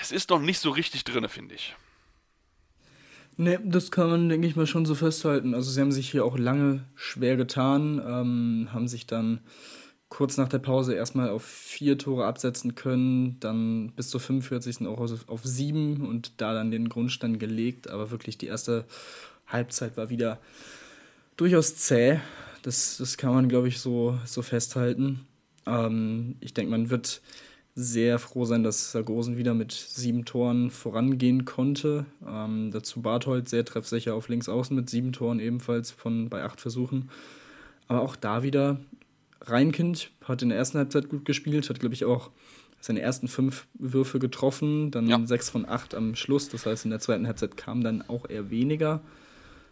es 0.00 0.12
ist 0.12 0.30
noch 0.30 0.40
nicht 0.40 0.60
so 0.60 0.70
richtig 0.70 1.04
drin, 1.04 1.28
finde 1.28 1.54
ich. 1.54 1.74
Ne, 3.36 3.60
das 3.64 3.90
kann 3.90 4.10
man, 4.10 4.28
denke 4.28 4.46
ich 4.46 4.56
mal, 4.56 4.66
schon 4.66 4.86
so 4.86 4.94
festhalten. 4.94 5.54
Also 5.54 5.70
sie 5.70 5.80
haben 5.80 5.92
sich 5.92 6.10
hier 6.10 6.24
auch 6.24 6.36
lange 6.36 6.84
schwer 6.94 7.36
getan, 7.36 8.02
ähm, 8.04 8.68
haben 8.72 8.88
sich 8.88 9.06
dann 9.06 9.40
kurz 10.08 10.36
nach 10.38 10.48
der 10.48 10.58
Pause 10.58 10.94
erstmal 10.94 11.28
auf 11.28 11.44
vier 11.44 11.98
Tore 11.98 12.26
absetzen 12.26 12.74
können, 12.74 13.38
dann 13.40 13.92
bis 13.94 14.08
zur 14.08 14.20
45. 14.20 14.86
auch 14.86 14.98
auf 15.26 15.44
sieben 15.44 16.06
und 16.06 16.40
da 16.40 16.54
dann 16.54 16.70
den 16.70 16.88
Grundstein 16.88 17.38
gelegt. 17.38 17.90
Aber 17.90 18.10
wirklich 18.10 18.38
die 18.38 18.46
erste 18.46 18.86
Halbzeit 19.46 19.96
war 19.96 20.10
wieder 20.10 20.40
durchaus 21.36 21.76
zäh. 21.76 22.20
Das, 22.62 22.96
das 22.98 23.16
kann 23.16 23.34
man, 23.34 23.48
glaube 23.48 23.68
ich, 23.68 23.80
so, 23.80 24.18
so 24.24 24.42
festhalten. 24.42 25.20
Ähm, 25.66 26.36
ich 26.40 26.54
denke, 26.54 26.70
man 26.70 26.90
wird 26.90 27.20
sehr 27.74 28.18
froh 28.18 28.44
sein, 28.44 28.64
dass 28.64 28.90
Sargosen 28.90 29.36
wieder 29.36 29.54
mit 29.54 29.70
sieben 29.70 30.24
Toren 30.24 30.70
vorangehen 30.70 31.44
konnte. 31.44 32.06
Ähm, 32.26 32.70
dazu 32.72 33.02
Barthold 33.02 33.48
sehr 33.48 33.64
treffsicher 33.64 34.14
auf 34.14 34.28
links 34.28 34.48
außen 34.48 34.74
mit 34.74 34.90
sieben 34.90 35.12
Toren 35.12 35.38
ebenfalls 35.38 35.92
von 35.92 36.28
bei 36.28 36.42
acht 36.42 36.60
Versuchen. 36.60 37.08
Aber 37.86 38.00
auch 38.00 38.16
da 38.16 38.42
wieder 38.42 38.80
Reinkind 39.42 40.10
hat 40.24 40.42
in 40.42 40.48
der 40.48 40.58
ersten 40.58 40.78
Halbzeit 40.78 41.08
gut 41.08 41.24
gespielt, 41.24 41.70
hat 41.70 41.78
glaube 41.78 41.94
ich 41.94 42.04
auch 42.04 42.30
seine 42.80 43.00
ersten 43.00 43.28
fünf 43.28 43.66
Würfe 43.74 44.18
getroffen, 44.18 44.90
dann 44.90 45.08
ja. 45.08 45.24
sechs 45.26 45.48
von 45.48 45.68
acht 45.68 45.94
am 45.94 46.16
Schluss. 46.16 46.48
Das 46.48 46.66
heißt, 46.66 46.84
in 46.84 46.90
der 46.90 47.00
zweiten 47.00 47.26
Halbzeit 47.26 47.56
kam 47.56 47.82
dann 47.82 48.02
auch 48.08 48.28
eher 48.28 48.50
weniger 48.50 49.00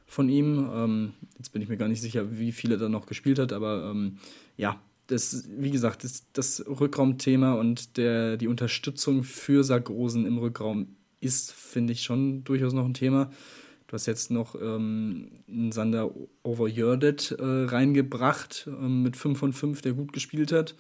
von 0.07 0.29
ihm. 0.29 0.69
Ähm, 0.73 1.13
jetzt 1.37 1.53
bin 1.53 1.63
ich 1.63 1.69
mir 1.69 1.77
gar 1.77 1.89
nicht 1.89 2.01
sicher, 2.01 2.39
wie 2.39 2.53
viel 2.53 2.73
er 2.73 2.79
da 2.79 2.89
noch 2.89 3.07
gespielt 3.07 3.39
hat, 3.39 3.53
aber 3.53 3.91
ähm, 3.91 4.19
ja, 4.57 4.81
das, 5.09 5.49
wie 5.57 5.71
gesagt, 5.71 6.05
das, 6.05 6.25
das 6.33 6.65
Rückraumthema 6.67 7.55
und 7.55 7.97
der, 7.97 8.37
die 8.37 8.49
Unterstützung 8.49 9.23
für 9.23 9.63
Sargosen 9.63 10.27
im 10.27 10.39
Rückraum 10.39 10.97
ist, 11.21 11.53
finde 11.53 11.93
ich, 11.93 12.03
schon 12.03 12.45
durchaus 12.45 12.73
noch 12.73 12.85
ein 12.85 12.95
Thema. 12.95 13.31
Du 13.87 13.93
hast 13.93 14.07
jetzt 14.07 14.33
noch 14.33 14.57
ähm, 14.61 15.31
einen 15.49 15.71
Sander 15.71 16.11
Overjördet 16.43 17.37
äh, 17.39 17.45
reingebracht 17.45 18.69
ähm, 18.69 19.05
mit 19.05 19.17
5 19.17 19.39
von 19.39 19.53
5, 19.53 19.83
der 19.83 19.93
gut 19.93 20.13
gespielt 20.13 20.51
hat. 20.51 20.75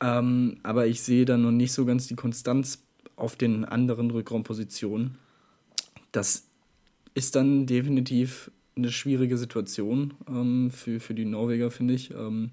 Ähm, 0.00 0.58
aber 0.64 0.86
ich 0.86 1.02
sehe 1.02 1.24
da 1.24 1.36
noch 1.36 1.52
nicht 1.52 1.72
so 1.72 1.84
ganz 1.84 2.08
die 2.08 2.16
Konstanz 2.16 2.82
auf 3.14 3.36
den 3.36 3.64
anderen 3.64 4.10
Rückraumpositionen. 4.10 5.18
Das 6.10 6.47
ist 7.18 7.34
dann 7.34 7.66
definitiv 7.66 8.50
eine 8.76 8.92
schwierige 8.92 9.36
Situation 9.36 10.14
ähm, 10.28 10.70
für, 10.70 11.00
für 11.00 11.14
die 11.14 11.24
Norweger, 11.24 11.72
finde 11.72 11.94
ich. 11.94 12.12
Ähm, 12.12 12.50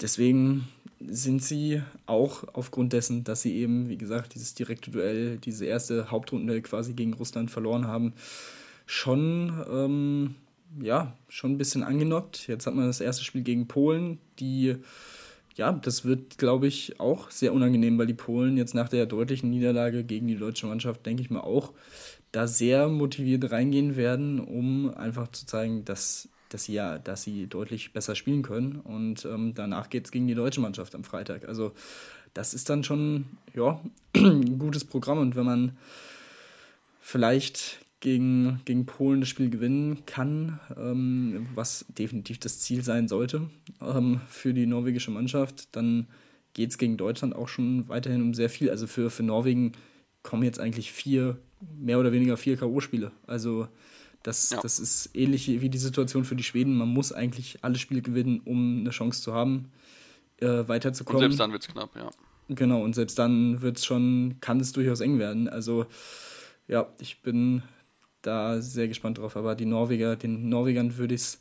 deswegen 0.00 0.66
sind 1.06 1.42
sie 1.42 1.82
auch 2.06 2.44
aufgrund 2.54 2.94
dessen, 2.94 3.22
dass 3.22 3.42
sie 3.42 3.56
eben, 3.56 3.90
wie 3.90 3.98
gesagt, 3.98 4.34
dieses 4.34 4.54
direkte 4.54 4.90
Duell, 4.90 5.36
diese 5.36 5.66
erste 5.66 6.10
Hauptrunde 6.10 6.62
quasi 6.62 6.94
gegen 6.94 7.12
Russland 7.12 7.50
verloren 7.50 7.86
haben, 7.86 8.14
schon, 8.86 9.52
ähm, 9.70 10.34
ja, 10.80 11.14
schon 11.28 11.52
ein 11.52 11.58
bisschen 11.58 11.82
angenockt. 11.82 12.48
Jetzt 12.48 12.66
hat 12.66 12.74
man 12.74 12.86
das 12.86 13.02
erste 13.02 13.22
Spiel 13.22 13.42
gegen 13.42 13.68
Polen, 13.68 14.18
die, 14.38 14.76
ja, 15.56 15.72
das 15.72 16.06
wird, 16.06 16.38
glaube 16.38 16.68
ich, 16.68 16.98
auch 17.00 17.30
sehr 17.30 17.52
unangenehm, 17.52 17.98
weil 17.98 18.06
die 18.06 18.14
Polen 18.14 18.56
jetzt 18.56 18.74
nach 18.74 18.88
der 18.88 19.04
deutlichen 19.04 19.50
Niederlage 19.50 20.04
gegen 20.04 20.26
die 20.26 20.36
deutsche 20.36 20.66
Mannschaft, 20.66 21.04
denke 21.04 21.22
ich 21.22 21.28
mal, 21.28 21.40
auch 21.40 21.74
da 22.32 22.46
sehr 22.46 22.88
motiviert 22.88 23.50
reingehen 23.50 23.96
werden, 23.96 24.40
um 24.40 24.94
einfach 24.94 25.28
zu 25.28 25.46
zeigen, 25.46 25.84
dass 25.84 26.28
dass 26.50 26.64
sie 26.64 26.74
ja, 26.74 26.98
dass 26.98 27.22
sie 27.22 27.46
deutlich 27.46 27.92
besser 27.92 28.14
spielen 28.14 28.42
können. 28.42 28.76
Und 28.80 29.24
ähm, 29.24 29.54
danach 29.54 29.88
geht 29.88 30.06
es 30.06 30.10
gegen 30.10 30.26
die 30.26 30.34
deutsche 30.34 30.60
Mannschaft 30.60 30.94
am 30.94 31.04
Freitag. 31.04 31.48
Also 31.48 31.72
das 32.34 32.54
ist 32.54 32.68
dann 32.68 32.84
schon 32.84 33.24
ja, 33.54 33.80
ein 34.16 34.58
gutes 34.58 34.84
Programm. 34.84 35.18
Und 35.18 35.36
wenn 35.36 35.46
man 35.46 35.76
vielleicht 37.00 37.78
gegen, 38.00 38.60
gegen 38.64 38.86
Polen 38.86 39.20
das 39.20 39.28
Spiel 39.28 39.50
gewinnen 39.50 40.04
kann, 40.06 40.58
ähm, 40.76 41.46
was 41.54 41.86
definitiv 41.88 42.38
das 42.40 42.58
Ziel 42.58 42.82
sein 42.82 43.08
sollte 43.08 43.48
ähm, 43.80 44.20
für 44.28 44.52
die 44.52 44.66
norwegische 44.66 45.10
Mannschaft, 45.10 45.68
dann 45.76 46.08
geht 46.52 46.70
es 46.70 46.78
gegen 46.78 46.96
Deutschland 46.96 47.34
auch 47.34 47.48
schon 47.48 47.88
weiterhin 47.88 48.22
um 48.22 48.34
sehr 48.34 48.50
viel. 48.50 48.70
Also 48.70 48.86
für, 48.86 49.10
für 49.10 49.22
Norwegen 49.22 49.72
kommen 50.22 50.42
jetzt 50.42 50.58
eigentlich 50.58 50.90
vier, 50.92 51.38
mehr 51.78 51.98
oder 51.98 52.12
weniger 52.12 52.36
vier 52.36 52.56
K.O.-Spiele. 52.56 53.10
Also 53.26 53.68
das, 54.22 54.50
ja. 54.50 54.60
das 54.60 54.78
ist 54.78 55.10
ähnlich 55.14 55.48
wie 55.48 55.68
die 55.68 55.78
Situation 55.78 56.24
für 56.24 56.36
die 56.36 56.42
Schweden. 56.42 56.76
Man 56.76 56.88
muss 56.88 57.12
eigentlich 57.12 57.58
alle 57.62 57.76
Spiele 57.76 58.02
gewinnen, 58.02 58.40
um 58.44 58.80
eine 58.80 58.90
Chance 58.90 59.22
zu 59.22 59.32
haben, 59.32 59.70
äh, 60.40 60.68
weiterzukommen. 60.68 61.22
Und 61.22 61.30
selbst 61.30 61.40
dann 61.40 61.52
wird 61.52 61.62
es 61.62 61.68
knapp, 61.68 61.96
ja. 61.96 62.10
Genau, 62.48 62.82
und 62.82 62.94
selbst 62.94 63.18
dann 63.18 63.62
wird 63.62 63.78
es 63.78 63.84
schon, 63.84 64.36
kann 64.40 64.58
es 64.58 64.72
durchaus 64.72 65.00
eng 65.00 65.18
werden. 65.18 65.48
Also 65.48 65.86
ja, 66.66 66.88
ich 66.98 67.22
bin 67.22 67.62
da 68.22 68.60
sehr 68.60 68.88
gespannt 68.88 69.18
drauf. 69.18 69.36
Aber 69.36 69.54
die 69.54 69.66
Norweger, 69.66 70.16
den 70.16 70.48
Norwegern 70.48 70.96
würde 70.96 71.14
ich 71.14 71.20
es 71.20 71.40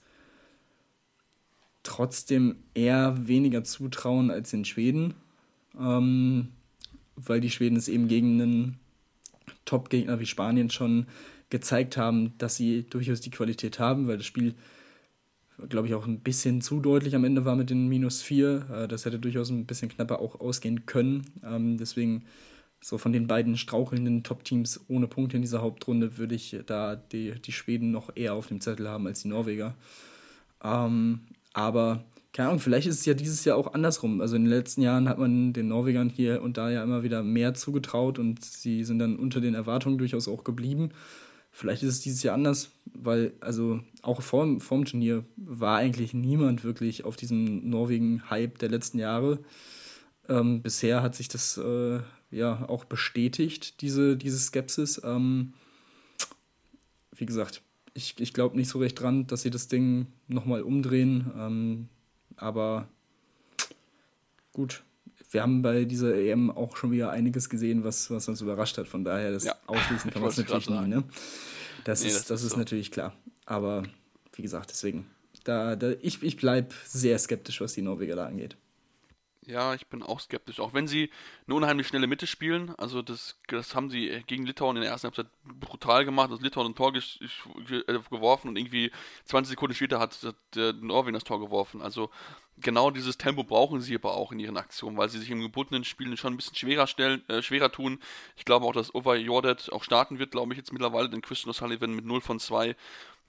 trotzdem 1.83 2.57
eher 2.73 3.27
weniger 3.27 3.63
zutrauen 3.63 4.31
als 4.31 4.51
den 4.51 4.65
Schweden. 4.65 5.15
Ähm, 5.79 6.49
weil 7.15 7.41
die 7.41 7.49
Schweden 7.49 7.75
es 7.75 7.87
eben 7.87 8.07
gegen 8.07 8.41
einen 8.41 8.79
Top-Gegner 9.65 10.19
wie 10.19 10.25
Spanien 10.25 10.69
schon 10.69 11.07
gezeigt 11.49 11.97
haben, 11.97 12.33
dass 12.37 12.55
sie 12.55 12.83
durchaus 12.83 13.21
die 13.21 13.31
Qualität 13.31 13.79
haben, 13.79 14.07
weil 14.07 14.17
das 14.17 14.25
Spiel, 14.25 14.55
glaube 15.67 15.87
ich, 15.87 15.93
auch 15.93 16.05
ein 16.05 16.19
bisschen 16.19 16.61
zu 16.61 16.79
deutlich 16.79 17.15
am 17.15 17.23
Ende 17.23 17.45
war 17.45 17.55
mit 17.55 17.69
den 17.69 17.87
minus 17.87 18.21
4. 18.21 18.67
Äh, 18.71 18.87
das 18.87 19.05
hätte 19.05 19.19
durchaus 19.19 19.49
ein 19.49 19.65
bisschen 19.65 19.89
knapper 19.89 20.19
auch 20.19 20.39
ausgehen 20.39 20.85
können. 20.85 21.25
Ähm, 21.43 21.77
deswegen, 21.77 22.25
so 22.81 22.97
von 22.97 23.11
den 23.11 23.27
beiden 23.27 23.57
strauchelnden 23.57 24.23
Top-Teams 24.23 24.85
ohne 24.87 25.07
Punkte 25.07 25.37
in 25.37 25.41
dieser 25.41 25.61
Hauptrunde, 25.61 26.17
würde 26.17 26.35
ich 26.35 26.55
da 26.65 26.95
die, 26.95 27.33
die 27.41 27.51
Schweden 27.51 27.91
noch 27.91 28.15
eher 28.15 28.35
auf 28.35 28.47
dem 28.47 28.61
Zettel 28.61 28.87
haben 28.87 29.07
als 29.07 29.23
die 29.23 29.27
Norweger. 29.27 29.75
Ähm, 30.63 31.21
aber 31.53 32.03
keine 32.31 32.49
Ahnung, 32.49 32.59
vielleicht 32.59 32.87
ist 32.87 32.99
es 32.99 33.05
ja 33.05 33.13
dieses 33.13 33.43
Jahr 33.45 33.57
auch 33.57 33.73
andersrum. 33.73 34.21
Also 34.21 34.35
in 34.35 34.43
den 34.43 34.51
letzten 34.51 34.81
Jahren 34.81 35.09
hat 35.09 35.17
man 35.17 35.51
den 35.53 35.67
Norwegern 35.67 36.09
hier 36.09 36.41
und 36.41 36.57
da 36.57 36.69
ja 36.69 36.83
immer 36.83 37.03
wieder 37.03 37.23
mehr 37.23 37.53
zugetraut 37.55 38.19
und 38.19 38.43
sie 38.45 38.83
sind 38.83 38.99
dann 38.99 39.17
unter 39.17 39.41
den 39.41 39.55
Erwartungen 39.55 39.97
durchaus 39.97 40.27
auch 40.27 40.43
geblieben. 40.43 40.89
Vielleicht 41.51 41.81
ist 41.81 41.89
es 41.89 42.01
dieses 42.01 42.21
Jahr 42.21 42.35
anders, 42.35 42.71
weil 42.85 43.33
also 43.39 43.81
auch 44.03 44.21
vor, 44.21 44.59
vor 44.59 44.85
Turnier 44.85 45.25
war 45.35 45.77
eigentlich 45.77 46.13
niemand 46.13 46.63
wirklich 46.63 47.03
auf 47.03 47.15
diesem 47.15 47.67
Norwegen-Hype 47.67 48.59
der 48.59 48.69
letzten 48.69 48.99
Jahre. 48.99 49.39
Ähm, 50.27 50.61
bisher 50.61 51.01
hat 51.01 51.15
sich 51.15 51.27
das 51.27 51.57
äh, 51.57 51.99
ja 52.29 52.69
auch 52.69 52.85
bestätigt, 52.85 53.81
diese, 53.81 54.15
diese 54.15 54.37
Skepsis. 54.37 55.01
Ähm, 55.03 55.53
wie 57.15 57.25
gesagt, 57.25 57.63
ich, 57.95 58.15
ich 58.19 58.33
glaube 58.33 58.55
nicht 58.55 58.69
so 58.69 58.77
recht 58.77 59.01
dran, 59.01 59.25
dass 59.25 59.41
sie 59.41 59.49
das 59.49 59.67
Ding 59.67 60.05
nochmal 60.27 60.61
umdrehen. 60.61 61.31
Ähm, 61.35 61.89
aber 62.41 62.87
gut. 64.53 64.83
Wir 65.31 65.43
haben 65.43 65.61
bei 65.61 65.85
dieser 65.85 66.15
EM 66.15 66.49
auch 66.49 66.75
schon 66.75 66.91
wieder 66.91 67.11
einiges 67.11 67.49
gesehen, 67.49 67.83
was, 67.83 68.09
was 68.09 68.27
uns 68.27 68.41
überrascht 68.41 68.77
hat. 68.79 68.87
Von 68.87 69.03
daher, 69.03 69.31
das 69.31 69.43
Ja. 69.43 69.55
ausschließen 69.67 70.09
kann 70.11 70.21
man 70.23 70.31
es 70.31 70.37
Ich 70.39 70.47
natürlich 70.47 70.69
nie. 70.69 70.87
Ne? 70.87 71.03
Das, 71.83 72.01
Nee, 72.01 72.07
ist, 72.07 72.15
das 72.15 72.25
das, 72.27 72.39
ist 72.41 72.45
ist 72.47 72.51
so. 72.53 72.57
natürlich 72.57 72.89
klar. 72.91 73.13
Aber 73.45 73.83
wie 74.33 74.41
gesagt, 74.41 74.71
deswegen, 74.71 75.05
da, 75.43 75.75
da, 75.75 75.91
ich, 76.01 76.23
ich 76.23 76.35
bleibe 76.37 76.69
sehr 76.85 77.17
skeptisch, 77.19 77.61
was 77.61 77.73
die 77.73 77.81
Norweger 77.83 78.15
da 78.15 78.25
angeht. 78.25 78.57
Ja, 79.49 79.73
ich 79.73 79.87
bin 79.87 80.03
auch 80.03 80.19
skeptisch. 80.19 80.59
Auch 80.59 80.75
wenn 80.75 80.87
sie 80.87 81.09
eine 81.47 81.55
unheimlich 81.55 81.87
schnelle 81.87 82.05
Mitte 82.05 82.27
spielen. 82.27 82.75
Also 82.77 83.01
das, 83.01 83.39
das 83.47 83.73
haben 83.73 83.89
sie 83.89 84.21
gegen 84.27 84.45
Litauen 84.45 84.75
in 84.75 84.83
der 84.83 84.91
ersten 84.91 85.05
Halbzeit 85.07 85.25
brutal 85.43 86.05
gemacht. 86.05 86.29
Das 86.31 86.39
Litauen 86.39 86.67
ein 86.67 86.75
Tor 86.75 86.91
gesch- 86.91 87.19
äh, 87.71 87.99
geworfen 88.11 88.49
und 88.49 88.57
irgendwie 88.57 88.91
20 89.25 89.49
Sekunden 89.49 89.73
später 89.73 89.99
hat 89.99 90.19
der 90.53 90.73
Norwegen 90.73 91.15
das 91.15 91.23
Tor 91.23 91.39
geworfen. 91.39 91.81
Also 91.81 92.11
genau 92.57 92.91
dieses 92.91 93.17
Tempo 93.17 93.43
brauchen 93.43 93.81
sie 93.81 93.95
aber 93.95 94.13
auch 94.13 94.31
in 94.31 94.39
ihren 94.39 94.57
Aktionen, 94.57 94.97
weil 94.97 95.09
sie 95.09 95.17
sich 95.17 95.31
im 95.31 95.41
gebundenen 95.41 95.83
Spielen 95.83 96.15
schon 96.15 96.33
ein 96.33 96.37
bisschen 96.37 96.55
schwerer 96.55 96.85
stellen, 96.85 97.27
äh, 97.27 97.41
schwerer 97.41 97.71
tun. 97.71 97.99
Ich 98.37 98.45
glaube 98.45 98.67
auch, 98.67 98.73
dass 98.73 98.93
Ova 98.93 99.15
Jordet 99.15 99.71
auch 99.71 99.83
starten 99.83 100.19
wird, 100.19 100.29
glaube 100.29 100.53
ich 100.53 100.57
jetzt 100.57 100.73
mittlerweile, 100.73 101.09
denn 101.09 101.21
Christian 101.21 101.51
O'Sullivan 101.53 101.87
mit 101.95 102.05
0 102.05 102.21
von 102.21 102.39
2 102.39 102.75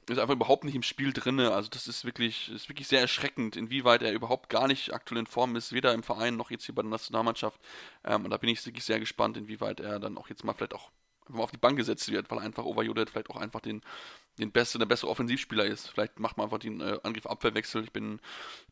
ist 0.08 0.18
einfach 0.18 0.34
überhaupt 0.34 0.64
nicht 0.64 0.74
im 0.74 0.82
Spiel 0.82 1.12
drinne. 1.12 1.52
Also 1.52 1.68
das 1.68 1.86
ist 1.86 2.04
wirklich, 2.04 2.50
ist 2.50 2.68
wirklich 2.68 2.88
sehr 2.88 3.00
erschreckend, 3.00 3.56
inwieweit 3.56 4.02
er 4.02 4.12
überhaupt 4.12 4.48
gar 4.48 4.66
nicht 4.66 4.92
aktuell 4.92 5.20
in 5.20 5.26
Form 5.26 5.56
ist, 5.56 5.72
weder 5.72 5.92
im 5.94 6.02
Verein 6.02 6.36
noch 6.36 6.50
jetzt 6.50 6.66
hier 6.66 6.74
bei 6.74 6.82
der 6.82 6.90
Nationalmannschaft. 6.90 7.60
Ähm, 8.04 8.24
und 8.24 8.30
da 8.30 8.36
bin 8.36 8.50
ich 8.50 8.64
wirklich 8.64 8.84
sehr 8.84 9.00
gespannt, 9.00 9.36
inwieweit 9.36 9.80
er 9.80 9.98
dann 9.98 10.16
auch 10.18 10.28
jetzt 10.28 10.44
mal 10.44 10.54
vielleicht 10.54 10.74
auch 10.74 10.90
mal 11.28 11.42
auf 11.42 11.50
die 11.50 11.58
Bank 11.58 11.76
gesetzt 11.76 12.10
wird, 12.10 12.30
weil 12.30 12.38
einfach 12.38 12.64
Overjodet 12.64 13.10
vielleicht 13.10 13.30
auch 13.30 13.36
einfach 13.36 13.60
den, 13.60 13.82
den 14.38 14.50
beste, 14.50 14.78
der 14.78 14.86
bessere 14.86 15.10
Offensivspieler 15.10 15.64
ist. 15.64 15.88
Vielleicht 15.88 16.18
macht 16.18 16.36
man 16.36 16.44
einfach 16.44 16.58
den 16.58 16.80
äh, 16.80 16.98
Angriff-Abwehrwechsel. 17.02 17.84
Ich 17.84 17.92
bin, 17.92 18.20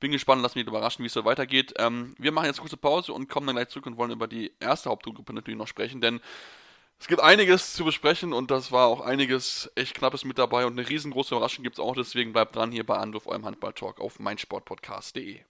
bin 0.01 0.13
gespannt, 0.13 0.43
lass 0.43 0.55
mich 0.55 0.67
überraschen, 0.67 1.03
wie 1.03 1.07
es 1.07 1.13
so 1.13 1.25
weitergeht. 1.25 1.75
Ähm, 1.79 2.15
wir 2.19 2.33
machen 2.33 2.47
jetzt 2.47 2.57
eine 2.57 2.63
kurze 2.63 2.77
Pause 2.77 3.13
und 3.13 3.29
kommen 3.29 3.47
dann 3.47 3.57
gleich 3.57 3.69
zurück 3.69 3.87
und 3.87 3.97
wollen 3.97 4.11
über 4.11 4.27
die 4.27 4.53
erste 4.61 4.91
Hauptgruppe 4.91 5.33
natürlich 5.33 5.59
noch 5.59 5.69
sprechen, 5.69 6.01
denn 6.01 6.21
es 7.01 7.07
gibt 7.07 7.21
einiges 7.21 7.75
zu 7.75 7.85
besprechen 7.85 8.33
und 8.33 8.51
das 8.51 8.73
war 8.73 8.87
auch 8.87 9.01
einiges 9.01 9.71
echt 9.75 9.95
Knappes 9.95 10.25
mit 10.25 10.39
dabei 10.39 10.67
und 10.67 10.79
eine 10.79 10.89
riesengroße 10.89 11.35
Überraschung 11.35 11.63
gibt 11.63 11.79
es 11.79 11.85
auch, 11.85 11.95
deswegen 11.95 12.33
bleibt 12.33 12.57
dran 12.57 12.73
hier 12.73 12.85
bei 12.85 12.97
Anwurf 12.97 13.27
eurem 13.27 13.45
Handball-Talk 13.45 14.01
auf 14.01 14.19
meinsportpodcast.de. 14.19 15.41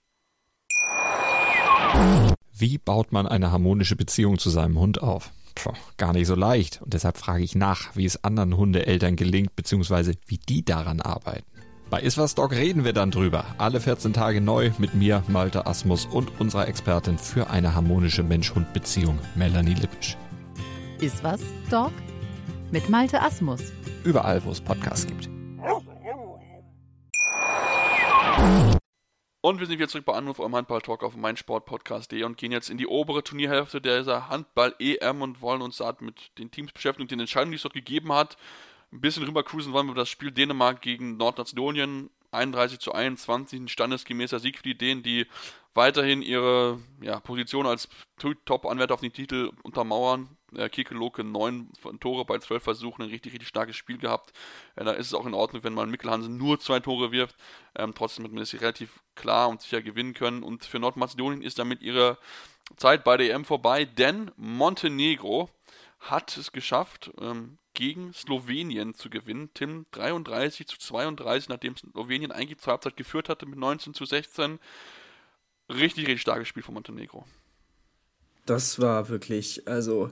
Wie 2.53 2.77
baut 2.77 3.11
man 3.11 3.25
eine 3.25 3.51
harmonische 3.51 3.95
Beziehung 3.95 4.37
zu 4.37 4.49
seinem 4.49 4.77
Hund 4.79 5.01
auf? 5.01 5.31
Puh, 5.55 5.73
gar 5.97 6.13
nicht 6.13 6.27
so 6.27 6.35
leicht. 6.35 6.81
Und 6.81 6.93
deshalb 6.93 7.17
frage 7.17 7.43
ich 7.43 7.55
nach, 7.55 7.95
wie 7.95 8.05
es 8.05 8.23
anderen 8.23 8.55
Hundeeltern 8.55 9.15
gelingt, 9.15 9.55
beziehungsweise 9.55 10.13
wie 10.27 10.37
die 10.37 10.63
daran 10.63 11.01
arbeiten. 11.01 11.45
Bei 11.89 12.01
Iswas 12.01 12.35
Dog 12.35 12.51
reden 12.51 12.83
wir 12.85 12.93
dann 12.93 13.11
drüber. 13.11 13.45
Alle 13.57 13.81
14 13.81 14.13
Tage 14.13 14.41
neu 14.41 14.71
mit 14.77 14.93
mir, 14.93 15.23
Malte 15.27 15.65
Asmus 15.65 16.05
und 16.05 16.39
unserer 16.39 16.67
Expertin 16.67 17.17
für 17.17 17.49
eine 17.49 17.73
harmonische 17.73 18.23
Mensch-Hund-Beziehung, 18.23 19.17
Melanie 19.35 19.73
Lippisch. 19.73 20.15
Ist 21.01 21.23
was, 21.23 21.41
Dog? 21.71 21.93
Mit 22.71 22.89
Malte 22.89 23.21
Asmus. 23.21 23.71
Überall, 24.03 24.43
wo 24.43 24.51
es 24.51 24.59
Podcasts 24.59 25.07
gibt. 25.07 25.29
Und 29.41 29.59
wir 29.61 29.65
sind 29.65 29.77
wieder 29.77 29.87
zurück 29.87 30.03
bei 30.03 30.13
Anruf 30.13 30.39
eurem 30.39 30.57
Handball-Talk 30.57 31.03
auf 31.03 31.15
meinsportpodcast.de 31.15 32.23
und 32.23 32.35
gehen 32.35 32.51
jetzt 32.51 32.69
in 32.69 32.77
die 32.77 32.85
obere 32.85 33.23
Turnierhälfte 33.23 33.79
dieser 33.79 34.27
Handball-EM 34.27 35.21
und 35.21 35.41
wollen 35.41 35.61
uns 35.61 35.77
da 35.77 35.95
mit 36.01 36.37
den 36.37 36.51
Teams 36.51 36.73
beschäftigen 36.73 37.03
und 37.03 37.11
den 37.11 37.21
Entscheidungen, 37.21 37.51
die 37.51 37.55
es 37.55 37.63
dort 37.63 37.75
gegeben 37.75 38.11
hat. 38.11 38.35
Ein 38.91 38.99
bisschen 38.99 39.23
rüber 39.23 39.43
cruisen 39.43 39.71
wollen 39.71 39.87
wir 39.87 39.93
über 39.93 40.01
das 40.01 40.09
Spiel 40.09 40.31
Dänemark 40.31 40.81
gegen 40.81 41.15
Nordmazedonien. 41.15 42.09
31 42.31 42.79
zu 42.79 42.91
21, 42.91 43.61
ein 43.61 43.67
standesgemäßer 43.69 44.39
Sieg 44.39 44.57
für 44.57 44.63
die 44.63 44.77
Dänen, 44.77 45.01
die 45.01 45.27
weiterhin 45.73 46.21
ihre 46.21 46.79
ja, 47.01 47.21
Position 47.21 47.65
als 47.65 47.87
Top-Anwärter 48.45 48.93
auf 48.93 49.01
den 49.01 49.13
Titel 49.13 49.51
untermauern. 49.63 50.37
Äh, 50.55 50.69
Kike 50.69 50.93
Loke 50.93 51.23
9 51.23 51.71
Tore 51.99 52.25
bei 52.25 52.39
12 52.39 52.63
Versuchen, 52.63 53.03
ein 53.03 53.09
richtig, 53.09 53.33
richtig 53.33 53.49
starkes 53.49 53.75
Spiel 53.75 53.97
gehabt. 53.97 54.33
Äh, 54.75 54.85
da 54.85 54.91
ist 54.91 55.07
es 55.07 55.13
auch 55.13 55.25
in 55.25 55.33
Ordnung, 55.33 55.63
wenn 55.63 55.73
man 55.73 55.89
Mikkel 55.89 56.09
Hansen 56.11 56.37
nur 56.37 56.59
zwei 56.59 56.79
Tore 56.79 57.11
wirft. 57.11 57.35
Ähm, 57.75 57.93
trotzdem 57.95 58.25
hat 58.25 58.31
man 58.31 58.43
hier 58.43 58.61
relativ 58.61 58.99
klar 59.15 59.49
und 59.49 59.61
sicher 59.61 59.81
gewinnen 59.81 60.13
können. 60.13 60.43
Und 60.43 60.65
für 60.65 60.79
Nordmazedonien 60.79 61.41
ist 61.41 61.59
damit 61.59 61.81
ihre 61.81 62.17
Zeit 62.77 63.03
bei 63.03 63.17
der 63.17 63.33
EM 63.33 63.45
vorbei, 63.45 63.85
denn 63.85 64.31
Montenegro 64.35 65.49
hat 65.99 66.37
es 66.37 66.51
geschafft, 66.51 67.11
ähm, 67.19 67.57
gegen 67.73 68.13
Slowenien 68.13 68.93
zu 68.93 69.09
gewinnen. 69.09 69.49
Tim 69.53 69.85
33 69.91 70.67
zu 70.67 70.77
32, 70.77 71.49
nachdem 71.49 71.75
Slowenien 71.75 72.31
eigentlich 72.31 72.59
zur 72.59 72.71
Halbzeit 72.71 72.97
geführt 72.97 73.29
hatte 73.29 73.45
mit 73.45 73.59
19 73.59 73.93
zu 73.93 74.05
16. 74.05 74.59
Richtig, 75.69 76.07
richtig 76.07 76.21
starkes 76.21 76.47
Spiel 76.47 76.63
von 76.63 76.73
Montenegro. 76.73 77.25
Das 78.49 78.79
war 78.79 79.09
wirklich, 79.09 79.67
also 79.67 80.09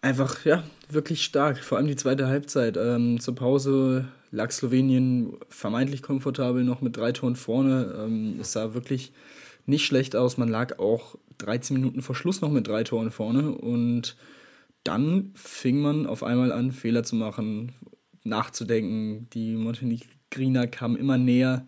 einfach, 0.00 0.46
ja, 0.46 0.62
wirklich 0.88 1.22
stark. 1.22 1.58
Vor 1.58 1.76
allem 1.76 1.86
die 1.86 1.96
zweite 1.96 2.28
Halbzeit. 2.28 2.78
Ähm, 2.78 3.20
zur 3.20 3.34
Pause 3.34 4.08
lag 4.30 4.50
Slowenien 4.50 5.36
vermeintlich 5.50 6.00
komfortabel 6.00 6.64
noch 6.64 6.80
mit 6.80 6.96
drei 6.96 7.12
Toren 7.12 7.36
vorne. 7.36 7.94
Ähm, 7.98 8.38
es 8.40 8.52
sah 8.52 8.72
wirklich 8.72 9.12
nicht 9.66 9.84
schlecht 9.84 10.16
aus. 10.16 10.38
Man 10.38 10.48
lag 10.48 10.78
auch 10.78 11.16
13 11.36 11.76
Minuten 11.76 12.00
vor 12.00 12.14
Schluss 12.14 12.40
noch 12.40 12.50
mit 12.50 12.66
drei 12.66 12.84
Toren 12.84 13.10
vorne 13.10 13.50
und 13.50 14.16
dann 14.82 15.32
fing 15.34 15.80
man 15.80 16.06
auf 16.06 16.22
einmal 16.22 16.52
an, 16.52 16.72
Fehler 16.72 17.02
zu 17.02 17.16
machen, 17.16 17.72
nachzudenken. 18.24 19.28
Die 19.34 19.56
Montenegriner 19.56 20.66
kamen 20.66 20.96
immer 20.96 21.18
näher. 21.18 21.66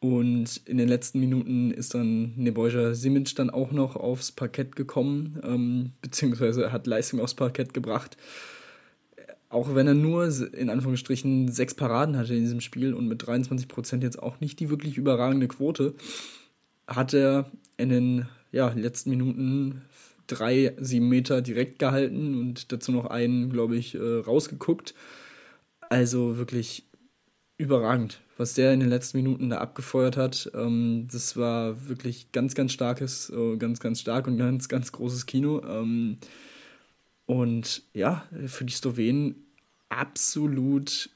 Und 0.00 0.60
in 0.66 0.76
den 0.76 0.88
letzten 0.88 1.20
Minuten 1.20 1.70
ist 1.70 1.94
dann 1.94 2.34
Nebojsa 2.36 2.94
Simic 2.94 3.34
dann 3.36 3.50
auch 3.50 3.72
noch 3.72 3.96
aufs 3.96 4.30
Parkett 4.30 4.76
gekommen, 4.76 5.40
ähm, 5.42 5.92
beziehungsweise 6.02 6.70
hat 6.70 6.86
Leistung 6.86 7.20
aufs 7.20 7.34
Parkett 7.34 7.72
gebracht. 7.72 8.16
Auch 9.48 9.74
wenn 9.74 9.86
er 9.86 9.94
nur 9.94 10.28
in 10.52 10.70
Anführungsstrichen 10.70 11.48
sechs 11.48 11.74
Paraden 11.74 12.16
hatte 12.16 12.34
in 12.34 12.42
diesem 12.42 12.60
Spiel 12.60 12.92
und 12.92 13.08
mit 13.08 13.26
23 13.26 13.68
Prozent 13.68 14.02
jetzt 14.02 14.22
auch 14.22 14.40
nicht 14.40 14.60
die 14.60 14.70
wirklich 14.70 14.98
überragende 14.98 15.48
Quote, 15.48 15.94
hat 16.86 17.14
er 17.14 17.50
in 17.76 17.88
den 17.88 18.28
ja, 18.52 18.68
letzten 18.68 19.10
Minuten 19.10 19.82
drei, 20.26 20.74
sieben 20.78 21.08
Meter 21.08 21.42
direkt 21.42 21.78
gehalten 21.78 22.38
und 22.38 22.72
dazu 22.72 22.92
noch 22.92 23.06
einen, 23.06 23.50
glaube 23.50 23.76
ich, 23.76 23.94
äh, 23.94 23.98
rausgeguckt. 23.98 24.94
Also 25.88 26.36
wirklich 26.36 26.85
überragend, 27.58 28.20
was 28.36 28.54
der 28.54 28.72
in 28.72 28.80
den 28.80 28.88
letzten 28.88 29.18
Minuten 29.18 29.50
da 29.50 29.58
abgefeuert 29.58 30.16
hat. 30.16 30.50
Ähm, 30.54 31.08
das 31.10 31.36
war 31.36 31.88
wirklich 31.88 32.32
ganz, 32.32 32.54
ganz 32.54 32.72
starkes, 32.72 33.30
äh, 33.30 33.56
ganz, 33.56 33.80
ganz 33.80 34.00
stark 34.00 34.26
und 34.26 34.36
ganz, 34.36 34.68
ganz 34.68 34.92
großes 34.92 35.26
Kino. 35.26 35.62
Ähm, 35.66 36.18
und 37.26 37.82
ja, 37.92 38.24
für 38.46 38.64
die 38.64 38.72
Slowenen 38.72 39.46
absolut, 39.88 41.10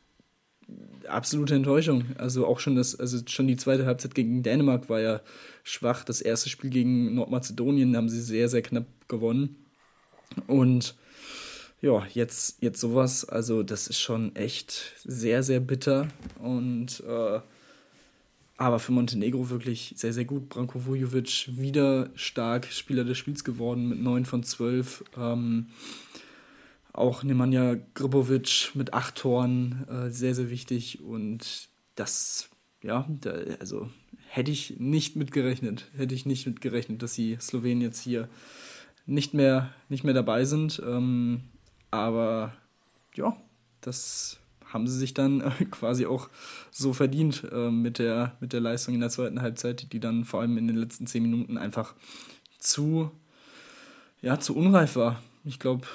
absolute 1.06 1.54
Enttäuschung. 1.54 2.04
Also 2.16 2.46
auch 2.46 2.58
schon 2.58 2.74
das, 2.74 2.98
also 2.98 3.18
schon 3.26 3.46
die 3.46 3.56
zweite 3.56 3.86
Halbzeit 3.86 4.14
gegen 4.14 4.42
Dänemark 4.42 4.88
war 4.88 5.00
ja 5.00 5.20
schwach. 5.62 6.04
Das 6.04 6.20
erste 6.20 6.48
Spiel 6.48 6.70
gegen 6.70 7.14
Nordmazedonien 7.14 7.96
haben 7.96 8.08
sie 8.08 8.20
sehr, 8.20 8.48
sehr 8.48 8.62
knapp 8.62 8.86
gewonnen. 9.08 9.56
Und 10.46 10.94
ja, 11.80 12.06
jetzt, 12.12 12.62
jetzt 12.62 12.80
sowas, 12.80 13.24
also 13.24 13.62
das 13.62 13.86
ist 13.86 14.00
schon 14.00 14.36
echt 14.36 14.94
sehr, 15.04 15.42
sehr 15.42 15.60
bitter. 15.60 16.08
Und 16.38 17.02
äh, 17.06 17.40
aber 18.60 18.78
für 18.78 18.92
Montenegro 18.92 19.48
wirklich 19.48 19.94
sehr, 19.96 20.12
sehr 20.12 20.26
gut. 20.26 20.50
Branko 20.50 20.84
Vujovic 20.84 21.48
wieder 21.56 22.10
stark 22.14 22.66
Spieler 22.66 23.04
des 23.04 23.16
Spiels 23.16 23.42
geworden 23.42 23.88
mit 23.88 24.02
9 24.02 24.26
von 24.26 24.42
12. 24.42 25.04
Ähm, 25.16 25.68
auch 26.92 27.22
Nemanja 27.22 27.76
Gribovic 27.94 28.72
mit 28.74 28.92
8 28.92 29.14
Toren, 29.14 29.86
äh, 29.88 30.10
sehr, 30.10 30.34
sehr 30.34 30.50
wichtig. 30.50 31.00
Und 31.00 31.70
das, 31.94 32.50
ja, 32.82 33.08
da, 33.08 33.30
also 33.60 33.88
hätte 34.28 34.50
ich 34.50 34.78
nicht 34.78 35.16
mit 35.16 35.32
gerechnet. 35.32 35.90
Hätte 35.96 36.14
ich 36.14 36.26
nicht 36.26 36.46
mit 36.46 36.60
gerechnet, 36.60 37.02
dass 37.02 37.14
die 37.14 37.38
Slowenen 37.40 37.80
jetzt 37.80 38.02
hier 38.02 38.28
nicht 39.06 39.32
mehr, 39.32 39.72
nicht 39.88 40.04
mehr 40.04 40.12
dabei 40.12 40.44
sind. 40.44 40.82
Ähm, 40.86 41.44
aber 41.90 42.52
ja, 43.14 43.36
das 43.80 44.38
haben 44.72 44.86
sie 44.86 44.98
sich 44.98 45.14
dann 45.14 45.40
äh, 45.40 45.64
quasi 45.70 46.06
auch 46.06 46.28
so 46.70 46.92
verdient 46.92 47.44
äh, 47.50 47.70
mit, 47.70 47.98
der, 47.98 48.36
mit 48.40 48.52
der 48.52 48.60
Leistung 48.60 48.94
in 48.94 49.00
der 49.00 49.10
zweiten 49.10 49.42
Halbzeit, 49.42 49.92
die 49.92 50.00
dann 50.00 50.24
vor 50.24 50.40
allem 50.40 50.56
in 50.58 50.66
den 50.66 50.76
letzten 50.76 51.06
zehn 51.06 51.22
Minuten 51.22 51.58
einfach 51.58 51.94
zu, 52.58 53.10
ja, 54.20 54.38
zu 54.38 54.56
unreif 54.56 54.96
war. 54.96 55.22
Ich 55.44 55.58
glaube, 55.58 55.86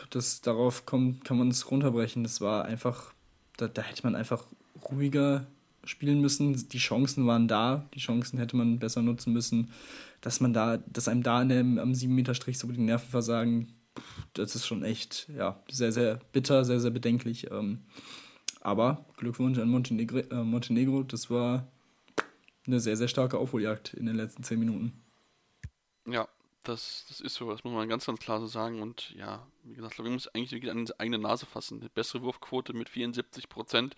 darauf 0.43 0.85
kommt, 0.85 1.23
kann 1.23 1.37
man 1.37 1.49
es 1.49 1.69
runterbrechen. 1.69 2.23
Das 2.23 2.41
war 2.41 2.65
einfach, 2.65 3.13
da, 3.57 3.67
da 3.67 3.81
hätte 3.83 4.03
man 4.03 4.15
einfach 4.15 4.43
ruhiger 4.89 5.45
spielen 5.83 6.19
müssen. 6.19 6.67
Die 6.69 6.79
Chancen 6.79 7.27
waren 7.27 7.47
da, 7.47 7.87
die 7.93 7.99
Chancen 7.99 8.39
hätte 8.39 8.57
man 8.57 8.79
besser 8.79 9.03
nutzen 9.03 9.33
müssen. 9.33 9.71
Dass 10.21 10.39
man 10.39 10.53
da, 10.53 10.77
dass 10.77 11.07
einem 11.07 11.21
da 11.21 11.45
der, 11.45 11.59
am 11.59 11.91
7-Meter-Strich 11.91 12.57
so 12.57 12.67
die 12.67 12.81
Nerven 12.81 13.09
versagen, 13.09 13.74
das 14.33 14.55
ist 14.55 14.65
schon 14.65 14.83
echt, 14.83 15.29
ja, 15.35 15.61
sehr, 15.69 15.91
sehr 15.91 16.19
bitter, 16.31 16.65
sehr, 16.65 16.79
sehr 16.79 16.91
bedenklich. 16.91 17.51
Ähm, 17.51 17.81
aber 18.61 19.05
Glückwunsch 19.17 19.59
an 19.59 19.69
Montenegro, 19.69 20.19
äh, 20.19 20.43
Montenegro, 20.43 21.03
das 21.03 21.29
war 21.29 21.67
eine 22.67 22.79
sehr, 22.79 22.97
sehr 22.97 23.07
starke 23.07 23.37
Aufholjagd 23.37 23.93
in 23.93 24.05
den 24.05 24.15
letzten 24.15 24.43
zehn 24.43 24.59
Minuten. 24.59 24.93
Ja, 26.07 26.27
das, 26.63 27.05
das 27.07 27.21
ist 27.21 27.35
so, 27.35 27.49
das 27.49 27.63
muss 27.63 27.73
man 27.73 27.87
ganz, 27.87 28.05
ganz 28.05 28.19
klar 28.19 28.39
so 28.39 28.47
sagen. 28.47 28.81
Und 28.81 29.11
ja, 29.11 29.45
wie 29.63 29.75
gesagt, 29.75 29.95
Slowenien 29.95 30.15
muss 30.15 30.27
eigentlich 30.27 30.69
an 30.69 30.85
die 30.85 30.99
eigene 30.99 31.19
Nase 31.19 31.45
fassen. 31.45 31.79
Eine 31.79 31.89
bessere 31.89 32.23
Wurfquote 32.23 32.73
mit 32.73 32.89
74 32.89 33.49
Prozent, 33.49 33.95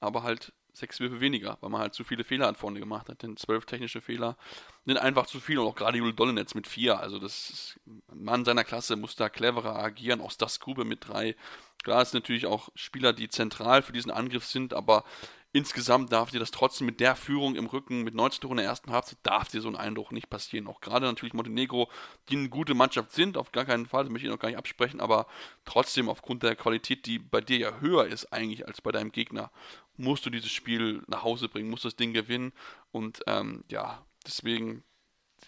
aber 0.00 0.22
halt 0.22 0.52
sechs 0.76 1.00
Würfe 1.00 1.20
weniger, 1.20 1.56
weil 1.60 1.70
man 1.70 1.80
halt 1.80 1.94
zu 1.94 2.04
viele 2.04 2.22
Fehler 2.22 2.48
an 2.48 2.54
vorne 2.54 2.78
gemacht 2.78 3.08
hat. 3.08 3.22
Denn 3.22 3.36
zwölf 3.36 3.64
technische 3.64 4.00
Fehler 4.00 4.36
sind 4.84 4.98
einfach 4.98 5.26
zu 5.26 5.40
viel 5.40 5.58
und 5.58 5.66
auch 5.66 5.74
gerade 5.74 5.98
Jule 5.98 6.12
Dollenetz 6.12 6.54
mit 6.54 6.66
vier. 6.66 7.00
Also 7.00 7.18
das 7.18 7.50
ist, 7.50 7.80
ein 7.86 8.24
Mann 8.24 8.44
seiner 8.44 8.64
Klasse 8.64 8.96
muss 8.96 9.16
da 9.16 9.28
cleverer 9.28 9.76
agieren. 9.76 10.20
Auch 10.20 10.30
Stas 10.30 10.60
Grube 10.60 10.84
mit 10.84 11.08
drei. 11.08 11.34
Klar, 11.82 12.02
es 12.02 12.10
sind 12.10 12.24
natürlich 12.24 12.46
auch 12.46 12.68
Spieler, 12.74 13.12
die 13.12 13.28
zentral 13.28 13.80
für 13.82 13.92
diesen 13.92 14.10
Angriff 14.10 14.44
sind, 14.44 14.74
aber 14.74 15.04
insgesamt 15.52 16.12
darf 16.12 16.30
dir 16.30 16.38
das 16.38 16.50
trotzdem 16.50 16.86
mit 16.86 17.00
der 17.00 17.16
Führung 17.16 17.56
im 17.56 17.66
Rücken, 17.66 18.02
mit 18.02 18.14
19 18.14 18.40
Toren 18.40 18.58
in 18.58 18.64
der 18.64 18.66
ersten 18.66 18.92
Halbzeit, 18.92 19.18
darf 19.22 19.48
dir 19.48 19.60
so 19.60 19.68
ein 19.68 19.76
Eindruck 19.76 20.12
nicht 20.12 20.28
passieren. 20.28 20.66
Auch 20.66 20.80
gerade 20.80 21.06
natürlich 21.06 21.34
Montenegro, 21.34 21.90
die 22.28 22.36
eine 22.36 22.48
gute 22.48 22.74
Mannschaft 22.74 23.12
sind, 23.12 23.36
auf 23.36 23.52
gar 23.52 23.64
keinen 23.64 23.86
Fall, 23.86 24.04
das 24.04 24.12
möchte 24.12 24.26
ich 24.26 24.32
noch 24.32 24.38
gar 24.38 24.48
nicht 24.48 24.58
absprechen, 24.58 25.00
aber 25.00 25.26
trotzdem 25.64 26.08
aufgrund 26.08 26.42
der 26.42 26.56
Qualität, 26.56 27.06
die 27.06 27.18
bei 27.18 27.40
dir 27.40 27.58
ja 27.58 27.80
höher 27.80 28.06
ist 28.06 28.32
eigentlich 28.32 28.66
als 28.66 28.80
bei 28.80 28.92
deinem 28.92 29.12
Gegner, 29.12 29.50
musst 29.96 30.26
du 30.26 30.30
dieses 30.30 30.50
Spiel 30.50 31.02
nach 31.06 31.22
Hause 31.22 31.48
bringen, 31.48 31.70
musst 31.70 31.84
das 31.84 31.96
Ding 31.96 32.12
gewinnen 32.12 32.52
und 32.92 33.22
ähm, 33.26 33.64
ja, 33.70 34.04
deswegen 34.26 34.84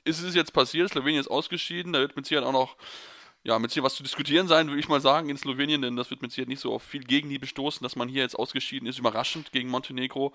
ist 0.05 0.22
es 0.22 0.34
jetzt 0.34 0.53
passiert, 0.53 0.90
Slowenien 0.90 1.20
ist 1.20 1.28
ausgeschieden, 1.28 1.92
da 1.92 2.01
wird 2.01 2.16
mit 2.16 2.26
Sicherheit 2.26 2.46
auch 2.46 2.53
noch 2.53 2.76
ja, 3.45 3.59
mit 3.59 3.72
hier 3.72 3.82
was 3.82 3.95
zu 3.95 4.03
diskutieren 4.03 4.49
sein, 4.49 4.68
würde 4.68 4.80
ich 4.80 4.89
mal 4.89 5.01
sagen, 5.01 5.28
in 5.28 5.36
Slowenien, 5.36 5.80
denn 5.80 5.97
das 5.97 6.11
wird 6.11 6.22
mit 6.22 6.32
Sicherheit 6.32 6.49
nicht 6.49 6.61
so 6.61 6.72
auf 6.74 6.82
viel 6.82 7.05
Gegenliebe 7.05 7.47
stoßen, 7.47 7.82
dass 7.82 7.97
man 7.97 8.09
hier 8.09 8.22
jetzt 8.22 8.39
ausgeschieden 8.39 8.89
ist, 8.89 8.99
überraschend 8.99 9.53
gegen 9.53 9.68
Montenegro. 9.68 10.34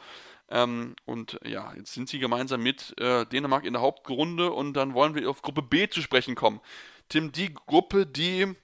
Ähm, 0.49 0.95
und 1.06 1.39
ja, 1.45 1.74
jetzt 1.76 1.93
sind 1.93 2.10
sie 2.10 2.20
gemeinsam 2.20 2.64
mit 2.64 2.97
äh, 2.99 3.26
Dänemark 3.26 3.66
in 3.66 3.74
der 3.74 3.82
Hauptrunde 3.82 4.51
und 4.51 4.74
dann 4.74 4.93
wollen 4.93 5.16
wir 5.16 5.30
auf 5.30 5.41
Gruppe 5.41 5.62
B 5.62 5.88
zu 5.89 6.01
sprechen 6.01 6.36
kommen. 6.36 6.62
Tim, 7.10 7.32
die 7.32 7.54
Gruppe, 7.54 8.06
die 8.06 8.56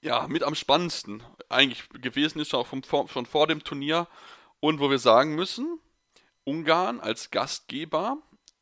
ja 0.00 0.28
mit 0.28 0.44
am 0.44 0.54
spannendsten 0.54 1.22
eigentlich 1.48 1.88
gewesen 1.90 2.40
ist, 2.40 2.54
auch 2.54 2.66
vom, 2.66 2.82
schon 3.08 3.26
vor 3.26 3.46
dem 3.46 3.64
Turnier 3.64 4.06
und 4.60 4.80
wo 4.80 4.90
wir 4.90 4.98
sagen 4.98 5.34
müssen, 5.34 5.80
Ungarn 6.44 7.00
als 7.00 7.30
Gastgeber 7.30 8.18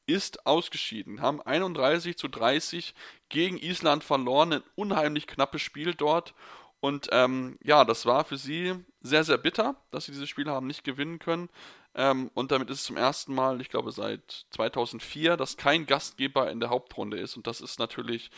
ist 0.07 0.47
ausgeschieden, 0.47 1.21
haben 1.21 1.41
31 1.41 2.17
zu 2.17 2.29
30 2.29 2.95
gegen 3.29 3.59
Island 3.59 4.05
verloren, 4.05 4.55
ein 4.55 4.63
unheimlich 4.75 5.27
knappes 5.27 5.63
Spiel 5.63 5.95
dort. 5.95 6.35
Und 6.81 7.09
ähm, 7.11 7.59
ja, 7.63 7.85
das 7.85 8.07
war 8.07 8.25
für 8.25 8.37
sie 8.37 8.75
sehr, 9.01 9.25
sehr 9.25 9.39
bitter, 9.39 9.77
dass 9.91 10.05
sie 10.05 10.13
dieses 10.13 10.29
Spiel 10.29 10.49
haben 10.49 10.67
nicht 10.67 10.85
gewinnen 10.85 11.19
können. 11.19 11.49
Ähm, 11.95 12.31
und 12.35 12.53
damit 12.53 12.71
ist 12.71 12.81
es 12.81 12.85
zum 12.85 12.97
ersten 12.97 13.35
Mal, 13.35 13.61
ich 13.61 13.71
glaube 13.71 13.91
seit 13.91 14.47
2004, 14.51 15.37
dass 15.37 15.57
kein 15.57 15.87
Gastgeber 15.87 16.51
in 16.51 16.61
der 16.61 16.71
Hauptrunde 16.71 17.19
ist. 17.19 17.37
Und 17.37 17.47
das 17.47 17.61
ist 17.61 17.79
natürlich 17.79 18.31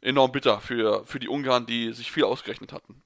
enorm 0.00 0.32
bitter 0.32 0.60
für, 0.60 1.04
für 1.04 1.20
die 1.20 1.28
Ungarn, 1.28 1.66
die 1.66 1.92
sich 1.92 2.10
viel 2.10 2.24
ausgerechnet 2.24 2.72
hatten. 2.72 3.02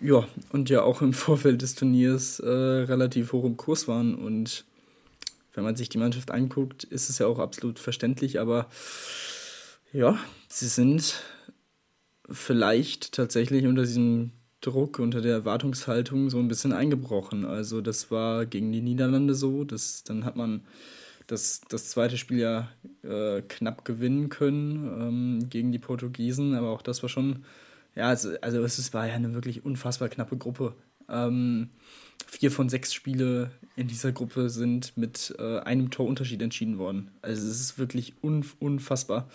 Ja, 0.00 0.28
und 0.52 0.70
ja 0.70 0.82
auch 0.82 1.02
im 1.02 1.12
Vorfeld 1.14 1.62
des 1.62 1.74
Turniers 1.74 2.38
äh, 2.40 2.48
relativ 2.48 3.32
hoch 3.32 3.44
im 3.44 3.56
Kurs 3.56 3.88
waren. 3.88 4.14
Und 4.14 4.64
wenn 5.54 5.64
man 5.64 5.76
sich 5.76 5.88
die 5.88 5.98
Mannschaft 5.98 6.30
anguckt, 6.30 6.84
ist 6.84 7.10
es 7.10 7.18
ja 7.18 7.26
auch 7.26 7.38
absolut 7.38 7.78
verständlich, 7.78 8.40
aber 8.40 8.68
ja, 9.92 10.18
sie 10.48 10.68
sind 10.68 11.22
vielleicht 12.30 13.12
tatsächlich 13.12 13.66
unter 13.66 13.82
diesem 13.82 14.32
Druck, 14.60 14.98
unter 14.98 15.20
der 15.20 15.32
Erwartungshaltung 15.32 16.30
so 16.30 16.38
ein 16.38 16.48
bisschen 16.48 16.72
eingebrochen. 16.72 17.44
Also 17.44 17.80
das 17.80 18.10
war 18.10 18.46
gegen 18.46 18.72
die 18.72 18.82
Niederlande 18.82 19.34
so, 19.34 19.64
das, 19.64 20.04
dann 20.04 20.24
hat 20.24 20.36
man 20.36 20.62
das, 21.26 21.62
das 21.68 21.88
zweite 21.88 22.18
Spiel 22.18 22.38
ja 22.38 22.68
äh, 23.02 23.42
knapp 23.42 23.84
gewinnen 23.84 24.28
können 24.28 24.86
ähm, 25.00 25.48
gegen 25.48 25.72
die 25.72 25.78
Portugiesen, 25.78 26.54
aber 26.54 26.70
auch 26.70 26.82
das 26.82 27.02
war 27.02 27.08
schon, 27.08 27.44
ja, 27.94 28.08
also, 28.08 28.30
also 28.42 28.62
es 28.62 28.92
war 28.92 29.06
ja 29.06 29.14
eine 29.14 29.34
wirklich 29.34 29.64
unfassbar 29.64 30.08
knappe 30.08 30.36
Gruppe. 30.36 30.74
Ähm, 31.08 31.70
vier 32.26 32.50
von 32.50 32.68
sechs 32.68 32.92
Spiele 32.92 33.50
in 33.76 33.88
dieser 33.88 34.12
Gruppe 34.12 34.50
sind 34.50 34.96
mit 34.96 35.34
äh, 35.38 35.58
einem 35.60 35.90
Torunterschied 35.90 36.42
entschieden 36.42 36.78
worden. 36.78 37.10
Also 37.22 37.46
es 37.46 37.60
ist 37.60 37.78
wirklich 37.78 38.14
unf 38.20 38.56
unfassbar, 38.58 39.28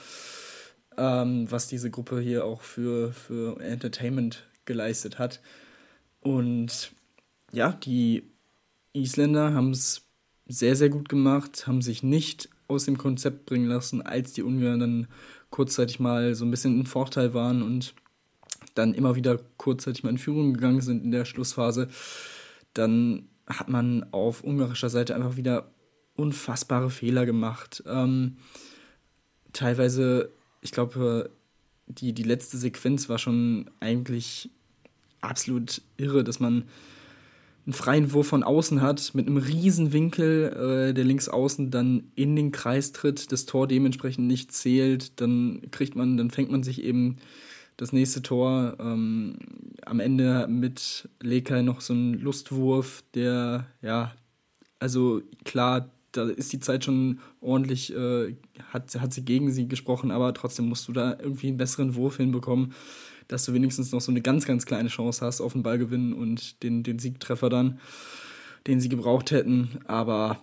ähm, 0.97 1.49
was 1.49 1.67
diese 1.67 1.89
Gruppe 1.89 2.19
hier 2.19 2.45
auch 2.45 2.61
für, 2.61 3.11
für 3.13 3.59
Entertainment 3.59 4.45
geleistet 4.65 5.19
hat. 5.19 5.41
Und 6.21 6.91
ja, 7.51 7.71
die 7.71 8.23
Isländer 8.93 9.53
haben 9.53 9.71
es 9.71 10.03
sehr, 10.47 10.75
sehr 10.75 10.89
gut 10.89 11.09
gemacht, 11.09 11.67
haben 11.67 11.81
sich 11.81 12.03
nicht 12.03 12.49
aus 12.67 12.85
dem 12.85 12.97
Konzept 12.97 13.45
bringen 13.45 13.67
lassen, 13.67 14.01
als 14.01 14.33
die 14.33 14.43
Ungarn 14.43 14.79
dann 14.79 15.07
kurzzeitig 15.49 15.99
mal 15.99 16.35
so 16.35 16.45
ein 16.45 16.51
bisschen 16.51 16.79
in 16.79 16.85
Vorteil 16.85 17.33
waren 17.33 17.61
und 17.61 17.93
dann 18.73 18.93
immer 18.93 19.15
wieder 19.15 19.39
kurzzeitig 19.57 20.03
mal 20.03 20.09
in 20.09 20.17
Führung 20.17 20.53
gegangen 20.53 20.81
sind 20.81 21.03
in 21.03 21.11
der 21.11 21.25
Schlussphase 21.25 21.87
dann 22.75 23.27
hat 23.47 23.69
man 23.69 24.05
auf 24.11 24.43
ungarischer 24.43 24.89
Seite 24.89 25.15
einfach 25.15 25.37
wieder 25.37 25.71
unfassbare 26.15 26.89
Fehler 26.89 27.25
gemacht. 27.25 27.83
Ähm, 27.87 28.37
teilweise, 29.53 30.31
ich 30.61 30.71
glaube, 30.71 31.29
die, 31.87 32.13
die 32.13 32.23
letzte 32.23 32.57
Sequenz 32.57 33.09
war 33.09 33.17
schon 33.17 33.69
eigentlich 33.79 34.49
absolut 35.21 35.81
irre, 35.97 36.23
dass 36.23 36.39
man 36.39 36.65
einen 37.65 37.73
freien 37.73 38.13
Wurf 38.13 38.27
von 38.27 38.43
außen 38.43 38.81
hat, 38.81 39.15
mit 39.15 39.27
einem 39.27 39.37
riesen 39.37 39.91
Winkel, 39.91 40.89
äh, 40.89 40.93
der 40.93 41.03
links 41.03 41.27
außen 41.27 41.71
dann 41.71 42.11
in 42.13 42.35
den 42.35 42.51
Kreis 42.51 42.91
tritt, 42.91 43.31
das 43.31 43.47
Tor 43.47 43.67
dementsprechend 43.67 44.27
nicht 44.27 44.51
zählt, 44.51 45.19
dann 45.19 45.61
kriegt 45.71 45.95
man, 45.95 46.15
dann 46.17 46.29
fängt 46.29 46.51
man 46.51 46.61
sich 46.61 46.83
eben 46.83 47.17
das 47.77 47.93
nächste 47.93 48.21
Tor. 48.21 48.77
Ähm, 48.79 49.37
am 49.85 49.99
Ende 49.99 50.47
mit 50.47 51.09
Lekay 51.21 51.63
noch 51.63 51.81
so 51.81 51.93
ein 51.93 52.13
Lustwurf, 52.13 53.03
der, 53.13 53.67
ja, 53.81 54.13
also 54.79 55.21
klar, 55.43 55.89
da 56.11 56.29
ist 56.29 56.53
die 56.53 56.59
Zeit 56.59 56.85
schon 56.85 57.19
ordentlich, 57.41 57.93
äh, 57.93 58.35
hat, 58.71 58.95
hat 58.99 59.13
sie 59.13 59.25
gegen 59.25 59.51
sie 59.51 59.67
gesprochen, 59.67 60.11
aber 60.11 60.33
trotzdem 60.33 60.69
musst 60.69 60.87
du 60.87 60.93
da 60.93 61.17
irgendwie 61.19 61.47
einen 61.47 61.57
besseren 61.57 61.95
Wurf 61.95 62.17
hinbekommen, 62.17 62.73
dass 63.27 63.45
du 63.45 63.53
wenigstens 63.53 63.91
noch 63.91 64.01
so 64.01 64.11
eine 64.11 64.21
ganz, 64.21 64.45
ganz 64.45 64.65
kleine 64.65 64.89
Chance 64.89 65.25
hast 65.25 65.41
auf 65.41 65.53
den 65.53 65.63
Ballgewinn 65.63 66.13
und 66.13 66.63
den, 66.63 66.83
den 66.83 66.99
Siegtreffer 66.99 67.49
dann, 67.49 67.79
den 68.67 68.79
sie 68.79 68.89
gebraucht 68.89 69.31
hätten. 69.31 69.79
Aber 69.85 70.39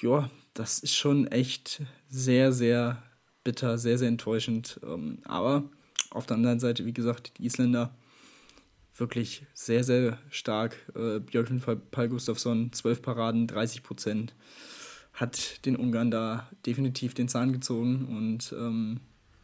ja, 0.00 0.30
das 0.54 0.78
ist 0.78 0.94
schon 0.94 1.26
echt 1.26 1.82
sehr, 2.08 2.52
sehr 2.52 3.02
bitter, 3.44 3.78
sehr, 3.78 3.98
sehr 3.98 4.08
enttäuschend. 4.08 4.80
Ähm, 4.84 5.18
aber 5.24 5.64
auf 6.10 6.26
der 6.26 6.36
anderen 6.36 6.60
Seite, 6.60 6.84
wie 6.86 6.92
gesagt, 6.92 7.38
die 7.38 7.46
Isländer 7.46 7.94
wirklich 8.96 9.46
sehr, 9.54 9.84
sehr 9.84 10.18
stark. 10.30 10.76
Äh, 10.94 11.20
Björn 11.20 11.62
Paul 11.90 12.08
Gustafsson, 12.08 12.72
12 12.72 13.02
Paraden, 13.02 13.46
30 13.46 13.82
Prozent. 13.82 14.34
Hat 15.12 15.64
den 15.66 15.76
Ungarn 15.76 16.10
da 16.10 16.48
definitiv 16.66 17.14
den 17.14 17.28
Zahn 17.28 17.52
gezogen 17.52 18.06
und 18.06 18.54
ähm, 18.58 19.00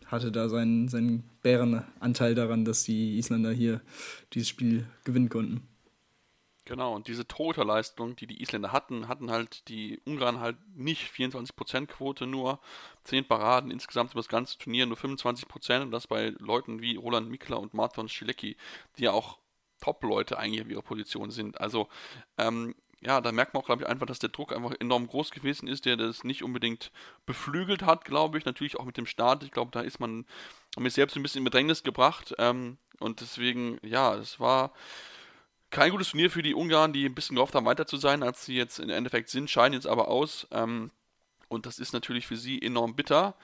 hatte 0.07 0.33
da 0.33 0.49
seinen, 0.49 0.89
seinen 0.89 1.25
Bärenanteil 1.43 2.35
daran, 2.35 2.65
dass 2.65 2.85
die 2.85 3.19
Isländer 3.19 3.53
hier 3.53 3.81
dieses 4.33 4.49
Spiel 4.49 4.87
gewinnen 5.05 5.29
konnten. 5.29 5.61
Genau, 6.69 6.95
und 6.95 7.09
diese 7.09 7.27
Torhüterleistung, 7.27 8.15
die 8.15 8.27
die 8.27 8.43
Isländer 8.43 8.73
hatten, 8.73 9.09
hatten 9.09 9.31
halt 9.31 9.67
die 9.69 10.03
Ungarn 10.05 10.39
halt 10.39 10.59
nicht 10.75 11.11
24% 11.11 11.87
Quote, 11.87 12.27
nur 12.27 12.61
10 13.05 13.27
Paraden, 13.27 13.71
insgesamt 13.71 14.11
über 14.13 14.19
das 14.21 14.29
ganze 14.29 14.59
Turnier 14.59 14.85
nur 14.85 14.99
25% 14.99 15.81
und 15.81 15.93
das 15.93 16.07
bei 16.07 16.35
Leuten 16.39 16.83
wie 16.83 16.97
Roland 16.97 17.31
Mikler 17.31 17.59
und 17.59 17.73
Martin 17.73 18.11
Schilecki, 18.11 18.59
die 18.99 19.05
ja 19.05 19.13
auch 19.13 19.39
Top-Leute 19.81 20.39
eigentlich 20.39 20.61
auf 20.61 20.69
ihrer 20.69 20.83
Position 20.83 21.31
sind. 21.31 21.59
Also, 21.59 21.89
ähm, 22.37 22.75
ja, 23.01 23.23
da 23.23 23.33
merkt 23.33 23.55
man 23.55 23.63
auch, 23.63 23.67
glaube 23.67 23.85
ich, 23.85 23.89
einfach, 23.89 24.05
dass 24.07 24.19
der 24.19 24.29
Druck 24.29 24.55
einfach 24.55 24.75
enorm 24.79 25.07
groß 25.07 25.31
gewesen 25.31 25.69
ist, 25.69 25.87
der 25.87 25.97
das 25.97 26.23
nicht 26.23 26.43
unbedingt 26.43 26.93
beflügelt 27.25 27.83
hat, 27.83 28.05
glaube 28.05 28.37
ich. 28.37 28.45
Natürlich 28.45 28.79
auch 28.79 28.85
mit 28.85 28.99
dem 28.99 29.07
Start. 29.07 29.43
Ich 29.43 29.53
glaube, 29.53 29.71
da 29.71 29.81
ist 29.81 30.01
man 30.01 30.27
mir 30.79 30.91
selbst 30.91 31.17
ein 31.17 31.23
bisschen 31.23 31.39
in 31.39 31.45
Bedrängnis 31.45 31.83
gebracht. 31.83 32.35
Ähm, 32.37 32.77
und 33.01 33.23
deswegen, 33.23 33.79
ja, 33.83 34.17
es 34.17 34.39
war 34.39 34.75
kein 35.71 35.91
gutes 35.91 36.11
Turnier 36.11 36.31
für 36.31 36.43
die 36.43 36.55
Ungarn, 36.55 36.93
die 36.93 37.05
ein 37.05 37.15
bisschen 37.15 37.37
gehofft 37.37 37.55
haben, 37.55 37.67
weiter 37.67 37.87
zu 37.87 37.97
sein, 37.97 38.23
als 38.23 38.45
sie 38.45 38.57
jetzt 38.57 38.79
im 38.79 38.91
Endeffekt 38.91 39.29
sind, 39.29 39.51
scheinen 39.51 39.75
jetzt 39.75 39.87
aber 39.87 40.09
aus. 40.09 40.47
Ähm, 40.51 40.91
und 41.49 41.67
das 41.67 41.79
ist 41.79 41.93
natürlich 41.93 42.27
für 42.27 42.37
sie 42.37 42.61
enorm 42.61 42.95
bitter. 42.95 43.35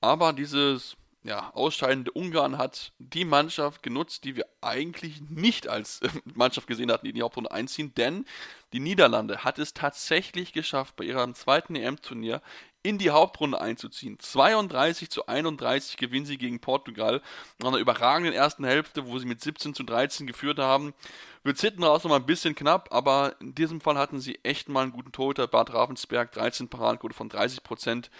Aber 0.00 0.32
dieses 0.32 0.96
ja, 1.24 1.50
ausscheidende 1.52 2.12
Ungarn 2.12 2.58
hat 2.58 2.92
die 2.98 3.24
Mannschaft 3.24 3.82
genutzt, 3.82 4.24
die 4.24 4.36
wir 4.36 4.46
eigentlich 4.60 5.20
nicht 5.28 5.68
als 5.68 6.00
äh, 6.00 6.08
Mannschaft 6.34 6.66
gesehen 6.66 6.90
hatten, 6.90 7.04
die 7.04 7.10
in 7.10 7.16
die 7.16 7.22
Hauptrunde 7.22 7.50
einziehen, 7.50 7.92
denn 7.96 8.24
die 8.72 8.80
Niederlande 8.80 9.44
hat 9.44 9.58
es 9.58 9.74
tatsächlich 9.74 10.52
geschafft, 10.52 10.96
bei 10.96 11.04
ihrem 11.04 11.34
zweiten 11.34 11.74
EM-Turnier 11.74 12.40
in 12.82 12.98
die 12.98 13.10
Hauptrunde 13.10 13.60
einzuziehen. 13.60 14.18
32 14.18 15.10
zu 15.10 15.26
31 15.26 15.96
gewinnen 15.96 16.26
sie 16.26 16.38
gegen 16.38 16.60
Portugal 16.60 17.20
nach 17.58 17.68
einer 17.68 17.78
überragenden 17.78 18.32
ersten 18.32 18.64
Hälfte, 18.64 19.06
wo 19.06 19.18
sie 19.18 19.26
mit 19.26 19.40
17 19.40 19.74
zu 19.74 19.82
13 19.82 20.26
geführt 20.26 20.58
haben. 20.58 20.94
Wird 21.42 21.60
hinten 21.60 21.84
raus 21.84 22.04
noch 22.04 22.10
mal 22.10 22.16
ein 22.16 22.26
bisschen 22.26 22.54
knapp, 22.54 22.88
aber 22.92 23.36
in 23.40 23.54
diesem 23.54 23.80
Fall 23.80 23.98
hatten 23.98 24.20
sie 24.20 24.38
echt 24.42 24.68
mal 24.68 24.82
einen 24.82 24.92
guten 24.92 25.12
Torhüter. 25.12 25.46
Bart 25.46 25.72
Ravensberg, 25.72 26.32
13 26.32 26.68
Paradenquote 26.68 27.14
von 27.14 27.28
30 27.28 27.62
Prozent. 27.62 28.10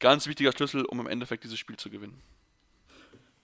ganz 0.00 0.26
wichtiger 0.26 0.52
Schlüssel, 0.52 0.86
um 0.86 0.98
im 0.98 1.06
Endeffekt 1.06 1.44
dieses 1.44 1.58
Spiel 1.58 1.76
zu 1.76 1.90
gewinnen. 1.90 2.22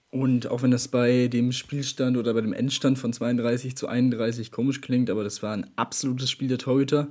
Und 0.09 0.47
auch 0.47 0.61
wenn 0.61 0.71
das 0.71 0.87
bei 0.87 1.27
dem 1.27 1.51
Spielstand 1.51 2.17
oder 2.17 2.33
bei 2.33 2.41
dem 2.41 2.53
Endstand 2.53 2.97
von 2.97 3.13
32 3.13 3.75
zu 3.75 3.87
31 3.87 4.51
komisch 4.51 4.81
klingt, 4.81 5.09
aber 5.09 5.23
das 5.23 5.43
war 5.43 5.53
ein 5.53 5.69
absolutes 5.75 6.31
Spiel 6.31 6.47
der 6.47 6.57
Torhüter. 6.57 7.09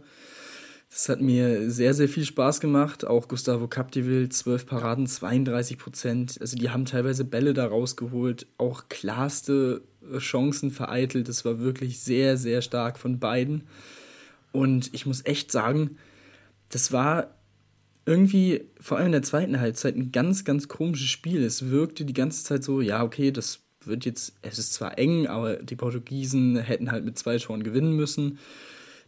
Das 0.88 1.08
hat 1.08 1.20
mir 1.20 1.70
sehr, 1.70 1.94
sehr 1.94 2.08
viel 2.08 2.24
Spaß 2.24 2.60
gemacht. 2.60 3.04
Auch 3.04 3.28
Gustavo 3.28 3.68
Capdeville, 3.68 4.28
12 4.28 4.66
Paraden, 4.66 5.06
32 5.06 5.78
Prozent. 5.78 6.38
Also 6.40 6.56
die 6.56 6.70
haben 6.70 6.84
teilweise 6.84 7.24
Bälle 7.24 7.54
da 7.54 7.66
rausgeholt, 7.66 8.46
auch 8.56 8.88
klarste 8.88 9.82
äh, 10.12 10.18
Chancen 10.18 10.70
vereitelt. 10.70 11.28
Das 11.28 11.44
war 11.44 11.58
wirklich 11.58 12.00
sehr, 12.00 12.36
sehr 12.36 12.62
stark 12.62 12.98
von 12.98 13.18
beiden. 13.18 13.64
Und 14.52 14.94
ich 14.94 15.06
muss 15.06 15.24
echt 15.26 15.52
sagen, 15.52 15.98
das 16.70 16.92
war 16.92 17.34
irgendwie, 18.06 18.64
vor 18.80 18.96
allem 18.96 19.06
in 19.06 19.12
der 19.12 19.22
zweiten 19.22 19.60
Halbzeit, 19.60 19.96
ein 19.96 20.12
ganz, 20.12 20.44
ganz 20.44 20.68
komisches 20.68 21.08
Spiel. 21.08 21.42
Es 21.42 21.70
wirkte 21.70 22.04
die 22.04 22.14
ganze 22.14 22.44
Zeit 22.44 22.62
so, 22.62 22.80
ja, 22.80 23.02
okay, 23.02 23.32
das 23.32 23.60
wird 23.84 24.04
jetzt, 24.04 24.36
es 24.42 24.58
ist 24.58 24.72
zwar 24.72 24.98
eng, 24.98 25.26
aber 25.26 25.56
die 25.56 25.76
Portugiesen 25.76 26.56
hätten 26.56 26.90
halt 26.90 27.04
mit 27.04 27.18
zwei 27.18 27.38
Toren 27.38 27.64
gewinnen 27.64 27.94
müssen. 27.94 28.38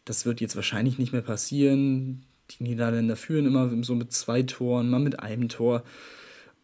Das 0.09 0.25
wird 0.25 0.41
jetzt 0.41 0.57
wahrscheinlich 0.57 0.99
nicht 0.99 1.13
mehr 1.13 1.21
passieren. 1.21 2.25
Die 2.51 2.63
Niederländer 2.63 3.15
führen 3.15 3.45
immer 3.45 3.71
so 3.85 3.95
mit 3.95 4.11
zwei 4.11 4.43
Toren, 4.43 4.89
mal 4.89 5.01
mit 5.01 5.21
einem 5.21 5.51
Tor. 5.51 5.85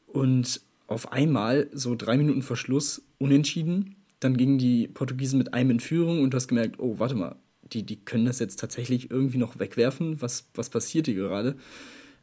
Und 0.07 0.62
auf 0.86 1.12
einmal, 1.12 1.68
so 1.74 1.95
drei 1.95 2.16
Minuten 2.16 2.40
vor 2.40 2.57
Schluss, 2.57 3.03
unentschieden. 3.18 3.97
Dann 4.18 4.38
gingen 4.38 4.57
die 4.57 4.88
Portugiesen 4.88 5.36
mit 5.36 5.53
einem 5.53 5.72
in 5.72 5.80
Führung 5.80 6.22
und 6.22 6.30
du 6.30 6.36
hast 6.36 6.49
gemerkt, 6.49 6.78
oh, 6.78 6.99
warte 6.99 7.16
mal, 7.16 7.36
die, 7.70 7.82
die 7.82 7.97
können 7.97 8.24
das 8.24 8.38
jetzt 8.38 8.61
tatsächlich 8.61 9.11
irgendwie 9.11 9.36
noch 9.36 9.59
wegwerfen. 9.59 10.22
Was, 10.22 10.49
was 10.55 10.70
passiert 10.70 11.05
hier 11.05 11.14
gerade? 11.14 11.57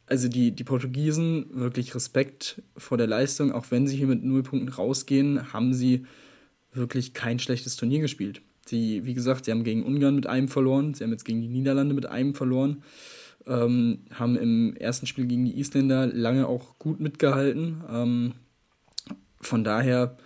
Also 0.06 0.26
die, 0.26 0.50
die 0.50 0.64
Portugiesen, 0.64 1.46
wirklich 1.52 1.94
Respekt 1.94 2.62
vor 2.76 2.98
der 2.98 3.06
Leistung, 3.06 3.52
auch 3.52 3.66
wenn 3.70 3.86
sie 3.86 3.96
hier 3.96 4.08
mit 4.08 4.24
null 4.24 4.42
Punkten 4.42 4.68
rausgehen, 4.68 5.52
haben 5.52 5.72
sie 5.72 6.04
wirklich 6.72 7.14
kein 7.14 7.38
schlechtes 7.38 7.76
Turnier 7.76 8.00
gespielt. 8.00 8.42
Sie, 8.66 9.04
wie 9.04 9.14
gesagt, 9.14 9.44
sie 9.44 9.50
haben 9.50 9.64
gegen 9.64 9.84
Ungarn 9.84 10.14
mit 10.14 10.26
einem 10.26 10.48
verloren, 10.48 10.94
sie 10.94 11.04
haben 11.04 11.10
jetzt 11.10 11.24
gegen 11.24 11.40
die 11.40 11.48
Niederlande 11.48 11.94
mit 11.94 12.06
einem 12.06 12.34
verloren, 12.34 12.82
ähm, 13.46 14.00
haben 14.12 14.36
im 14.36 14.76
ersten 14.76 15.06
Spiel 15.06 15.26
gegen 15.26 15.44
die 15.44 15.58
Isländer 15.58 16.06
lange 16.06 16.46
auch 16.46 16.78
gut 16.78 17.00
mitgehalten. 17.00 17.82
Ähm, 17.90 18.32
von 19.40 19.64
daher, 19.64 20.16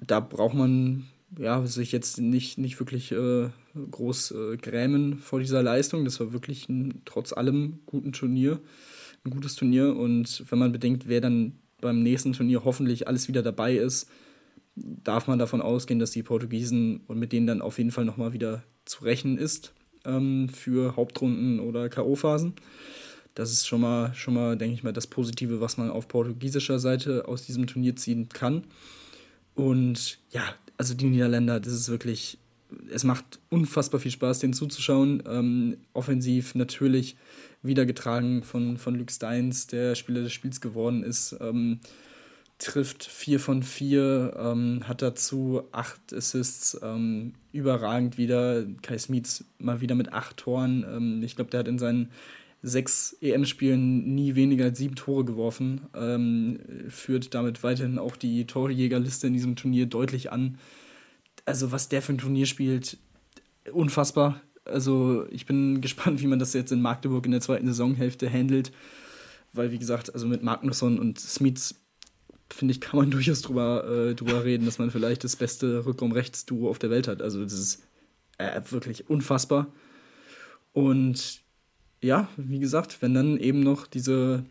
da 0.00 0.20
braucht 0.20 0.54
man 0.54 1.04
ja, 1.38 1.64
sich 1.66 1.92
jetzt 1.92 2.18
nicht, 2.18 2.58
nicht 2.58 2.78
wirklich 2.78 3.12
äh, 3.12 3.48
groß 3.90 4.32
äh, 4.32 4.56
grämen 4.56 5.18
vor 5.18 5.40
dieser 5.40 5.62
Leistung. 5.62 6.04
Das 6.04 6.20
war 6.20 6.32
wirklich 6.32 6.68
ein 6.68 7.02
trotz 7.04 7.32
allem 7.32 7.80
guten 7.86 8.12
Turnier, 8.12 8.60
ein 9.24 9.30
gutes 9.30 9.54
Turnier. 9.54 9.96
Und 9.96 10.44
wenn 10.50 10.58
man 10.58 10.72
bedenkt, 10.72 11.08
wer 11.08 11.20
dann 11.20 11.58
beim 11.80 12.02
nächsten 12.02 12.32
Turnier 12.32 12.64
hoffentlich 12.64 13.06
alles 13.06 13.28
wieder 13.28 13.42
dabei 13.42 13.76
ist, 13.76 14.08
darf 14.76 15.26
man 15.26 15.38
davon 15.38 15.62
ausgehen, 15.62 15.98
dass 15.98 16.10
die 16.10 16.22
Portugiesen 16.22 17.00
und 17.06 17.18
mit 17.18 17.32
denen 17.32 17.46
dann 17.46 17.62
auf 17.62 17.78
jeden 17.78 17.90
Fall 17.90 18.04
nochmal 18.04 18.32
wieder 18.32 18.62
zu 18.84 19.04
rechnen 19.04 19.38
ist 19.38 19.72
ähm, 20.04 20.48
für 20.48 20.96
Hauptrunden 20.96 21.60
oder 21.60 21.88
K.O.-Phasen. 21.88 22.52
Das 23.34 23.52
ist 23.52 23.66
schon 23.66 23.82
mal, 23.82 24.14
schon 24.14 24.34
mal, 24.34 24.56
denke 24.56 24.74
ich 24.74 24.82
mal, 24.82 24.92
das 24.92 25.06
Positive, 25.06 25.60
was 25.60 25.76
man 25.76 25.90
auf 25.90 26.08
portugiesischer 26.08 26.78
Seite 26.78 27.28
aus 27.28 27.44
diesem 27.44 27.66
Turnier 27.66 27.96
ziehen 27.96 28.28
kann. 28.30 28.64
Und 29.54 30.18
ja, 30.30 30.42
also 30.78 30.94
die 30.94 31.06
Niederländer, 31.06 31.60
das 31.60 31.72
ist 31.72 31.88
wirklich, 31.88 32.38
es 32.90 33.04
macht 33.04 33.38
unfassbar 33.50 34.00
viel 34.00 34.10
Spaß, 34.10 34.38
denen 34.38 34.54
zuzuschauen. 34.54 35.22
Ähm, 35.28 35.76
offensiv 35.92 36.54
natürlich 36.54 37.16
wieder 37.62 37.84
getragen 37.84 38.42
von, 38.42 38.78
von 38.78 38.94
Luke 38.94 39.12
Steins, 39.12 39.66
der 39.66 39.94
Spieler 39.94 40.22
des 40.22 40.32
Spiels 40.32 40.60
geworden 40.60 41.02
ist. 41.02 41.36
Ähm, 41.40 41.80
trifft 42.58 43.04
4 43.04 43.38
von 43.38 43.62
4, 43.62 44.34
ähm, 44.38 44.88
hat 44.88 45.02
dazu 45.02 45.62
8 45.72 46.12
Assists, 46.14 46.78
ähm, 46.82 47.34
überragend 47.52 48.18
wieder. 48.18 48.64
Kai 48.82 48.98
Smits 48.98 49.44
mal 49.58 49.80
wieder 49.80 49.94
mit 49.94 50.12
8 50.12 50.36
Toren. 50.36 50.84
Ähm, 50.88 51.22
ich 51.22 51.36
glaube, 51.36 51.50
der 51.50 51.60
hat 51.60 51.68
in 51.68 51.78
seinen 51.78 52.10
sechs 52.62 53.16
EM-Spielen 53.20 54.14
nie 54.14 54.34
weniger 54.34 54.64
als 54.64 54.78
sieben 54.78 54.94
Tore 54.94 55.24
geworfen. 55.24 55.82
Ähm, 55.94 56.58
führt 56.88 57.34
damit 57.34 57.62
weiterhin 57.62 57.98
auch 57.98 58.16
die 58.16 58.46
Torjägerliste 58.46 59.26
in 59.26 59.34
diesem 59.34 59.56
Turnier 59.56 59.86
deutlich 59.86 60.32
an. 60.32 60.58
Also, 61.44 61.72
was 61.72 61.88
der 61.88 62.02
für 62.02 62.14
ein 62.14 62.18
Turnier 62.18 62.46
spielt, 62.46 62.96
unfassbar. 63.72 64.40
Also, 64.64 65.26
ich 65.30 65.46
bin 65.46 65.80
gespannt, 65.82 66.22
wie 66.22 66.26
man 66.26 66.38
das 66.38 66.54
jetzt 66.54 66.72
in 66.72 66.80
Magdeburg 66.80 67.26
in 67.26 67.32
der 67.32 67.42
zweiten 67.42 67.66
Saisonhälfte 67.66 68.30
handelt. 68.32 68.72
Weil, 69.52 69.70
wie 69.72 69.78
gesagt, 69.78 70.12
also 70.12 70.26
mit 70.26 70.42
Magnusson 70.42 70.98
und 70.98 71.18
Smits 71.20 71.85
finde 72.50 72.72
ich, 72.72 72.80
kann 72.80 72.98
man 72.98 73.10
durchaus 73.12 73.42
drüber, 73.42 73.84
äh, 73.88 74.14
drüber 74.14 74.44
reden, 74.44 74.66
dass 74.66 74.78
man 74.78 74.90
vielleicht 74.90 75.24
das 75.24 75.36
beste 75.36 75.84
Rückraum-Rechts-Duo 75.84 76.68
auf 76.68 76.78
der 76.78 76.90
Welt 76.90 77.08
hat. 77.08 77.22
Also 77.22 77.42
das 77.42 77.54
ist 77.54 77.82
äh, 78.38 78.60
wirklich 78.70 79.08
unfassbar. 79.08 79.72
Und 80.72 81.40
ja, 82.02 82.28
wie 82.36 82.58
gesagt, 82.58 83.00
wenn 83.00 83.14
dann 83.14 83.38
eben 83.38 83.60
noch 83.60 83.86
diese 83.86 84.44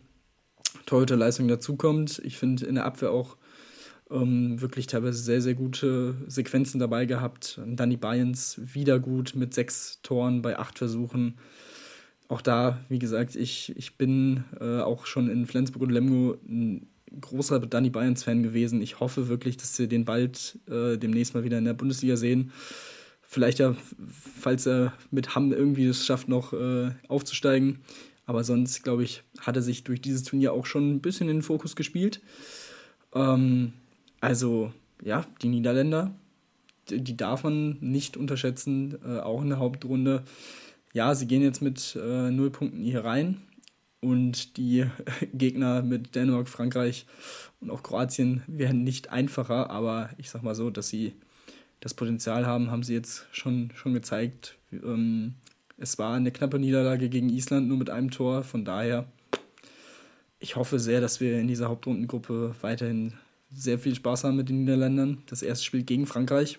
Torhüterleistung 0.86 1.48
dazukommt, 1.48 2.20
ich 2.24 2.36
finde 2.36 2.66
in 2.66 2.74
der 2.74 2.84
Abwehr 2.84 3.12
auch 3.12 3.36
ähm, 4.10 4.60
wirklich 4.60 4.86
teilweise 4.86 5.22
sehr, 5.22 5.40
sehr 5.40 5.54
gute 5.54 6.16
Sequenzen 6.26 6.78
dabei 6.80 7.06
gehabt. 7.06 7.60
Danny 7.66 7.96
Bayens 7.96 8.60
wieder 8.62 9.00
gut 9.00 9.34
mit 9.34 9.54
sechs 9.54 10.00
Toren 10.02 10.42
bei 10.42 10.58
acht 10.58 10.78
Versuchen. 10.78 11.38
Auch 12.28 12.40
da, 12.40 12.80
wie 12.88 12.98
gesagt, 12.98 13.36
ich, 13.36 13.74
ich 13.76 13.96
bin 13.96 14.44
äh, 14.60 14.80
auch 14.80 15.06
schon 15.06 15.28
in 15.28 15.46
Flensburg 15.46 15.82
und 15.82 15.90
Lemgo 15.90 16.36
ein 16.48 16.88
großer 17.20 17.60
Danny 17.60 17.90
Bayerns-Fan 17.90 18.42
gewesen. 18.42 18.82
Ich 18.82 19.00
hoffe 19.00 19.28
wirklich, 19.28 19.56
dass 19.56 19.78
wir 19.78 19.86
den 19.86 20.04
bald 20.04 20.58
äh, 20.68 20.96
demnächst 20.96 21.34
mal 21.34 21.44
wieder 21.44 21.58
in 21.58 21.64
der 21.64 21.74
Bundesliga 21.74 22.16
sehen. 22.16 22.52
Vielleicht 23.22 23.58
ja, 23.58 23.74
falls 24.40 24.66
er 24.66 24.92
mit 25.10 25.34
Hamm 25.34 25.52
irgendwie 25.52 25.86
es 25.86 26.06
schafft, 26.06 26.28
noch 26.28 26.52
äh, 26.52 26.90
aufzusteigen. 27.08 27.80
Aber 28.24 28.44
sonst, 28.44 28.82
glaube 28.82 29.04
ich, 29.04 29.22
hat 29.40 29.56
er 29.56 29.62
sich 29.62 29.84
durch 29.84 30.00
dieses 30.00 30.24
Turnier 30.24 30.52
auch 30.52 30.66
schon 30.66 30.90
ein 30.90 31.00
bisschen 31.00 31.28
in 31.28 31.38
den 31.38 31.42
Fokus 31.42 31.76
gespielt. 31.76 32.20
Ähm, 33.14 33.72
also, 34.20 34.72
ja, 35.02 35.24
die 35.42 35.48
Niederländer, 35.48 36.14
die, 36.88 37.02
die 37.02 37.16
darf 37.16 37.44
man 37.44 37.78
nicht 37.80 38.16
unterschätzen, 38.16 38.96
äh, 39.04 39.20
auch 39.20 39.42
in 39.42 39.50
der 39.50 39.58
Hauptrunde. 39.58 40.24
Ja, 40.92 41.14
sie 41.14 41.26
gehen 41.26 41.42
jetzt 41.42 41.62
mit 41.62 41.96
äh, 42.00 42.30
null 42.30 42.50
Punkten 42.50 42.82
hier 42.82 43.04
rein. 43.04 43.42
Und 44.00 44.56
die 44.56 44.86
Gegner 45.32 45.82
mit 45.82 46.14
Dänemark, 46.14 46.48
Frankreich 46.48 47.06
und 47.60 47.70
auch 47.70 47.82
Kroatien 47.82 48.42
werden 48.46 48.84
nicht 48.84 49.10
einfacher, 49.10 49.70
aber 49.70 50.10
ich 50.18 50.30
sag 50.30 50.42
mal 50.42 50.54
so, 50.54 50.70
dass 50.70 50.88
sie 50.88 51.14
das 51.80 51.94
Potenzial 51.94 52.46
haben, 52.46 52.70
haben 52.70 52.82
sie 52.82 52.94
jetzt 52.94 53.26
schon, 53.32 53.70
schon 53.74 53.94
gezeigt. 53.94 54.56
Ähm, 54.72 55.34
es 55.78 55.98
war 55.98 56.14
eine 56.14 56.30
knappe 56.30 56.58
Niederlage 56.58 57.08
gegen 57.08 57.28
Island, 57.28 57.68
nur 57.68 57.76
mit 57.76 57.90
einem 57.90 58.10
Tor. 58.10 58.44
Von 58.44 58.64
daher, 58.64 59.06
ich 60.38 60.56
hoffe 60.56 60.78
sehr, 60.78 61.00
dass 61.00 61.20
wir 61.20 61.38
in 61.38 61.48
dieser 61.48 61.68
Hauptrundengruppe 61.68 62.54
weiterhin 62.62 63.12
sehr 63.50 63.78
viel 63.78 63.94
Spaß 63.94 64.24
haben 64.24 64.36
mit 64.36 64.48
den 64.48 64.60
Niederländern. 64.60 65.22
Das 65.26 65.42
erste 65.42 65.64
Spiel 65.64 65.82
gegen 65.82 66.06
Frankreich. 66.06 66.58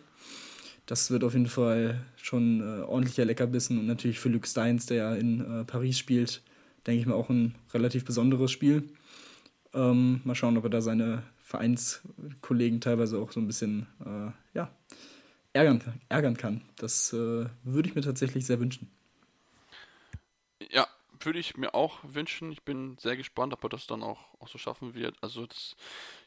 Das 0.86 1.12
wird 1.12 1.24
auf 1.24 1.34
jeden 1.34 1.48
Fall 1.48 2.00
schon 2.16 2.62
äh, 2.62 2.82
ordentlicher 2.84 3.26
Leckerbissen. 3.26 3.80
Und 3.80 3.88
natürlich 3.88 4.20
für 4.20 4.30
Luke 4.30 4.48
Steins, 4.48 4.86
der 4.86 4.98
ja 4.98 5.16
in 5.16 5.42
äh, 5.42 5.64
Paris 5.66 5.98
spielt, 5.98 6.42
denke 6.88 7.02
ich 7.02 7.06
mir 7.06 7.16
auch 7.16 7.30
ein 7.30 7.56
relativ 7.74 8.06
besonderes 8.06 8.52
Spiel. 8.52 8.90
Ähm, 9.74 10.22
mal 10.24 10.36
schauen, 10.36 10.58
ob 10.58 10.64
er 10.64 10.70
da 10.70 10.82
seine 10.82 11.24
Vereinskollegen 11.44 12.82
teilweise 12.82 13.20
auch 13.20 13.32
so 13.32 13.40
ein 13.40 13.48
bisschen 13.48 13.88
äh, 14.06 14.58
ja, 14.58 14.72
ärgern, 15.54 15.82
ärgern 16.10 16.38
kann. 16.38 16.62
Das 16.78 17.14
äh, 17.14 17.46
würde 17.64 17.90
ich 17.90 17.96
mir 17.96 18.02
tatsächlich 18.02 18.46
sehr 18.46 18.60
wünschen. 18.60 18.90
Ja, 20.72 20.88
würde 21.22 21.40
ich 21.40 21.58
mir 21.58 21.74
auch 21.74 22.00
wünschen. 22.04 22.52
Ich 22.52 22.64
bin 22.64 22.98
sehr 23.00 23.18
gespannt, 23.18 23.54
ob 23.54 23.64
er 23.64 23.70
das 23.70 23.88
dann 23.88 24.04
auch, 24.04 24.20
auch 24.40 24.48
so 24.48 24.58
schaffen 24.58 24.94
wird. 24.94 25.16
Also 25.22 25.46
das, 25.46 25.76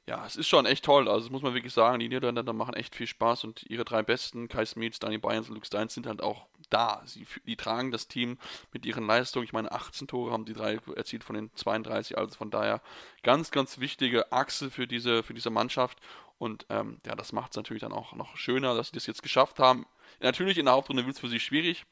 ja, 0.07 0.25
es 0.27 0.37
ist 0.37 0.49
schon 0.49 0.67
echt 0.67 0.85
toll. 0.85 1.09
Also 1.09 1.27
das 1.27 1.31
muss 1.31 1.43
man 1.43 1.55
wirklich 1.55 1.73
sagen. 1.73 2.01
Die 2.01 2.09
Niederländer 2.09 2.53
machen 2.53 2.75
echt 2.75 2.95
viel 2.95 3.07
Spaß 3.07 3.45
und 3.45 3.65
ihre 3.69 3.85
drei 3.85 4.03
Besten, 4.03 4.49
Kai 4.49 4.65
Smits, 4.65 4.99
Danny 4.99 5.19
Bayerns 5.19 5.49
und 5.49 5.55
Luke 5.55 5.67
Steins, 5.67 5.95
sind 5.95 6.07
halt 6.07 6.23
auch 6.23 6.47
da. 6.71 7.03
Sie 7.05 7.27
die 7.47 7.57
tragen 7.57 7.91
das 7.91 8.09
Team 8.09 8.39
mit 8.73 8.87
ihren 8.87 9.07
Leistungen. 9.07 9.45
Ich 9.45 9.53
meine, 9.53 9.73
18 9.73 10.09
Tore 10.09 10.33
haben 10.33 10.45
die 10.45 10.55
drei 10.55 10.79
erzielt 10.97 11.25
von 11.25 11.35
den 11.35 11.51
32. 11.55 12.17
Also 12.17 12.37
von 12.37 12.51
daher 12.51 12.81
ganz, 13.23 13.51
ganz 13.51 13.79
wichtige 13.79 14.33
Achse 14.33 14.71
für 14.71 14.87
diese, 14.87 15.23
für 15.23 15.35
diese 15.35 15.51
Mannschaft. 15.51 15.99
Und 16.39 16.65
ähm, 16.71 16.99
ja, 17.05 17.15
das 17.15 17.33
macht 17.33 17.53
es 17.53 17.57
natürlich 17.57 17.83
dann 17.83 17.93
auch 17.93 18.15
noch 18.15 18.37
schöner, 18.37 18.75
dass 18.75 18.89
sie 18.89 18.95
das 18.95 19.07
jetzt 19.07 19.23
geschafft 19.23 19.59
haben. 19.59 19.87
Natürlich 20.21 20.59
in 20.59 20.65
der 20.65 20.75
Hauptrunde 20.75 21.05
wird 21.05 21.17
es 21.17 21.21
für 21.21 21.29
sie 21.29 21.41
schwierig. 21.41 21.85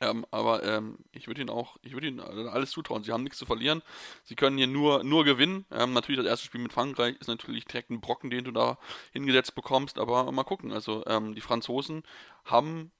Ähm, 0.00 0.26
aber 0.30 0.62
ähm, 0.62 0.98
ich 1.12 1.26
würde 1.26 1.40
ihnen 1.40 1.50
auch, 1.50 1.76
ich 1.82 1.92
würde 1.92 2.08
ihnen 2.08 2.20
alles 2.20 2.70
zutrauen. 2.70 3.02
Sie 3.02 3.12
haben 3.12 3.22
nichts 3.22 3.38
zu 3.38 3.46
verlieren. 3.46 3.82
Sie 4.24 4.34
können 4.34 4.58
hier 4.58 4.66
nur, 4.66 5.04
nur 5.04 5.24
gewinnen. 5.24 5.64
Ähm, 5.70 5.92
natürlich 5.92 6.18
das 6.18 6.28
erste 6.28 6.46
Spiel 6.46 6.60
mit 6.60 6.72
Frankreich 6.72 7.16
ist 7.18 7.28
natürlich 7.28 7.64
direkt 7.64 7.90
ein 7.90 8.00
Brocken, 8.00 8.30
den 8.30 8.44
du 8.44 8.50
da 8.50 8.78
hingesetzt 9.12 9.54
bekommst. 9.54 9.98
Aber 9.98 10.30
mal 10.32 10.44
gucken. 10.44 10.72
Also 10.72 11.04
ähm, 11.06 11.34
die 11.34 11.40
Franzosen 11.40 12.02
haben 12.44 12.92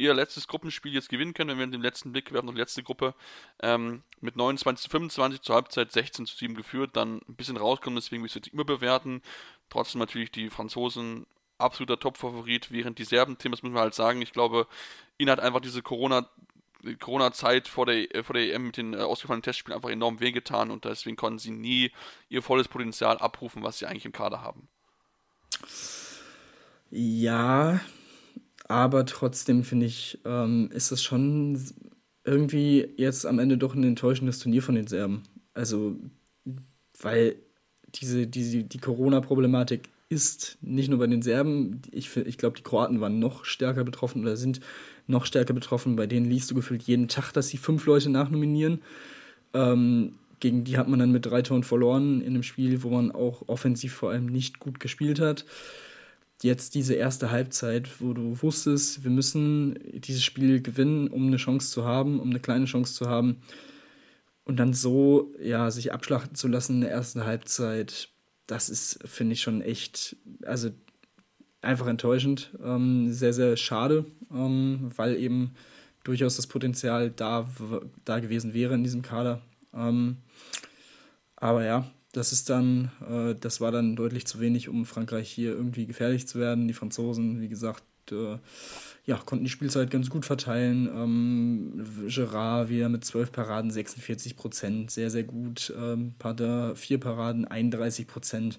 ihr 0.00 0.14
letztes 0.14 0.48
Gruppenspiel 0.48 0.94
jetzt 0.94 1.10
gewinnen 1.10 1.34
können, 1.34 1.50
wenn 1.50 1.58
wir 1.58 1.66
den 1.66 1.82
letzten 1.82 2.12
Blick 2.12 2.32
werfen 2.32 2.48
auf 2.48 2.54
die 2.54 2.60
letzte 2.60 2.82
Gruppe, 2.82 3.14
ähm, 3.62 4.02
mit 4.20 4.34
29 4.34 4.84
zu 4.84 4.90
25 4.90 5.42
zur 5.42 5.54
Halbzeit 5.54 5.92
16 5.92 6.26
zu 6.26 6.36
7 6.36 6.54
geführt, 6.54 6.90
dann 6.94 7.20
ein 7.28 7.34
bisschen 7.34 7.58
rauskommen, 7.58 7.96
deswegen 7.96 8.22
will 8.22 8.26
ich 8.26 8.32
es 8.32 8.46
jetzt 8.46 8.52
immer 8.52 8.64
bewerten. 8.64 9.22
Trotzdem 9.68 9.98
natürlich 9.98 10.30
die 10.30 10.48
Franzosen 10.48 11.26
absoluter 11.58 12.00
Top-Favorit, 12.00 12.72
während 12.72 12.98
die 12.98 13.04
Serben, 13.04 13.36
Tim, 13.36 13.52
das 13.52 13.62
müssen 13.62 13.74
wir 13.74 13.82
halt 13.82 13.94
sagen, 13.94 14.22
ich 14.22 14.32
glaube, 14.32 14.66
ihnen 15.18 15.30
hat 15.30 15.40
einfach 15.40 15.60
diese 15.60 15.82
Corona- 15.82 16.28
Corona-Zeit 16.98 17.68
vor 17.68 17.84
der, 17.84 18.14
äh, 18.14 18.22
vor 18.22 18.32
der 18.32 18.54
EM 18.54 18.68
mit 18.68 18.78
den 18.78 18.94
äh, 18.94 18.98
ausgefallenen 18.98 19.42
Testspielen 19.42 19.76
einfach 19.76 19.90
enorm 19.90 20.20
wehgetan 20.20 20.70
und 20.70 20.86
deswegen 20.86 21.16
konnten 21.16 21.38
sie 21.38 21.50
nie 21.50 21.92
ihr 22.30 22.42
volles 22.42 22.68
Potenzial 22.68 23.18
abrufen, 23.18 23.62
was 23.62 23.78
sie 23.78 23.86
eigentlich 23.86 24.06
im 24.06 24.12
Kader 24.12 24.40
haben. 24.40 24.66
Ja, 26.90 27.80
aber 28.70 29.04
trotzdem 29.04 29.64
finde 29.64 29.86
ich, 29.86 30.20
ähm, 30.24 30.70
ist 30.72 30.92
es 30.92 31.02
schon 31.02 31.60
irgendwie 32.24 32.88
jetzt 32.96 33.26
am 33.26 33.40
Ende 33.40 33.58
doch 33.58 33.74
ein 33.74 33.82
enttäuschendes 33.82 34.38
Turnier 34.38 34.62
von 34.62 34.76
den 34.76 34.86
Serben. 34.86 35.24
Also, 35.54 35.96
weil 37.00 37.34
diese, 37.96 38.28
diese, 38.28 38.62
die 38.62 38.78
Corona-Problematik 38.78 39.88
ist 40.08 40.56
nicht 40.60 40.88
nur 40.88 41.00
bei 41.00 41.08
den 41.08 41.20
Serben, 41.20 41.82
ich, 41.90 42.16
ich 42.16 42.38
glaube, 42.38 42.58
die 42.58 42.62
Kroaten 42.62 43.00
waren 43.00 43.18
noch 43.18 43.44
stärker 43.44 43.82
betroffen 43.82 44.22
oder 44.22 44.36
sind 44.36 44.60
noch 45.08 45.26
stärker 45.26 45.52
betroffen. 45.52 45.96
Bei 45.96 46.06
denen 46.06 46.30
liest 46.30 46.48
du 46.52 46.54
gefühlt 46.54 46.84
jeden 46.84 47.08
Tag, 47.08 47.32
dass 47.32 47.48
sie 47.48 47.56
fünf 47.56 47.86
Leute 47.86 48.08
nachnominieren. 48.08 48.82
Ähm, 49.52 50.12
gegen 50.38 50.62
die 50.62 50.78
hat 50.78 50.88
man 50.88 51.00
dann 51.00 51.10
mit 51.10 51.26
drei 51.26 51.42
Toren 51.42 51.64
verloren 51.64 52.20
in 52.20 52.34
einem 52.34 52.44
Spiel, 52.44 52.84
wo 52.84 52.90
man 52.90 53.10
auch 53.10 53.48
offensiv 53.48 53.94
vor 53.94 54.10
allem 54.10 54.26
nicht 54.26 54.60
gut 54.60 54.78
gespielt 54.78 55.18
hat. 55.18 55.44
Jetzt 56.42 56.74
diese 56.74 56.94
erste 56.94 57.30
Halbzeit, 57.30 58.00
wo 58.00 58.14
du 58.14 58.40
wusstest, 58.42 59.04
wir 59.04 59.10
müssen 59.10 59.78
dieses 60.00 60.24
Spiel 60.24 60.62
gewinnen, 60.62 61.08
um 61.08 61.26
eine 61.26 61.36
Chance 61.36 61.70
zu 61.70 61.84
haben, 61.84 62.18
um 62.18 62.30
eine 62.30 62.40
kleine 62.40 62.64
Chance 62.64 62.94
zu 62.94 63.08
haben. 63.08 63.42
Und 64.44 64.56
dann 64.56 64.72
so, 64.72 65.34
ja, 65.40 65.70
sich 65.70 65.92
abschlachten 65.92 66.34
zu 66.34 66.48
lassen 66.48 66.76
in 66.76 66.80
der 66.80 66.90
ersten 66.90 67.24
Halbzeit, 67.24 68.08
das 68.46 68.70
ist, 68.70 68.98
finde 69.04 69.34
ich, 69.34 69.42
schon 69.42 69.60
echt, 69.60 70.16
also 70.42 70.70
einfach 71.60 71.86
enttäuschend. 71.86 72.50
Ähm, 72.64 73.12
sehr, 73.12 73.32
sehr 73.32 73.56
schade, 73.56 74.06
ähm, 74.32 74.90
weil 74.96 75.16
eben 75.16 75.52
durchaus 76.04 76.36
das 76.36 76.46
Potenzial 76.46 77.10
da, 77.10 77.48
da 78.04 78.18
gewesen 78.18 78.54
wäre 78.54 78.74
in 78.74 78.82
diesem 78.82 79.02
Kader. 79.02 79.42
Ähm, 79.74 80.16
aber 81.36 81.64
ja, 81.64 81.86
das 82.12 82.32
ist 82.32 82.50
dann, 82.50 82.90
äh, 83.08 83.34
das 83.38 83.60
war 83.60 83.70
dann 83.70 83.96
deutlich 83.96 84.26
zu 84.26 84.40
wenig, 84.40 84.68
um 84.68 84.84
Frankreich 84.84 85.30
hier 85.30 85.52
irgendwie 85.52 85.86
gefährlich 85.86 86.26
zu 86.26 86.38
werden. 86.38 86.66
Die 86.66 86.74
Franzosen, 86.74 87.40
wie 87.40 87.48
gesagt, 87.48 87.84
äh, 88.10 88.38
ja, 89.06 89.16
konnten 89.16 89.44
die 89.44 89.50
Spielzeit 89.50 89.90
ganz 89.90 90.10
gut 90.10 90.24
verteilen. 90.24 90.88
Ähm, 90.92 91.86
Gerard 92.06 92.68
wieder 92.68 92.88
mit 92.88 93.04
12 93.04 93.32
Paraden, 93.32 93.70
46 93.70 94.36
Prozent, 94.36 94.90
sehr, 94.90 95.10
sehr 95.10 95.24
gut. 95.24 95.72
Ähm, 95.78 96.14
Pardin, 96.18 96.74
4 96.74 96.98
Paraden, 96.98 97.44
31 97.44 98.06
Prozent. 98.06 98.58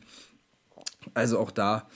Also 1.14 1.40
auch 1.40 1.52
da, 1.52 1.90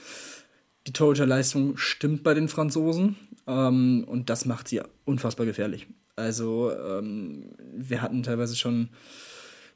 die 0.86 0.92
Torhüterleistung 0.92 1.76
stimmt 1.76 2.22
bei 2.22 2.34
den 2.34 2.48
Franzosen 2.48 3.16
ähm, 3.46 4.04
und 4.06 4.30
das 4.30 4.44
macht 4.44 4.68
sie 4.68 4.82
unfassbar 5.04 5.46
gefährlich. 5.46 5.86
Also 6.16 6.72
ähm, 6.72 7.50
wir 7.74 8.02
hatten 8.02 8.22
teilweise 8.22 8.56
schon 8.56 8.88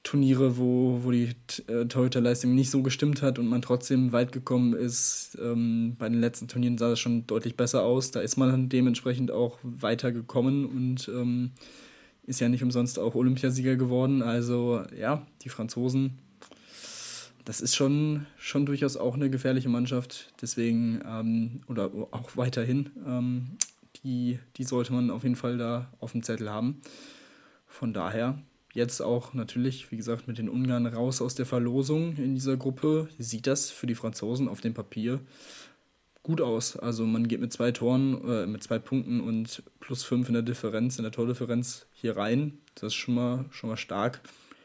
Turniere, 0.03 0.57
wo, 0.57 1.01
wo 1.03 1.11
die 1.11 1.35
äh, 1.69 1.85
Torhüterleistung 1.85 2.55
nicht 2.55 2.71
so 2.71 2.83
gestimmt 2.83 3.21
hat 3.21 3.39
und 3.39 3.47
man 3.47 3.61
trotzdem 3.61 4.13
weit 4.13 4.33
gekommen 4.33 4.73
ist. 4.73 5.37
Ähm, 5.41 5.97
bei 5.99 6.09
den 6.09 6.21
letzten 6.21 6.49
Turnieren 6.49 6.79
sah 6.79 6.89
das 6.89 7.01
schon 7.01 7.27
deutlich 7.27 7.57
besser 7.57 7.83
aus. 7.83 8.11
Da 8.11 8.21
ist 8.21 8.39
man 8.39 8.71
dementsprechend 8.71 9.31
auch 9.31 9.59
weitergekommen 9.63 10.65
und 10.65 11.09
ähm, 11.09 11.51
ist 12.27 12.41
ja 12.41 12.49
nicht 12.49 12.63
umsonst 12.63 12.99
auch 12.99 13.15
Olympiasieger 13.15 13.77
geworden. 13.77 14.23
Also 14.23 14.83
ja, 14.99 15.27
die 15.43 15.51
Franzosen, 15.51 16.19
das 17.45 17.61
ist 17.61 17.75
schon, 17.75 18.27
schon 18.39 18.65
durchaus 18.65 18.97
auch 18.97 19.17
eine 19.17 19.29
gefährliche 19.29 19.69
Mannschaft. 19.69 20.33
Deswegen, 20.41 21.03
ähm, 21.07 21.61
oder 21.69 21.91
auch 22.11 22.37
weiterhin, 22.37 22.89
ähm, 23.07 23.59
die, 24.03 24.39
die 24.57 24.65
sollte 24.65 24.95
man 24.95 25.11
auf 25.11 25.25
jeden 25.25 25.37
Fall 25.37 25.59
da 25.59 25.93
auf 25.99 26.13
dem 26.13 26.23
Zettel 26.23 26.51
haben. 26.51 26.81
Von 27.67 27.93
daher 27.93 28.39
jetzt 28.73 29.01
auch 29.01 29.35
natürlich, 29.35 29.91
wie 29.91 29.97
gesagt, 29.97 30.29
mit 30.29 30.39
den 30.39 30.49
Ungarn 30.49 30.87
raus 30.87 31.21
aus 31.21 31.35
der 31.35 31.47
Verlosung 31.47 32.17
in 32.17 32.35
dieser 32.35 32.57
Gruppe, 32.57 33.09
sieht 33.19 33.47
das 33.47 33.71
für 33.71 33.87
die 33.87 33.95
Franzosen 33.95 34.49
auf 34.49 34.61
dem 34.61 34.75
Papier 34.75 35.21
gut 36.23 36.41
aus. 36.41 36.77
Also 36.77 37.07
man 37.07 37.29
geht 37.29 37.41
mit 37.41 37.53
zwei 37.53 37.73
Toren, 37.73 38.23
äh, 38.29 38.47
mit 38.47 38.63
zwei 38.63 38.79
Punkten 38.79 39.21
und 39.21 39.63
plus 39.81 40.05
fünf 40.05 40.29
in 40.29 40.35
der 40.35 40.43
Differenz, 40.43 40.99
in 40.99 41.03
der 41.03 41.13
Tordifferenz 41.13 41.87
hier 41.93 42.17
rein. 42.17 42.59
Das 42.75 42.89
ist 42.89 42.95
schon 42.95 43.15
mal, 43.15 43.47
schon 43.51 43.71
mal 43.71 43.77
stark. 43.77 44.21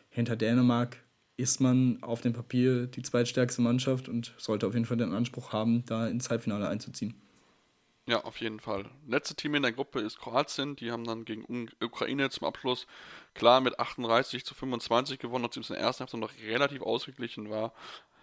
Hinter 0.10 0.36
Dänemark 0.36 0.98
ist 1.38 1.60
man 1.60 2.02
auf 2.02 2.22
dem 2.22 2.34
Papier 2.34 2.88
die 2.88 3.02
zweitstärkste 3.02 3.62
Mannschaft 3.62 4.08
und 4.08 4.34
sollte 4.38 4.68
auf 4.68 4.74
jeden 4.74 4.86
Fall 4.86 4.98
den 4.98 5.14
Anspruch 5.14 5.52
haben, 5.52 5.84
da 5.86 6.08
ins 6.08 6.30
Halbfinale 6.30 6.68
einzuziehen. 6.68 7.16
Ja, 8.08 8.24
auf 8.24 8.38
jeden 8.40 8.60
Fall. 8.60 8.86
Letzte 9.08 9.36
Team 9.36 9.56
in 9.56 9.64
der 9.64 9.72
Gruppe 9.72 10.00
ist 10.00 10.20
Kroatien. 10.20 10.76
Die 10.76 10.92
haben 10.92 11.06
dann 11.06 11.26
gegen 11.26 11.72
Ukraine 11.82 12.30
zum 12.30 12.48
Abschluss 12.48 12.86
klar 13.34 13.62
mit 13.62 13.80
38 13.80 14.46
zu 14.46 14.54
25 14.54 15.18
gewonnen, 15.18 15.44
nachdem 15.44 15.62
es 15.62 15.70
in 15.72 15.76
der 15.76 15.84
ersten 15.84 16.02
Halbzeit 16.02 16.20
noch 16.20 16.32
relativ 16.44 16.84
ausgeglichen 16.84 17.50
war. 17.50 17.74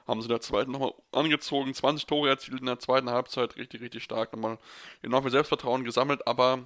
Haben 0.07 0.21
sie 0.21 0.27
in 0.27 0.31
der 0.31 0.41
zweiten 0.41 0.71
nochmal 0.71 0.95
angezogen, 1.11 1.75
20 1.75 2.07
Tore 2.07 2.29
erzielt 2.29 2.61
in 2.61 2.67
der 2.67 2.79
zweiten 2.79 3.11
Halbzeit, 3.11 3.57
richtig, 3.57 3.81
richtig 3.81 4.05
stark. 4.05 4.33
Nochmal 4.33 4.59
enorm 5.03 5.25
viel 5.25 5.33
Selbstvertrauen 5.33 5.85
gesammelt, 5.85 6.27
aber 6.29 6.61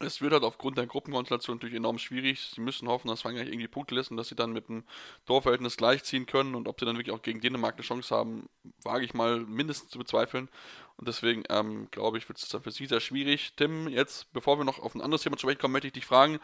es 0.00 0.20
wird 0.20 0.32
halt 0.32 0.44
aufgrund 0.44 0.78
der 0.78 0.86
Gruppenkonstellation 0.86 1.56
natürlich 1.56 1.76
enorm 1.76 1.98
schwierig. 1.98 2.40
Sie 2.54 2.60
müssen 2.60 2.88
hoffen, 2.88 3.08
dass 3.08 3.22
Frankreich 3.22 3.48
irgendwie 3.48 3.68
Punkte 3.68 3.94
lässt 3.94 4.10
und 4.10 4.16
dass 4.16 4.28
sie 4.28 4.34
dann 4.34 4.52
mit 4.52 4.68
dem 4.68 4.84
Torverhältnis 5.26 5.76
gleichziehen 5.76 6.26
können. 6.26 6.54
Und 6.54 6.68
ob 6.68 6.80
sie 6.80 6.86
dann 6.86 6.96
wirklich 6.96 7.14
auch 7.14 7.22
gegen 7.22 7.40
Dänemark 7.40 7.74
eine 7.74 7.82
Chance 7.82 8.14
haben, 8.14 8.48
wage 8.82 9.04
ich 9.04 9.14
mal 9.14 9.40
mindestens 9.40 9.90
zu 9.90 9.98
bezweifeln. 9.98 10.48
Und 10.96 11.06
deswegen 11.06 11.44
ähm, 11.50 11.88
glaube 11.90 12.18
ich, 12.18 12.28
wird 12.28 12.38
es 12.38 12.48
dann 12.48 12.62
für 12.62 12.70
sie 12.70 12.86
sehr 12.86 13.00
schwierig. 13.00 13.52
Tim, 13.56 13.88
jetzt, 13.88 14.32
bevor 14.32 14.58
wir 14.58 14.64
noch 14.64 14.78
auf 14.78 14.94
ein 14.94 15.02
anderes 15.02 15.22
Thema 15.22 15.36
zu 15.36 15.42
sprechen 15.42 15.60
kommen, 15.60 15.72
möchte 15.72 15.88
ich 15.88 15.92
dich 15.92 16.06
fragen, 16.06 16.40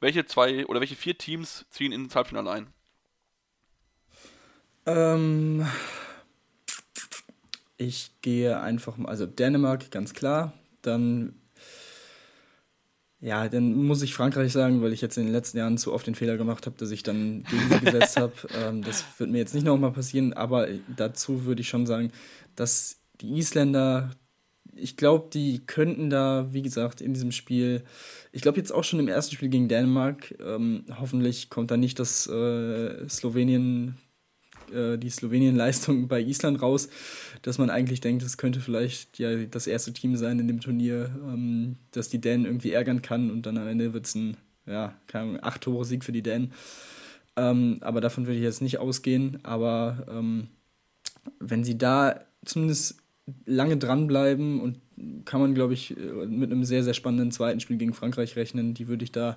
welche 0.00 0.26
zwei 0.26 0.66
oder 0.66 0.80
welche 0.80 0.96
vier 0.96 1.16
Teams 1.16 1.64
ziehen 1.70 1.92
ins 1.92 2.14
Halbfinale 2.14 2.50
ein? 2.50 2.66
Ähm, 4.84 5.66
ich 7.76 8.10
gehe 8.20 8.60
einfach 8.60 8.96
mal, 8.96 9.08
also 9.08 9.26
Dänemark, 9.26 9.90
ganz 9.90 10.12
klar. 10.12 10.52
Dann 10.82 11.40
ja, 13.20 13.48
dann 13.48 13.74
muss 13.74 14.02
ich 14.02 14.14
Frankreich 14.14 14.52
sagen, 14.52 14.82
weil 14.82 14.92
ich 14.92 15.00
jetzt 15.00 15.16
in 15.16 15.24
den 15.24 15.32
letzten 15.32 15.58
Jahren 15.58 15.78
zu 15.78 15.92
oft 15.92 16.06
den 16.06 16.14
Fehler 16.14 16.36
gemacht 16.36 16.66
habe, 16.66 16.76
dass 16.76 16.90
ich 16.90 17.02
dann 17.02 17.44
gegen 17.44 17.68
sie 17.70 17.84
gesetzt 17.84 18.16
habe. 18.20 18.34
Ähm, 18.54 18.82
das 18.82 19.04
wird 19.18 19.30
mir 19.30 19.38
jetzt 19.38 19.54
nicht 19.54 19.64
nochmal 19.64 19.92
passieren, 19.92 20.32
aber 20.34 20.68
dazu 20.94 21.44
würde 21.44 21.62
ich 21.62 21.68
schon 21.68 21.86
sagen, 21.86 22.12
dass 22.56 23.00
die 23.20 23.38
Isländer, 23.38 24.10
ich 24.74 24.98
glaube, 24.98 25.30
die 25.32 25.64
könnten 25.64 26.10
da, 26.10 26.52
wie 26.52 26.60
gesagt, 26.60 27.00
in 27.00 27.14
diesem 27.14 27.32
Spiel, 27.32 27.84
ich 28.32 28.42
glaube 28.42 28.58
jetzt 28.58 28.72
auch 28.72 28.84
schon 28.84 29.00
im 29.00 29.08
ersten 29.08 29.34
Spiel 29.34 29.48
gegen 29.48 29.68
Dänemark, 29.68 30.34
ähm, 30.38 30.84
hoffentlich 31.00 31.48
kommt 31.48 31.70
da 31.70 31.78
nicht 31.78 31.98
das 31.98 32.26
äh, 32.26 33.08
Slowenien 33.08 33.96
äh, 34.72 34.96
die 34.96 35.10
Slowenien-Leistung 35.10 36.08
bei 36.08 36.20
Island 36.20 36.62
raus, 36.62 36.88
dass 37.42 37.58
man 37.58 37.70
eigentlich 37.70 38.00
denkt, 38.00 38.22
es 38.22 38.36
könnte 38.36 38.60
vielleicht 38.60 39.18
ja 39.18 39.44
das 39.46 39.66
erste 39.66 39.92
Team 39.92 40.16
sein 40.16 40.38
in 40.38 40.48
dem 40.48 40.60
Turnier, 40.60 41.10
ähm, 41.26 41.76
das 41.92 42.08
die 42.08 42.20
Dänen 42.20 42.46
irgendwie 42.46 42.72
ärgern 42.72 43.02
kann 43.02 43.30
und 43.30 43.46
dann 43.46 43.58
am 43.58 43.68
Ende 43.68 43.92
wird 43.92 44.06
es 44.06 44.14
ein, 44.14 44.36
ja, 44.66 44.94
keine 45.06 45.42
acht 45.42 45.62
Tore 45.62 45.84
Sieg 45.84 46.04
für 46.04 46.12
die 46.12 46.22
Dänen. 46.22 46.52
Ähm, 47.36 47.78
aber 47.82 48.00
davon 48.00 48.26
würde 48.26 48.38
ich 48.38 48.44
jetzt 48.44 48.62
nicht 48.62 48.78
ausgehen. 48.78 49.38
Aber 49.42 50.06
ähm, 50.10 50.48
wenn 51.38 51.64
sie 51.64 51.78
da 51.78 52.20
zumindest 52.44 52.96
lange 53.44 53.76
dranbleiben 53.76 54.60
und 54.60 54.78
kann 55.24 55.40
man, 55.40 55.54
glaube 55.54 55.74
ich, 55.74 55.94
mit 56.26 56.50
einem 56.50 56.64
sehr, 56.64 56.82
sehr 56.82 56.94
spannenden 56.94 57.30
zweiten 57.30 57.60
Spiel 57.60 57.76
gegen 57.76 57.92
Frankreich 57.92 58.36
rechnen. 58.36 58.72
Die 58.72 58.88
würde 58.88 59.04
ich 59.04 59.12
da 59.12 59.36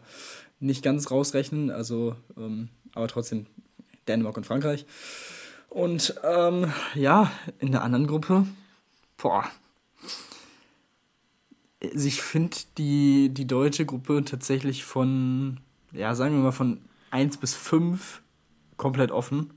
nicht 0.60 0.84
ganz 0.84 1.12
rausrechnen. 1.12 1.70
Also, 1.70 2.16
ähm, 2.38 2.70
aber 2.94 3.08
trotzdem 3.08 3.46
Dänemark 4.10 4.36
und 4.36 4.45
Frankreich. 4.45 4.86
Und 5.70 6.16
ähm, 6.24 6.74
ja, 6.95 7.32
in 7.60 7.72
der 7.72 7.84
anderen 7.84 8.07
Gruppe, 8.07 8.45
boah. 9.18 9.45
Also 11.82 12.07
ich 12.07 12.22
finde 12.22 12.57
die, 12.78 13.30
die 13.30 13.47
deutsche 13.47 13.86
Gruppe 13.86 14.24
tatsächlich 14.26 14.84
von, 14.84 15.60
ja, 15.91 16.16
sagen 16.16 16.36
wir 16.36 16.43
mal 16.43 16.51
von 16.51 16.80
1 17.12 17.38
bis 17.38 17.53
5 17.53 18.22
komplett 18.78 19.12
offen. 19.12 19.51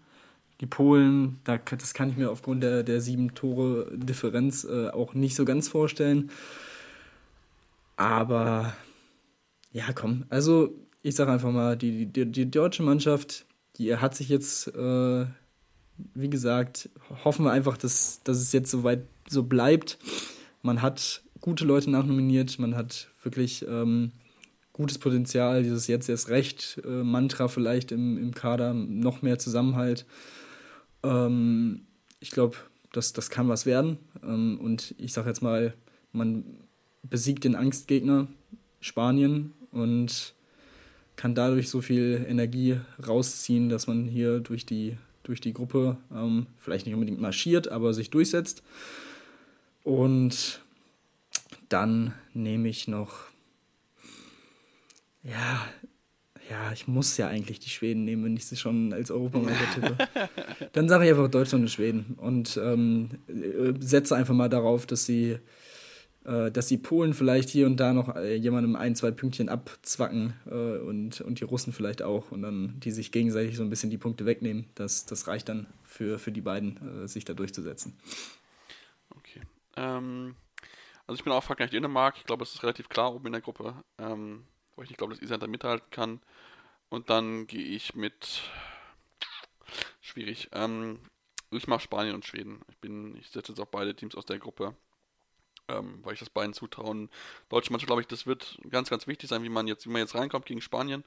Die 0.60 0.66
Polen, 0.66 1.40
da, 1.44 1.58
das 1.58 1.94
kann 1.94 2.10
ich 2.10 2.16
mir 2.16 2.30
aufgrund 2.30 2.62
der, 2.62 2.84
der 2.84 3.00
sieben 3.00 3.34
Tore 3.34 3.90
Differenz 3.92 4.64
äh, 4.64 4.90
auch 4.90 5.14
nicht 5.14 5.34
so 5.34 5.44
ganz 5.44 5.66
vorstellen. 5.68 6.30
Aber 7.96 8.74
ja, 9.72 9.92
komm, 9.94 10.24
also 10.28 10.72
ich 11.02 11.16
sage 11.16 11.32
einfach 11.32 11.50
mal, 11.50 11.76
die, 11.76 12.06
die, 12.06 12.26
die 12.26 12.50
deutsche 12.50 12.82
Mannschaft 12.82 13.44
die 13.76 13.96
hat 13.96 14.14
sich 14.14 14.28
jetzt, 14.28 14.68
äh, 14.68 15.26
wie 16.14 16.30
gesagt, 16.30 16.90
hoffen 17.24 17.44
wir 17.44 17.52
einfach, 17.52 17.76
dass, 17.76 18.22
dass 18.24 18.38
es 18.38 18.52
jetzt 18.52 18.70
soweit 18.70 19.06
so 19.28 19.44
bleibt. 19.44 19.98
Man 20.62 20.82
hat 20.82 21.22
gute 21.40 21.64
Leute 21.64 21.90
nachnominiert. 21.90 22.58
Man 22.58 22.74
hat 22.74 23.08
wirklich 23.22 23.66
ähm, 23.68 24.12
gutes 24.72 24.98
Potenzial, 24.98 25.62
dieses 25.62 25.86
jetzt 25.86 26.08
erst 26.08 26.28
recht 26.28 26.80
äh, 26.84 27.02
Mantra 27.02 27.48
vielleicht 27.48 27.92
im, 27.92 28.16
im 28.18 28.34
Kader, 28.34 28.74
noch 28.74 29.22
mehr 29.22 29.38
Zusammenhalt. 29.38 30.06
Ähm, 31.02 31.82
ich 32.20 32.30
glaube, 32.30 32.56
das, 32.92 33.12
das 33.12 33.30
kann 33.30 33.48
was 33.48 33.66
werden. 33.66 33.98
Ähm, 34.22 34.58
und 34.60 34.94
ich 34.98 35.12
sage 35.12 35.28
jetzt 35.28 35.42
mal, 35.42 35.74
man 36.12 36.44
besiegt 37.02 37.44
den 37.44 37.56
Angstgegner 37.56 38.28
Spanien 38.80 39.52
und 39.70 40.34
kann 41.22 41.36
dadurch 41.36 41.70
so 41.70 41.80
viel 41.80 42.26
Energie 42.28 42.80
rausziehen, 43.06 43.68
dass 43.68 43.86
man 43.86 44.06
hier 44.06 44.40
durch 44.40 44.66
die, 44.66 44.96
durch 45.22 45.40
die 45.40 45.52
Gruppe 45.52 45.96
ähm, 46.12 46.48
vielleicht 46.58 46.84
nicht 46.84 46.94
unbedingt 46.94 47.20
marschiert, 47.20 47.68
aber 47.68 47.94
sich 47.94 48.10
durchsetzt. 48.10 48.64
Und 49.84 50.60
dann 51.68 52.12
nehme 52.34 52.68
ich 52.68 52.88
noch, 52.88 53.20
ja, 55.22 55.64
ja, 56.50 56.72
ich 56.72 56.88
muss 56.88 57.16
ja 57.18 57.28
eigentlich 57.28 57.60
die 57.60 57.70
Schweden 57.70 58.04
nehmen, 58.04 58.24
wenn 58.24 58.36
ich 58.36 58.46
sie 58.46 58.56
schon 58.56 58.92
als 58.92 59.12
Europameister 59.12 59.74
tippe. 59.74 59.96
Dann 60.72 60.88
sage 60.88 61.04
ich 61.04 61.10
einfach 61.10 61.30
Deutschland 61.30 61.62
und 61.62 61.68
Schweden 61.68 62.16
und 62.16 62.58
ähm, 62.60 63.10
setze 63.78 64.16
einfach 64.16 64.34
mal 64.34 64.48
darauf, 64.48 64.86
dass 64.86 65.06
sie, 65.06 65.38
dass 66.24 66.68
die 66.68 66.78
Polen 66.78 67.14
vielleicht 67.14 67.48
hier 67.48 67.66
und 67.66 67.78
da 67.78 67.92
noch 67.92 68.14
äh, 68.14 68.36
jemandem 68.36 68.76
ein, 68.76 68.94
zwei 68.94 69.10
Pünktchen 69.10 69.48
abzwacken 69.48 70.34
äh, 70.46 70.78
und, 70.78 71.20
und 71.20 71.40
die 71.40 71.44
Russen 71.44 71.72
vielleicht 71.72 72.02
auch 72.02 72.30
und 72.30 72.42
dann 72.42 72.78
die 72.80 72.92
sich 72.92 73.10
gegenseitig 73.10 73.56
so 73.56 73.62
ein 73.62 73.70
bisschen 73.70 73.90
die 73.90 73.98
Punkte 73.98 74.24
wegnehmen. 74.24 74.66
Das, 74.74 75.04
das 75.06 75.26
reicht 75.26 75.48
dann 75.48 75.66
für, 75.82 76.18
für 76.18 76.30
die 76.30 76.40
beiden, 76.40 77.04
äh, 77.04 77.08
sich 77.08 77.24
da 77.24 77.34
durchzusetzen. 77.34 77.98
Okay. 79.10 79.40
Ähm, 79.76 80.36
also 81.06 81.18
ich 81.18 81.24
bin 81.24 81.32
auch 81.32 81.42
Frankreich 81.42 81.70
Dänemark. 81.70 82.16
Ich 82.18 82.24
glaube, 82.24 82.44
es 82.44 82.54
ist 82.54 82.62
relativ 82.62 82.88
klar 82.88 83.14
oben 83.14 83.26
in 83.26 83.32
der 83.32 83.42
Gruppe. 83.42 83.74
Ähm, 83.98 84.44
weil 84.76 84.84
ich 84.84 84.90
nicht 84.90 84.98
glaube, 84.98 85.14
dass 85.14 85.22
Island 85.22 85.42
da 85.42 85.46
mithalten 85.46 85.90
kann. 85.90 86.20
Und 86.88 87.10
dann 87.10 87.46
gehe 87.46 87.64
ich 87.64 87.94
mit. 87.94 88.42
Schwierig. 90.00 90.50
Ähm, 90.52 91.00
ich 91.50 91.66
mache 91.66 91.80
Spanien 91.80 92.14
und 92.14 92.24
Schweden. 92.24 92.60
Ich 92.68 92.78
bin, 92.78 93.16
ich 93.16 93.28
setze 93.30 93.52
jetzt 93.52 93.60
auf 93.60 93.70
beide 93.70 93.94
Teams 93.94 94.14
aus 94.14 94.26
der 94.26 94.38
Gruppe. 94.38 94.74
Ähm, 95.72 96.00
weil 96.02 96.14
ich 96.14 96.20
das 96.20 96.30
beiden 96.30 96.52
zutrauen. 96.52 97.08
Deutsche 97.48 97.72
Mannschaft, 97.72 97.88
glaube 97.88 98.02
ich, 98.02 98.08
das 98.08 98.26
wird 98.26 98.58
ganz, 98.70 98.90
ganz 98.90 99.06
wichtig 99.06 99.28
sein, 99.28 99.42
wie 99.42 99.48
man 99.48 99.66
jetzt, 99.66 99.86
wie 99.86 99.90
man 99.90 100.00
jetzt 100.00 100.14
reinkommt 100.14 100.46
gegen 100.46 100.60
Spanien. 100.60 101.04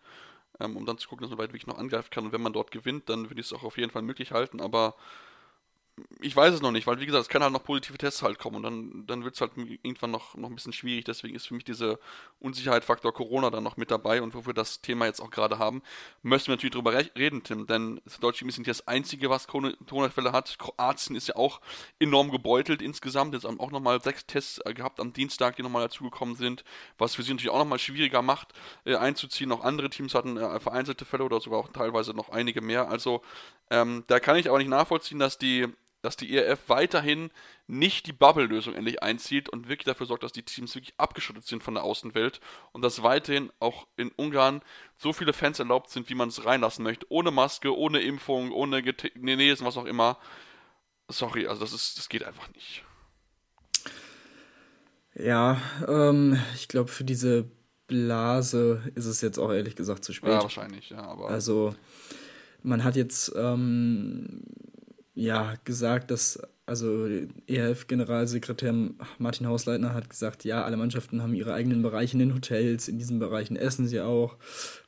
Ähm, 0.59 0.78
um 0.78 0.86
dann 0.86 0.97
zu 0.97 1.09
gucken, 1.09 1.24
dass 1.24 1.30
man 1.32 1.39
weit 1.39 1.49
wirklich 1.49 1.68
noch 1.68 1.78
angreifen 1.78 2.09
kann. 2.11 2.26
Und 2.26 2.32
wenn 2.32 2.41
man 2.41 2.53
dort 2.53 2.72
gewinnt, 2.72 3.09
dann 3.09 3.30
würde 3.30 3.41
ich 3.41 3.47
es 3.47 3.53
auch 3.53 3.63
auf 3.63 3.78
jeden 3.78 3.91
Fall 3.91 4.01
möglich 4.01 4.32
halten. 4.32 4.61
Aber 4.61 4.95
ich 6.21 6.35
weiß 6.35 6.53
es 6.53 6.61
noch 6.61 6.71
nicht, 6.71 6.87
weil 6.87 6.99
wie 6.99 7.05
gesagt, 7.05 7.23
es 7.23 7.29
kann 7.29 7.41
halt 7.41 7.53
noch 7.53 7.63
positive 7.63 7.97
Tests 7.97 8.21
halt 8.21 8.37
kommen 8.37 8.57
und 8.57 8.63
dann, 8.63 9.07
dann 9.07 9.23
wird 9.23 9.35
es 9.35 9.41
halt 9.41 9.51
irgendwann 9.55 10.11
noch, 10.11 10.35
noch 10.35 10.49
ein 10.49 10.55
bisschen 10.55 10.73
schwierig. 10.73 11.05
Deswegen 11.05 11.35
ist 11.35 11.47
für 11.47 11.53
mich 11.53 11.63
dieser 11.63 11.99
Unsicherheitsfaktor 12.39 13.13
Corona 13.13 13.49
dann 13.49 13.63
noch 13.63 13.77
mit 13.77 13.91
dabei 13.91 14.21
und 14.21 14.33
wo 14.33 14.45
wir 14.45 14.53
das 14.53 14.81
Thema 14.81 15.05
jetzt 15.05 15.21
auch 15.21 15.29
gerade 15.29 15.57
haben, 15.57 15.81
möchten 16.21 16.47
wir 16.47 16.55
natürlich 16.55 16.73
drüber 16.73 16.93
reden, 16.93 17.43
Tim, 17.43 17.65
denn 17.67 18.01
das 18.03 18.19
deutsche 18.19 18.39
Team 18.39 18.49
ist 18.49 18.57
nicht 18.57 18.69
das 18.69 18.87
einzige, 18.87 19.29
was 19.29 19.47
Corona-Fälle 19.47 20.33
hat. 20.33 20.57
Kroatien 20.59 21.15
ist 21.15 21.27
ja 21.27 21.35
auch 21.37 21.61
enorm 21.99 22.29
gebeutelt 22.29 22.81
insgesamt. 22.81 23.33
Jetzt 23.33 23.45
haben 23.45 23.59
auch 23.59 23.71
nochmal 23.71 24.01
sechs 24.01 24.25
Tests 24.25 24.59
äh, 24.65 24.73
gehabt 24.73 24.99
am 24.99 25.13
Dienstag, 25.13 25.55
die 25.55 25.63
nochmal 25.63 25.83
dazugekommen 25.83 26.35
sind, 26.35 26.65
was 26.97 27.15
für 27.15 27.23
sie 27.23 27.31
natürlich 27.31 27.51
auch 27.51 27.59
nochmal 27.59 27.79
schwieriger 27.79 28.21
macht, 28.21 28.53
äh, 28.83 28.95
einzuziehen. 28.95 29.51
Auch 29.51 29.63
andere 29.63 29.89
Teams 29.89 30.13
hatten 30.13 30.37
äh, 30.37 30.59
vereinzelte 30.59 31.05
Fälle 31.05 31.23
oder 31.23 31.39
sogar 31.39 31.59
auch 31.59 31.69
teilweise 31.69 32.13
noch 32.13 32.29
einige 32.29 32.61
mehr. 32.61 32.89
Also 32.89 33.21
ähm, 33.69 34.03
da 34.07 34.19
kann 34.19 34.35
ich 34.35 34.49
aber 34.49 34.57
nicht 34.57 34.67
nachvollziehen, 34.67 35.19
dass 35.19 35.37
die 35.37 35.67
dass 36.05 36.15
die 36.17 36.35
ERF 36.35 36.69
weiterhin 36.69 37.31
nicht 37.67 38.05
die 38.05 38.13
Bubble-Lösung 38.13 38.75
endlich 38.75 39.01
einzieht 39.01 39.49
und 39.49 39.67
wirklich 39.67 39.85
dafür 39.85 40.05
sorgt, 40.05 40.23
dass 40.23 40.31
die 40.31 40.43
Teams 40.43 40.75
wirklich 40.75 40.93
abgeschottet 40.97 41.45
sind 41.45 41.63
von 41.63 41.73
der 41.73 41.83
Außenwelt 41.83 42.39
und 42.71 42.83
dass 42.83 43.03
weiterhin 43.03 43.51
auch 43.59 43.87
in 43.97 44.11
Ungarn 44.15 44.61
so 44.95 45.13
viele 45.13 45.33
Fans 45.33 45.59
erlaubt 45.59 45.89
sind, 45.89 46.09
wie 46.09 46.15
man 46.15 46.29
es 46.29 46.45
reinlassen 46.45 46.83
möchte. 46.83 47.07
Ohne 47.09 47.31
Maske, 47.31 47.75
ohne 47.75 48.01
Impfung, 48.01 48.51
ohne 48.51 48.83
Genesen, 48.83 49.65
was 49.65 49.77
auch 49.77 49.85
immer. 49.85 50.19
Sorry, 51.07 51.47
also 51.47 51.61
das 51.61 51.73
ist, 51.73 51.97
das 51.97 52.07
geht 52.07 52.23
einfach 52.23 52.47
nicht. 52.53 52.83
Ja, 55.15 55.61
ähm, 55.87 56.39
ich 56.55 56.67
glaube, 56.67 56.91
für 56.91 57.03
diese 57.03 57.49
Blase 57.87 58.91
ist 58.95 59.05
es 59.05 59.21
jetzt 59.21 59.37
auch 59.37 59.51
ehrlich 59.51 59.75
gesagt 59.75 60.03
zu 60.03 60.13
spät. 60.13 60.31
Ja, 60.31 60.41
wahrscheinlich, 60.41 60.89
ja, 60.89 61.03
aber. 61.03 61.29
Also, 61.29 61.75
man 62.63 62.83
hat 62.83 62.95
jetzt 62.95 63.31
ähm, 63.35 64.43
ja 65.16 65.55
gesagt, 65.63 66.11
dass 66.11 66.39
also 66.68 67.07
ERF-Generalsekretär 67.47 68.74
Martin 69.20 69.47
Hausleitner 69.47 69.93
hat 69.93 70.09
gesagt, 70.09 70.43
ja, 70.45 70.63
alle 70.63 70.78
Mannschaften 70.78 71.22
haben 71.22 71.36
ihre 71.36 71.53
eigenen 71.53 71.84
Bereiche 71.84 72.13
in 72.13 72.20
den 72.20 72.34
Hotels, 72.34 72.88
in 72.88 72.97
diesen 72.97 73.20
Bereichen 73.20 73.55
essen 73.55 73.88
sie 73.88 74.01
auch. 74.01 74.36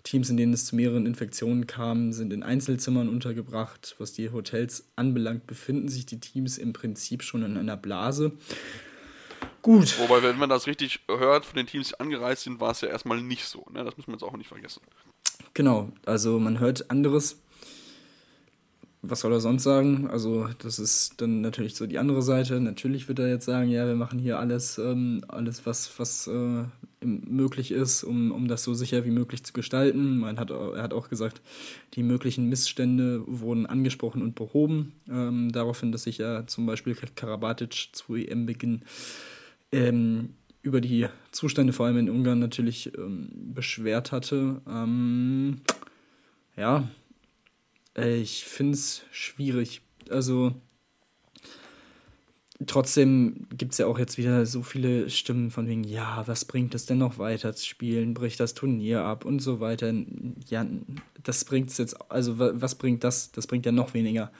Teams, 0.03 0.29
in 0.29 0.37
denen 0.37 0.53
es 0.53 0.65
zu 0.65 0.75
mehreren 0.75 1.05
Infektionen 1.05 1.67
kam, 1.67 2.13
sind 2.13 2.33
in 2.33 2.41
Einzelzimmern 2.41 3.09
untergebracht. 3.09 3.95
Was 3.99 4.13
die 4.13 4.31
Hotels 4.31 4.89
anbelangt, 4.95 5.45
befinden 5.45 5.87
sich 5.87 6.07
die 6.07 6.19
Teams 6.19 6.57
im 6.57 6.73
Prinzip 6.73 7.21
schon 7.21 7.43
in 7.43 7.57
einer 7.57 7.77
Blase. 7.77 8.31
Gut. 9.61 9.99
Wobei, 9.99 10.23
wenn 10.23 10.37
man 10.37 10.49
das 10.49 10.65
richtig 10.65 11.01
hört, 11.07 11.45
von 11.45 11.57
den 11.57 11.67
Teams, 11.67 11.89
die 11.89 11.99
angereist 11.99 12.43
sind, 12.43 12.59
war 12.59 12.71
es 12.71 12.81
ja 12.81 12.87
erstmal 12.87 13.21
nicht 13.21 13.45
so. 13.45 13.65
Ne? 13.71 13.83
Das 13.83 13.97
muss 13.97 14.07
man 14.07 14.15
jetzt 14.15 14.23
auch 14.23 14.35
nicht 14.35 14.47
vergessen. 14.47 14.81
Genau, 15.53 15.91
also 16.05 16.39
man 16.39 16.59
hört 16.59 16.89
anderes 16.89 17.39
was 19.09 19.21
soll 19.21 19.33
er 19.33 19.39
sonst 19.39 19.63
sagen? 19.63 20.07
Also, 20.07 20.47
das 20.59 20.79
ist 20.79 21.21
dann 21.21 21.41
natürlich 21.41 21.75
so 21.75 21.87
die 21.87 21.97
andere 21.97 22.21
Seite. 22.21 22.59
Natürlich 22.59 23.07
wird 23.07 23.19
er 23.19 23.29
jetzt 23.29 23.45
sagen, 23.45 23.69
ja, 23.69 23.87
wir 23.87 23.95
machen 23.95 24.19
hier 24.19 24.39
alles, 24.39 24.77
ähm, 24.77 25.21
alles 25.27 25.65
was, 25.65 25.99
was 25.99 26.27
äh, 26.27 26.63
möglich 27.01 27.71
ist, 27.71 28.03
um, 28.03 28.31
um 28.31 28.47
das 28.47 28.63
so 28.63 28.73
sicher 28.73 29.05
wie 29.05 29.11
möglich 29.11 29.43
zu 29.43 29.53
gestalten. 29.53 30.19
Man 30.19 30.39
hat, 30.39 30.51
er 30.51 30.81
hat 30.81 30.93
auch 30.93 31.09
gesagt, 31.09 31.41
die 31.93 32.03
möglichen 32.03 32.49
Missstände 32.49 33.23
wurden 33.27 33.65
angesprochen 33.65 34.21
und 34.21 34.35
behoben. 34.35 34.93
Ähm, 35.09 35.51
daraufhin, 35.51 35.91
dass 35.91 36.03
sich 36.03 36.17
ja 36.17 36.47
zum 36.47 36.65
Beispiel 36.65 36.95
Karabatic 37.15 37.89
zu 37.93 38.15
EM-Beginn 38.15 38.81
ähm, 39.71 40.29
über 40.61 40.81
die 40.81 41.07
Zustände 41.31 41.73
vor 41.73 41.85
allem 41.85 41.97
in 41.97 42.09
Ungarn 42.09 42.39
natürlich 42.39 42.91
ähm, 42.97 43.29
beschwert 43.53 44.11
hatte. 44.11 44.61
Ähm, 44.67 45.61
ja, 46.57 46.87
ich 47.97 48.45
finde 48.45 48.73
es 48.73 49.03
schwierig. 49.11 49.81
Also 50.09 50.53
trotzdem 52.65 53.47
gibt 53.55 53.73
es 53.73 53.77
ja 53.77 53.87
auch 53.87 53.99
jetzt 53.99 54.17
wieder 54.17 54.45
so 54.45 54.63
viele 54.63 55.09
Stimmen 55.09 55.51
von 55.51 55.67
wegen, 55.67 55.83
ja, 55.83 56.23
was 56.27 56.45
bringt 56.45 56.73
es 56.75 56.85
denn 56.85 56.97
noch 56.97 57.19
weiter 57.19 57.53
zu 57.53 57.65
spielen? 57.65 58.13
Bricht 58.13 58.39
das 58.39 58.53
Turnier 58.53 59.03
ab 59.03 59.25
und 59.25 59.39
so 59.39 59.59
weiter. 59.59 59.93
Ja, 60.49 60.65
das 61.23 61.45
bringt 61.45 61.69
es 61.69 61.77
jetzt, 61.77 61.95
also 62.11 62.39
was 62.39 62.75
bringt 62.75 63.03
das? 63.03 63.31
Das 63.31 63.47
bringt 63.47 63.65
ja 63.65 63.71
noch 63.71 63.93
weniger. 63.93 64.31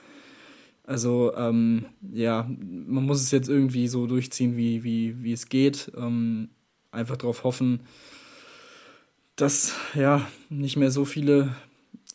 Also, 0.84 1.34
ähm, 1.36 1.84
ja, 2.12 2.48
man 2.48 3.04
muss 3.04 3.20
es 3.20 3.30
jetzt 3.30 3.50
irgendwie 3.50 3.88
so 3.88 4.06
durchziehen, 4.06 4.56
wie, 4.56 4.84
wie, 4.84 5.22
wie 5.22 5.32
es 5.32 5.50
geht. 5.50 5.92
Ähm, 5.94 6.48
einfach 6.90 7.18
darauf 7.18 7.44
hoffen, 7.44 7.80
dass 9.36 9.74
ja 9.94 10.26
nicht 10.48 10.76
mehr 10.76 10.90
so 10.90 11.04
viele 11.04 11.54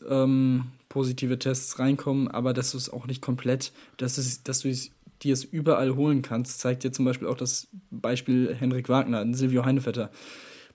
ähm, 0.10 0.66
positive 0.94 1.40
Tests 1.40 1.80
reinkommen, 1.80 2.28
aber 2.28 2.54
dass 2.54 2.72
du 2.72 2.78
es 2.78 2.88
auch 2.88 3.08
nicht 3.08 3.20
komplett, 3.20 3.74
dass, 3.98 4.20
es, 4.20 4.44
dass 4.44 4.60
du 4.60 4.70
es 4.70 4.92
dir 5.24 5.34
es 5.34 5.44
überall 5.44 5.96
holen 5.96 6.22
kannst, 6.22 6.60
zeigt 6.60 6.84
dir 6.84 6.92
zum 6.92 7.04
Beispiel 7.04 7.28
auch 7.28 7.38
das 7.38 7.68
Beispiel 7.90 8.54
Henrik 8.54 8.90
Wagner 8.90 9.26
Silvio 9.34 9.66
Heinevetter. 9.66 10.12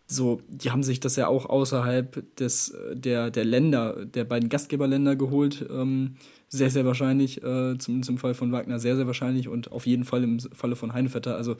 So, 0.09 0.41
die 0.49 0.73
haben 0.73 0.83
sich 0.83 0.99
das 0.99 1.14
ja 1.14 1.29
auch 1.29 1.47
außerhalb 1.47 2.35
des, 2.37 2.77
der, 2.95 3.31
der 3.31 3.45
Länder, 3.45 4.07
der 4.07 4.25
beiden 4.25 4.49
Gastgeberländer 4.49 5.14
geholt. 5.14 5.64
Ähm, 5.71 6.16
sehr, 6.49 6.71
sehr 6.71 6.85
wahrscheinlich, 6.85 7.45
äh, 7.45 7.79
zumindest 7.79 8.11
im 8.11 8.19
Fall 8.19 8.35
von 8.35 8.51
Wagner 8.51 8.81
sehr, 8.81 8.97
sehr 8.97 9.07
wahrscheinlich 9.07 9.47
und 9.47 9.71
auf 9.71 9.87
jeden 9.87 10.05
Fall 10.05 10.25
im 10.25 10.41
Falle 10.41 10.75
von 10.75 10.95
Heinevetter. 10.95 11.37
Also, 11.37 11.57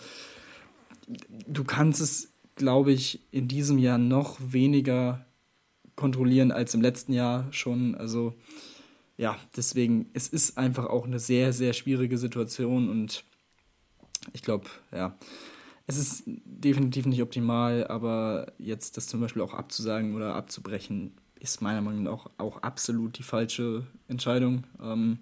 du 1.46 1.62
kannst 1.62 2.00
es, 2.00 2.32
glaube 2.56 2.90
ich, 2.90 3.20
in 3.30 3.46
diesem 3.46 3.78
Jahr 3.78 3.98
noch 3.98 4.38
weniger 4.40 5.27
kontrollieren 5.99 6.53
als 6.53 6.74
im 6.74 6.80
letzten 6.80 7.12
Jahr 7.12 7.53
schon. 7.53 7.96
Also 7.96 8.34
ja, 9.16 9.36
deswegen, 9.57 10.09
es 10.14 10.28
ist 10.28 10.57
einfach 10.57 10.86
auch 10.86 11.05
eine 11.05 11.18
sehr, 11.18 11.53
sehr 11.53 11.72
schwierige 11.72 12.16
Situation 12.16 12.88
und 12.88 13.24
ich 14.32 14.42
glaube, 14.42 14.68
ja, 14.92 15.18
es 15.88 15.96
ist 15.99 16.22
definitiv 16.26 17.07
nicht 17.07 17.20
optimal, 17.20 17.86
aber 17.88 18.53
jetzt 18.59 18.96
das 18.96 19.09
zum 19.09 19.20
Beispiel 19.20 19.42
auch 19.42 19.55
abzusagen 19.55 20.14
oder 20.14 20.36
abzubrechen, 20.36 21.14
ist 21.40 21.62
meiner 21.62 21.80
Meinung 21.80 22.05
nach 22.05 22.12
auch, 22.12 22.30
auch 22.38 22.62
absolut 22.62 23.18
die 23.18 23.24
falsche 23.24 23.84
Entscheidung. 24.07 24.64
Ähm, 24.80 25.18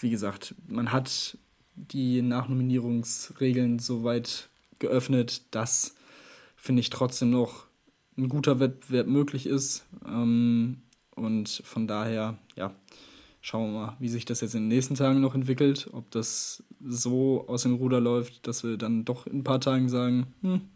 wie 0.00 0.10
gesagt, 0.10 0.56
man 0.66 0.90
hat 0.90 1.38
die 1.76 2.20
Nachnominierungsregeln 2.20 3.78
so 3.78 4.02
weit 4.02 4.48
geöffnet, 4.80 5.42
dass, 5.52 5.94
finde 6.56 6.80
ich, 6.80 6.90
trotzdem 6.90 7.30
noch 7.30 7.69
ein 8.16 8.28
guter 8.28 8.60
Wettbewerb 8.60 9.06
möglich 9.06 9.46
ist. 9.46 9.86
Ähm, 10.06 10.82
und 11.14 11.62
von 11.64 11.86
daher, 11.86 12.38
ja, 12.56 12.74
schauen 13.40 13.72
wir 13.72 13.80
mal, 13.80 13.96
wie 13.98 14.08
sich 14.08 14.24
das 14.24 14.40
jetzt 14.40 14.54
in 14.54 14.62
den 14.62 14.68
nächsten 14.68 14.94
Tagen 14.94 15.20
noch 15.20 15.34
entwickelt. 15.34 15.88
Ob 15.92 16.10
das 16.10 16.62
so 16.84 17.46
aus 17.48 17.62
dem 17.62 17.74
Ruder 17.74 18.00
läuft, 18.00 18.46
dass 18.46 18.64
wir 18.64 18.76
dann 18.76 19.04
doch 19.04 19.26
in 19.26 19.38
ein 19.38 19.44
paar 19.44 19.60
Tagen 19.60 19.88
sagen, 19.88 20.34
hm, 20.42 20.68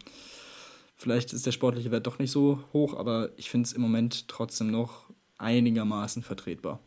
vielleicht 0.95 1.33
ist 1.33 1.45
der 1.45 1.51
sportliche 1.51 1.91
Wert 1.91 2.07
doch 2.07 2.19
nicht 2.19 2.31
so 2.31 2.63
hoch, 2.73 2.95
aber 2.95 3.29
ich 3.37 3.49
finde 3.49 3.67
es 3.67 3.73
im 3.73 3.81
Moment 3.81 4.27
trotzdem 4.27 4.71
noch 4.71 5.09
einigermaßen 5.37 6.23
vertretbar. 6.23 6.79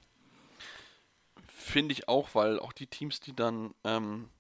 Finde 1.47 1.93
ich 1.93 2.09
auch, 2.09 2.35
weil 2.35 2.59
auch 2.59 2.73
die 2.73 2.87
Teams, 2.87 3.21
die 3.21 3.37
dann, 3.37 3.75
ähm, 3.85 4.31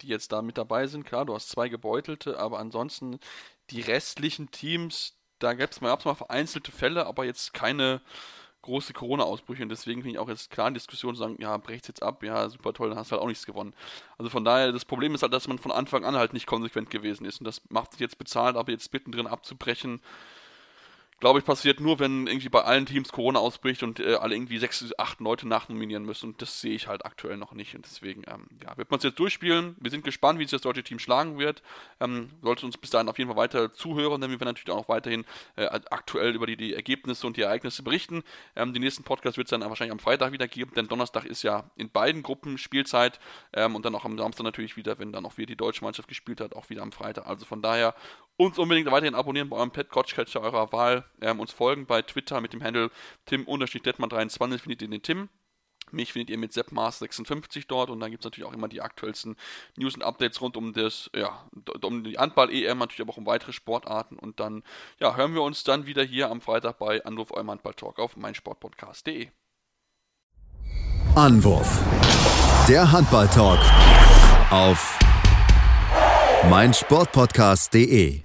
die 0.00 0.08
jetzt 0.08 0.32
da 0.32 0.42
mit 0.42 0.56
dabei 0.56 0.86
sind, 0.86 1.04
klar, 1.04 1.26
du 1.26 1.34
hast 1.34 1.50
zwei 1.50 1.68
gebeutelte, 1.68 2.38
aber 2.38 2.58
ansonsten 2.58 3.18
die 3.70 3.82
restlichen 3.82 4.50
Teams, 4.50 5.17
da 5.38 5.54
gab 5.54 5.70
es 5.70 5.80
mal, 5.80 5.96
mal 6.04 6.14
vereinzelte 6.14 6.72
Fälle, 6.72 7.06
aber 7.06 7.24
jetzt 7.24 7.54
keine 7.54 8.00
große 8.62 8.92
Corona-Ausbrüche 8.92 9.62
und 9.62 9.68
deswegen 9.68 10.02
finde 10.02 10.16
ich 10.16 10.18
auch 10.18 10.28
jetzt 10.28 10.50
klar 10.50 10.68
in 10.68 10.74
Diskussion 10.74 11.14
zu 11.14 11.20
sagen, 11.20 11.36
ja, 11.40 11.56
brecht 11.56 11.88
jetzt 11.88 12.02
ab, 12.02 12.22
ja, 12.22 12.48
super 12.48 12.72
toll, 12.72 12.90
dann 12.90 12.98
hast 12.98 13.10
du 13.10 13.12
halt 13.12 13.22
auch 13.22 13.28
nichts 13.28 13.46
gewonnen. 13.46 13.72
Also 14.18 14.30
von 14.30 14.44
daher, 14.44 14.72
das 14.72 14.84
Problem 14.84 15.14
ist 15.14 15.22
halt, 15.22 15.32
dass 15.32 15.48
man 15.48 15.58
von 15.58 15.72
Anfang 15.72 16.04
an 16.04 16.16
halt 16.16 16.32
nicht 16.32 16.46
konsequent 16.46 16.90
gewesen 16.90 17.24
ist 17.24 17.40
und 17.40 17.44
das 17.44 17.62
macht 17.70 17.92
sich 17.92 18.00
jetzt 18.00 18.18
bezahlt, 18.18 18.56
aber 18.56 18.72
jetzt 18.72 18.92
mittendrin 18.92 19.26
abzubrechen, 19.26 20.00
glaube 21.20 21.40
ich, 21.40 21.44
passiert 21.44 21.80
nur, 21.80 21.98
wenn 21.98 22.26
irgendwie 22.26 22.48
bei 22.48 22.62
allen 22.62 22.86
Teams 22.86 23.10
Corona 23.10 23.40
ausbricht 23.40 23.82
und 23.82 23.98
äh, 23.98 24.14
alle 24.14 24.34
irgendwie 24.34 24.58
sechs, 24.58 24.84
acht 24.98 25.20
Leute 25.20 25.48
nachnominieren 25.48 26.04
müssen. 26.04 26.30
Und 26.30 26.42
das 26.42 26.60
sehe 26.60 26.74
ich 26.74 26.86
halt 26.86 27.04
aktuell 27.04 27.36
noch 27.36 27.52
nicht. 27.52 27.74
Und 27.74 27.84
deswegen, 27.84 28.22
ähm, 28.28 28.46
ja, 28.62 28.76
wird 28.76 28.90
man 28.90 28.98
es 28.98 29.04
jetzt 29.04 29.18
durchspielen. 29.18 29.76
Wir 29.80 29.90
sind 29.90 30.04
gespannt, 30.04 30.38
wie 30.38 30.44
sich 30.44 30.52
das 30.52 30.62
deutsche 30.62 30.84
Team 30.84 30.98
schlagen 30.98 31.38
wird. 31.38 31.62
Ähm, 32.00 32.30
sollte 32.42 32.66
uns 32.66 32.78
bis 32.78 32.90
dahin 32.90 33.08
auf 33.08 33.18
jeden 33.18 33.28
Fall 33.28 33.36
weiter 33.36 33.72
zuhören, 33.72 34.20
denn 34.20 34.30
wir 34.30 34.38
werden 34.38 34.54
natürlich 34.54 34.70
auch 34.70 34.88
weiterhin 34.88 35.24
äh, 35.56 35.64
aktuell 35.64 36.34
über 36.34 36.46
die, 36.46 36.56
die, 36.56 36.74
Ergebnisse 36.74 37.26
und 37.26 37.36
die 37.36 37.42
Ereignisse 37.42 37.82
berichten. 37.82 38.22
Ähm, 38.54 38.72
den 38.72 38.82
nächsten 38.82 39.02
Podcast 39.02 39.36
wird 39.36 39.46
es 39.46 39.50
dann 39.50 39.60
wahrscheinlich 39.62 39.92
am 39.92 39.98
Freitag 39.98 40.32
wieder 40.32 40.46
geben, 40.46 40.72
denn 40.76 40.86
Donnerstag 40.86 41.24
ist 41.24 41.42
ja 41.42 41.70
in 41.76 41.90
beiden 41.90 42.22
Gruppen 42.22 42.58
Spielzeit 42.58 43.18
ähm, 43.52 43.74
und 43.74 43.84
dann 43.84 43.94
auch 43.94 44.04
am 44.04 44.16
Samstag 44.16 44.44
natürlich 44.44 44.76
wieder, 44.76 44.98
wenn 44.98 45.12
dann 45.12 45.26
auch 45.26 45.36
wieder 45.36 45.46
die 45.46 45.56
deutsche 45.56 45.84
Mannschaft 45.84 46.08
gespielt 46.08 46.40
hat, 46.40 46.54
auch 46.54 46.70
wieder 46.70 46.82
am 46.82 46.92
Freitag. 46.92 47.26
Also 47.26 47.44
von 47.44 47.62
daher 47.62 47.94
uns 48.38 48.56
unbedingt 48.58 48.90
weiterhin 48.90 49.14
abonnieren 49.14 49.48
bei 49.50 49.56
eurem 49.56 49.72
Coachcatcher 49.72 50.40
eurer 50.40 50.72
Wahl, 50.72 51.04
ähm, 51.20 51.40
uns 51.40 51.52
folgen 51.52 51.86
bei 51.86 52.02
Twitter 52.02 52.40
mit 52.40 52.52
dem 52.52 52.62
Handle 52.62 52.90
tim-detman23 53.26 54.58
findet 54.58 54.82
ihr 54.82 54.88
den 54.88 55.02
Tim. 55.02 55.28
Mich 55.90 56.12
findet 56.12 56.30
ihr 56.30 56.38
mit 56.38 56.52
seppmars56 56.52 57.64
dort 57.66 57.90
und 57.90 57.98
dann 58.00 58.10
gibt 58.10 58.22
es 58.22 58.24
natürlich 58.26 58.48
auch 58.48 58.52
immer 58.52 58.68
die 58.68 58.82
aktuellsten 58.82 59.36
News 59.76 59.94
und 59.94 60.02
Updates 60.02 60.40
rund 60.40 60.56
um 60.56 60.72
das, 60.72 61.10
ja, 61.16 61.48
um 61.82 62.04
die 62.04 62.18
Handball-EM, 62.18 62.78
natürlich 62.78 63.00
aber 63.00 63.12
auch 63.12 63.16
um 63.16 63.26
weitere 63.26 63.52
Sportarten 63.52 64.18
und 64.18 64.38
dann, 64.38 64.62
ja, 65.00 65.16
hören 65.16 65.34
wir 65.34 65.42
uns 65.42 65.64
dann 65.64 65.86
wieder 65.86 66.04
hier 66.04 66.30
am 66.30 66.40
Freitag 66.40 66.78
bei 66.78 67.04
Anruf 67.04 67.32
eurem 67.32 67.50
Handball-Talk 67.50 67.98
auf 67.98 68.16
meinsportpodcast.de. 68.16 69.28
Anwurf. 71.14 71.82
Der 72.68 72.92
Handball-Talk 72.92 73.58
auf 74.50 74.98
meinsportpodcast.de 76.50 78.20